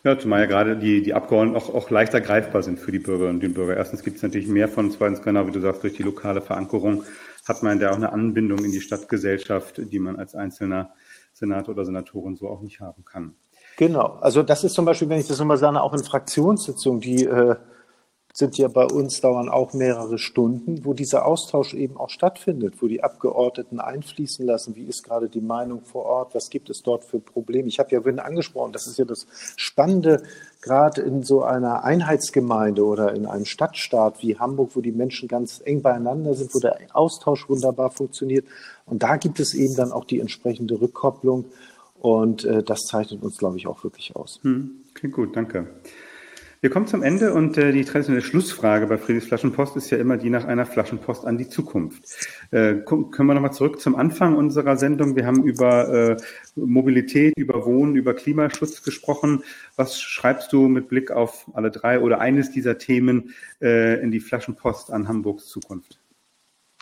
Ja, 0.04 0.18
zumal 0.18 0.40
ja 0.40 0.46
gerade 0.46 0.76
die, 0.76 1.02
die 1.02 1.12
Abgeordneten 1.12 1.58
auch, 1.58 1.74
auch 1.74 1.90
leichter 1.90 2.20
greifbar 2.20 2.62
sind 2.62 2.78
für 2.78 2.92
die 2.92 3.00
Bürgerinnen 3.00 3.36
und 3.36 3.42
die 3.42 3.48
Bürger. 3.48 3.76
Erstens 3.76 4.02
gibt 4.02 4.16
es 4.16 4.22
natürlich 4.22 4.48
mehr 4.48 4.68
von, 4.68 4.90
zweitens 4.90 5.20
genau, 5.20 5.46
wie 5.46 5.50
du 5.50 5.60
sagst, 5.60 5.82
durch 5.82 5.94
die 5.94 6.02
lokale 6.02 6.40
Verankerung 6.40 7.04
hat 7.46 7.62
man 7.62 7.80
ja 7.80 7.90
auch 7.90 7.96
eine 7.96 8.12
Anbindung 8.12 8.64
in 8.64 8.72
die 8.72 8.80
Stadtgesellschaft, 8.80 9.80
die 9.92 9.98
man 9.98 10.16
als 10.16 10.34
einzelner 10.34 10.94
Senator 11.32 11.74
oder 11.74 11.84
Senatorin 11.84 12.36
so 12.36 12.48
auch 12.48 12.60
nicht 12.60 12.80
haben 12.80 13.04
kann. 13.04 13.34
Genau, 13.76 14.18
also 14.20 14.42
das 14.42 14.64
ist 14.64 14.74
zum 14.74 14.84
Beispiel, 14.84 15.08
wenn 15.08 15.20
ich 15.20 15.28
das 15.28 15.38
nochmal 15.38 15.56
sage, 15.56 15.80
auch 15.80 15.94
in 15.94 16.02
Fraktionssitzungen, 16.02 17.00
die 17.00 17.24
äh, 17.24 17.56
sind 18.40 18.58
ja 18.58 18.66
bei 18.66 18.84
uns 18.84 19.20
dauern 19.20 19.48
auch 19.48 19.72
mehrere 19.72 20.18
Stunden, 20.18 20.84
wo 20.84 20.94
dieser 20.94 21.24
Austausch 21.24 21.74
eben 21.74 21.96
auch 21.96 22.10
stattfindet, 22.10 22.74
wo 22.80 22.88
die 22.88 23.04
Abgeordneten 23.04 23.78
einfließen 23.78 24.44
lassen, 24.44 24.74
wie 24.74 24.84
ist 24.84 25.04
gerade 25.04 25.28
die 25.28 25.40
Meinung 25.40 25.82
vor 25.84 26.06
Ort, 26.06 26.34
was 26.34 26.50
gibt 26.50 26.68
es 26.70 26.82
dort 26.82 27.04
für 27.04 27.20
Probleme. 27.20 27.68
Ich 27.68 27.78
habe 27.78 27.90
ja 27.92 28.00
vorhin 28.00 28.18
angesprochen, 28.18 28.72
das 28.72 28.88
ist 28.88 28.98
ja 28.98 29.04
das 29.04 29.28
Spannende, 29.56 30.22
gerade 30.60 31.02
in 31.02 31.22
so 31.22 31.42
einer 31.42 31.84
Einheitsgemeinde 31.84 32.84
oder 32.84 33.14
in 33.14 33.26
einem 33.26 33.44
Stadtstaat 33.44 34.22
wie 34.22 34.38
Hamburg, 34.38 34.70
wo 34.74 34.80
die 34.80 34.92
Menschen 34.92 35.28
ganz 35.28 35.62
eng 35.64 35.82
beieinander 35.82 36.34
sind, 36.34 36.52
wo 36.54 36.58
der 36.58 36.78
Austausch 36.92 37.48
wunderbar 37.48 37.90
funktioniert. 37.90 38.44
Und 38.86 39.02
da 39.02 39.16
gibt 39.16 39.38
es 39.38 39.54
eben 39.54 39.76
dann 39.76 39.92
auch 39.92 40.04
die 40.04 40.18
entsprechende 40.18 40.80
Rückkopplung. 40.80 41.44
Und 42.00 42.44
äh, 42.44 42.62
das 42.62 42.80
zeichnet 42.80 43.22
uns, 43.22 43.36
glaube 43.36 43.58
ich, 43.58 43.66
auch 43.66 43.84
wirklich 43.84 44.16
aus. 44.16 44.40
Hm, 44.42 44.70
klingt 44.94 45.14
gut, 45.14 45.36
danke. 45.36 45.68
Wir 46.62 46.68
kommen 46.68 46.86
zum 46.86 47.02
Ende 47.02 47.32
und 47.32 47.56
äh, 47.56 47.72
die 47.72 47.86
traditionelle 47.86 48.22
Schlussfrage 48.22 48.86
bei 48.86 48.98
Friedrichs 48.98 49.28
Flaschenpost 49.28 49.76
ist 49.76 49.88
ja 49.88 49.96
immer 49.96 50.18
die 50.18 50.28
nach 50.28 50.44
einer 50.44 50.66
Flaschenpost 50.66 51.24
an 51.24 51.38
die 51.38 51.48
Zukunft. 51.48 52.04
Äh, 52.50 52.74
können 52.84 53.26
wir 53.26 53.32
nochmal 53.32 53.54
zurück 53.54 53.80
zum 53.80 53.96
Anfang 53.96 54.36
unserer 54.36 54.76
Sendung. 54.76 55.16
Wir 55.16 55.24
haben 55.24 55.42
über 55.42 55.88
äh, 55.88 56.16
Mobilität, 56.56 57.32
über 57.38 57.64
Wohnen, 57.64 57.96
über 57.96 58.12
Klimaschutz 58.12 58.82
gesprochen. 58.82 59.42
Was 59.76 60.02
schreibst 60.02 60.52
du 60.52 60.68
mit 60.68 60.88
Blick 60.90 61.10
auf 61.10 61.46
alle 61.54 61.70
drei 61.70 61.98
oder 61.98 62.20
eines 62.20 62.50
dieser 62.50 62.76
Themen 62.76 63.30
äh, 63.62 63.98
in 64.02 64.10
die 64.10 64.20
Flaschenpost 64.20 64.92
an 64.92 65.08
Hamburgs 65.08 65.46
Zukunft? 65.46 65.98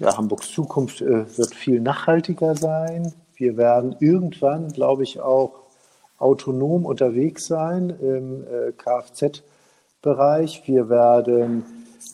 Ja, 0.01 0.17
Hamburgs 0.17 0.51
Zukunft 0.51 1.03
äh, 1.03 1.39
wird 1.39 1.55
viel 1.55 1.81
nachhaltiger 1.81 2.57
sein. 2.57 3.13
Wir 3.37 3.57
werden 3.57 3.95
irgendwann, 4.01 4.71
glaube 4.71 5.05
ich, 5.05 5.21
auch 5.21 5.69
autonom 6.19 6.85
unterwegs 6.85 7.47
sein 7.47 7.91
im 7.91 8.43
äh, 8.43 8.73
Kfz. 8.73 9.45
Bereich. 10.03 10.63
Wir 10.67 10.89
werden 10.89 11.65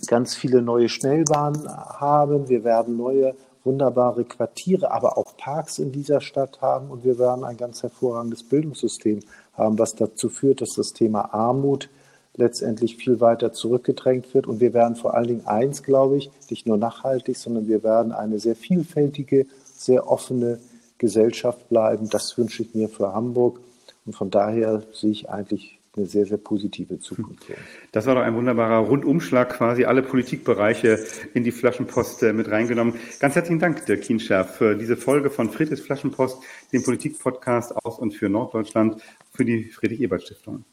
ganz 0.07 0.35
viele 0.35 0.63
neue 0.63 0.89
Schnellbahnen 0.89 1.69
haben. 1.69 2.49
Wir 2.49 2.65
werden 2.65 2.97
neue 2.97 3.35
wunderbare 3.63 4.25
Quartiere, 4.25 4.91
aber 4.91 5.19
auch 5.19 5.37
Parks 5.37 5.79
in 5.79 5.93
dieser 5.93 6.21
Stadt 6.21 6.63
haben. 6.63 6.91
Und 6.91 7.05
wir 7.05 7.19
werden 7.19 7.45
ein 7.45 7.57
ganz 7.59 7.83
hervorragendes 7.83 8.43
Bildungssystem 8.45 9.21
haben, 9.53 9.79
was 9.79 9.95
dazu 9.95 10.29
führt, 10.29 10.63
dass 10.63 10.75
das 10.75 10.95
Thema 10.95 11.35
Armut 11.35 11.91
letztendlich 12.37 12.97
viel 12.97 13.21
weiter 13.21 13.53
zurückgedrängt 13.53 14.33
wird. 14.33 14.47
Und 14.47 14.61
wir 14.61 14.73
werden 14.73 14.97
vor 14.97 15.15
allen 15.15 15.29
Dingen 15.29 15.47
eins, 15.47 15.83
glaube 15.83 16.17
ich, 16.17 16.31
nicht 16.51 16.67
nur 16.67 16.79
nachhaltig, 16.79 17.37
sondern 17.37 17.69
wir 17.69 17.83
werden 17.83 18.13
eine 18.13 18.39
sehr 18.39 18.57
vielfältige, 18.57 19.47
sehr 19.75 20.11
offene 20.11 20.59
Gesellschaft 20.99 21.69
bleiben. 21.69 22.09
Das 22.09 22.39
wünsche 22.39 22.63
ich 22.63 22.75
mir 22.75 22.89
für 22.89 23.13
Hamburg. 23.13 23.61
Und 24.07 24.15
von 24.15 24.31
daher 24.31 24.83
sehe 24.93 25.11
ich 25.11 25.29
eigentlich 25.29 25.81
eine 25.97 26.07
sehr, 26.07 26.27
sehr 26.27 26.39
positive 26.39 26.99
Zukunft. 26.99 27.47
Das 27.93 28.07
war 28.07 28.15
doch 28.15 28.23
ein 28.23 28.35
wunderbarer 28.35 28.79
Rundumschlag, 28.79 29.51
quasi 29.51 29.85
alle 29.85 30.03
Politikbereiche 30.03 30.99
in 31.35 31.45
die 31.45 31.53
Flaschenpost 31.53 32.23
äh, 32.23 32.33
mit 32.33 32.51
reingenommen. 32.51 32.95
Ganz 33.21 33.35
herzlichen 33.35 33.61
Dank, 33.61 33.87
Dirk 33.87 34.03
Kienscher, 34.03 34.45
für 34.45 34.75
diese 34.75 34.97
Folge 34.97 35.31
von 35.31 35.51
Friedrichs 35.51 35.83
Flaschenpost, 35.83 36.43
dem 36.73 36.83
Politikpodcast 36.83 37.77
aus 37.85 37.99
und 37.99 38.13
für 38.13 38.29
Norddeutschland, 38.29 39.03
für 39.33 39.45
die 39.45 39.65
Friedrich-Ebert-Stiftung. 39.65 40.65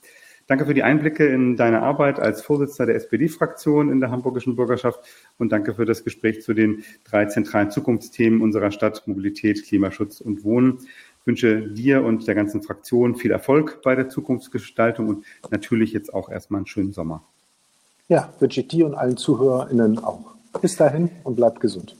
Danke 0.47 0.65
für 0.65 0.73
die 0.73 0.83
Einblicke 0.83 1.25
in 1.27 1.55
deine 1.55 1.81
Arbeit 1.81 2.19
als 2.19 2.41
Vorsitzender 2.41 2.87
der 2.87 2.95
SPD-Fraktion 2.95 3.89
in 3.89 4.01
der 4.01 4.11
hamburgischen 4.11 4.55
Bürgerschaft 4.57 4.99
und 5.37 5.51
danke 5.51 5.73
für 5.75 5.85
das 5.85 6.03
Gespräch 6.03 6.41
zu 6.41 6.53
den 6.53 6.83
drei 7.09 7.25
zentralen 7.25 7.71
Zukunftsthemen 7.71 8.41
unserer 8.41 8.71
Stadt, 8.71 9.03
Mobilität, 9.05 9.63
Klimaschutz 9.63 10.19
und 10.19 10.43
Wohnen. 10.43 10.79
Ich 11.21 11.27
wünsche 11.27 11.61
dir 11.61 12.03
und 12.03 12.27
der 12.27 12.33
ganzen 12.33 12.63
Fraktion 12.63 13.15
viel 13.15 13.29
Erfolg 13.29 13.83
bei 13.83 13.93
der 13.93 14.09
Zukunftsgestaltung 14.09 15.07
und 15.07 15.25
natürlich 15.51 15.93
jetzt 15.93 16.11
auch 16.11 16.29
erstmal 16.29 16.59
einen 16.59 16.65
schönen 16.65 16.93
Sommer. 16.93 17.23
Ja, 18.07 18.33
wünsche 18.39 18.61
ich 18.61 18.67
dir 18.67 18.87
und 18.87 18.95
allen 18.95 19.17
ZuhörerInnen 19.17 19.99
auch. 19.99 20.33
Bis 20.61 20.77
dahin 20.77 21.11
und 21.23 21.35
bleibt 21.35 21.59
gesund. 21.59 21.95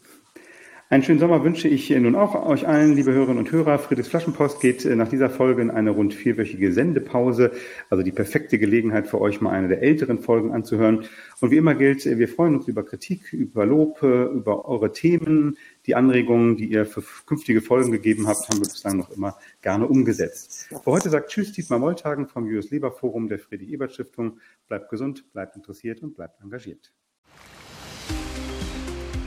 Einen 0.92 1.04
schönen 1.04 1.20
Sommer 1.20 1.42
wünsche 1.46 1.70
ich 1.70 1.90
nun 1.92 2.16
auch 2.16 2.36
euch 2.46 2.68
allen, 2.68 2.98
liebe 2.98 3.14
Hörerinnen 3.14 3.38
und 3.38 3.50
Hörer. 3.50 3.80
Friedrichs 3.80 4.10
Flaschenpost 4.10 4.60
geht 4.60 4.84
nach 4.84 5.08
dieser 5.08 5.30
Folge 5.30 5.62
in 5.62 5.72
eine 5.72 5.92
rund 5.92 6.14
vierwöchige 6.14 6.74
Sendepause, 6.74 7.52
also 7.90 8.04
die 8.04 8.12
perfekte 8.12 8.60
Gelegenheit 8.60 9.08
für 9.08 9.22
euch 9.22 9.40
mal 9.40 9.52
eine 9.52 9.70
der 9.70 9.84
älteren 9.84 10.20
Folgen 10.20 10.52
anzuhören. 10.52 11.06
Und 11.40 11.50
wie 11.52 11.56
immer 11.56 11.76
gilt, 11.76 12.04
wir 12.04 12.28
freuen 12.28 12.56
uns 12.56 12.68
über 12.68 12.84
Kritik, 12.84 13.32
über 13.32 13.66
Lob, 13.66 14.04
über 14.04 14.68
eure 14.68 14.92
Themen, 14.92 15.58
die 15.86 15.96
Anregungen, 15.96 16.58
die 16.58 16.72
ihr 16.72 16.86
für 16.86 17.04
künftige 17.26 17.62
Folgen 17.62 17.92
gegeben 17.92 18.28
habt, 18.28 18.48
haben 18.50 18.60
wir 18.60 18.70
bislang 18.70 18.98
noch 18.98 19.10
immer 19.12 19.38
gerne 19.62 19.88
umgesetzt. 19.88 20.68
Für 20.70 20.92
heute 20.92 21.10
sagt 21.10 21.30
Tschüss 21.30 21.52
Dietmar 21.52 21.80
Molltagen 21.80 22.28
vom 22.28 22.46
Julius 22.46 22.70
Leber 22.72 22.92
Forum 22.92 23.28
der 23.28 23.40
Friedrich 23.40 23.70
Ebert 23.70 23.94
Stiftung. 23.94 24.40
Bleibt 24.68 24.90
gesund, 24.90 25.32
bleibt 25.34 25.56
interessiert 25.56 26.04
und 26.04 26.16
bleibt 26.16 26.42
engagiert. 26.42 26.94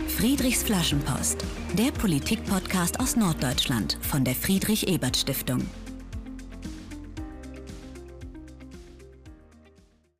Friedrichs 0.09 0.63
Flaschenpost, 0.63 1.45
der 1.77 1.91
Politikpodcast 1.91 3.01
aus 3.01 3.17
Norddeutschland 3.17 3.99
von 4.01 4.25
der 4.25 4.35
Friedrich 4.35 4.89
Ebert 4.89 5.17
Stiftung. 5.17 5.63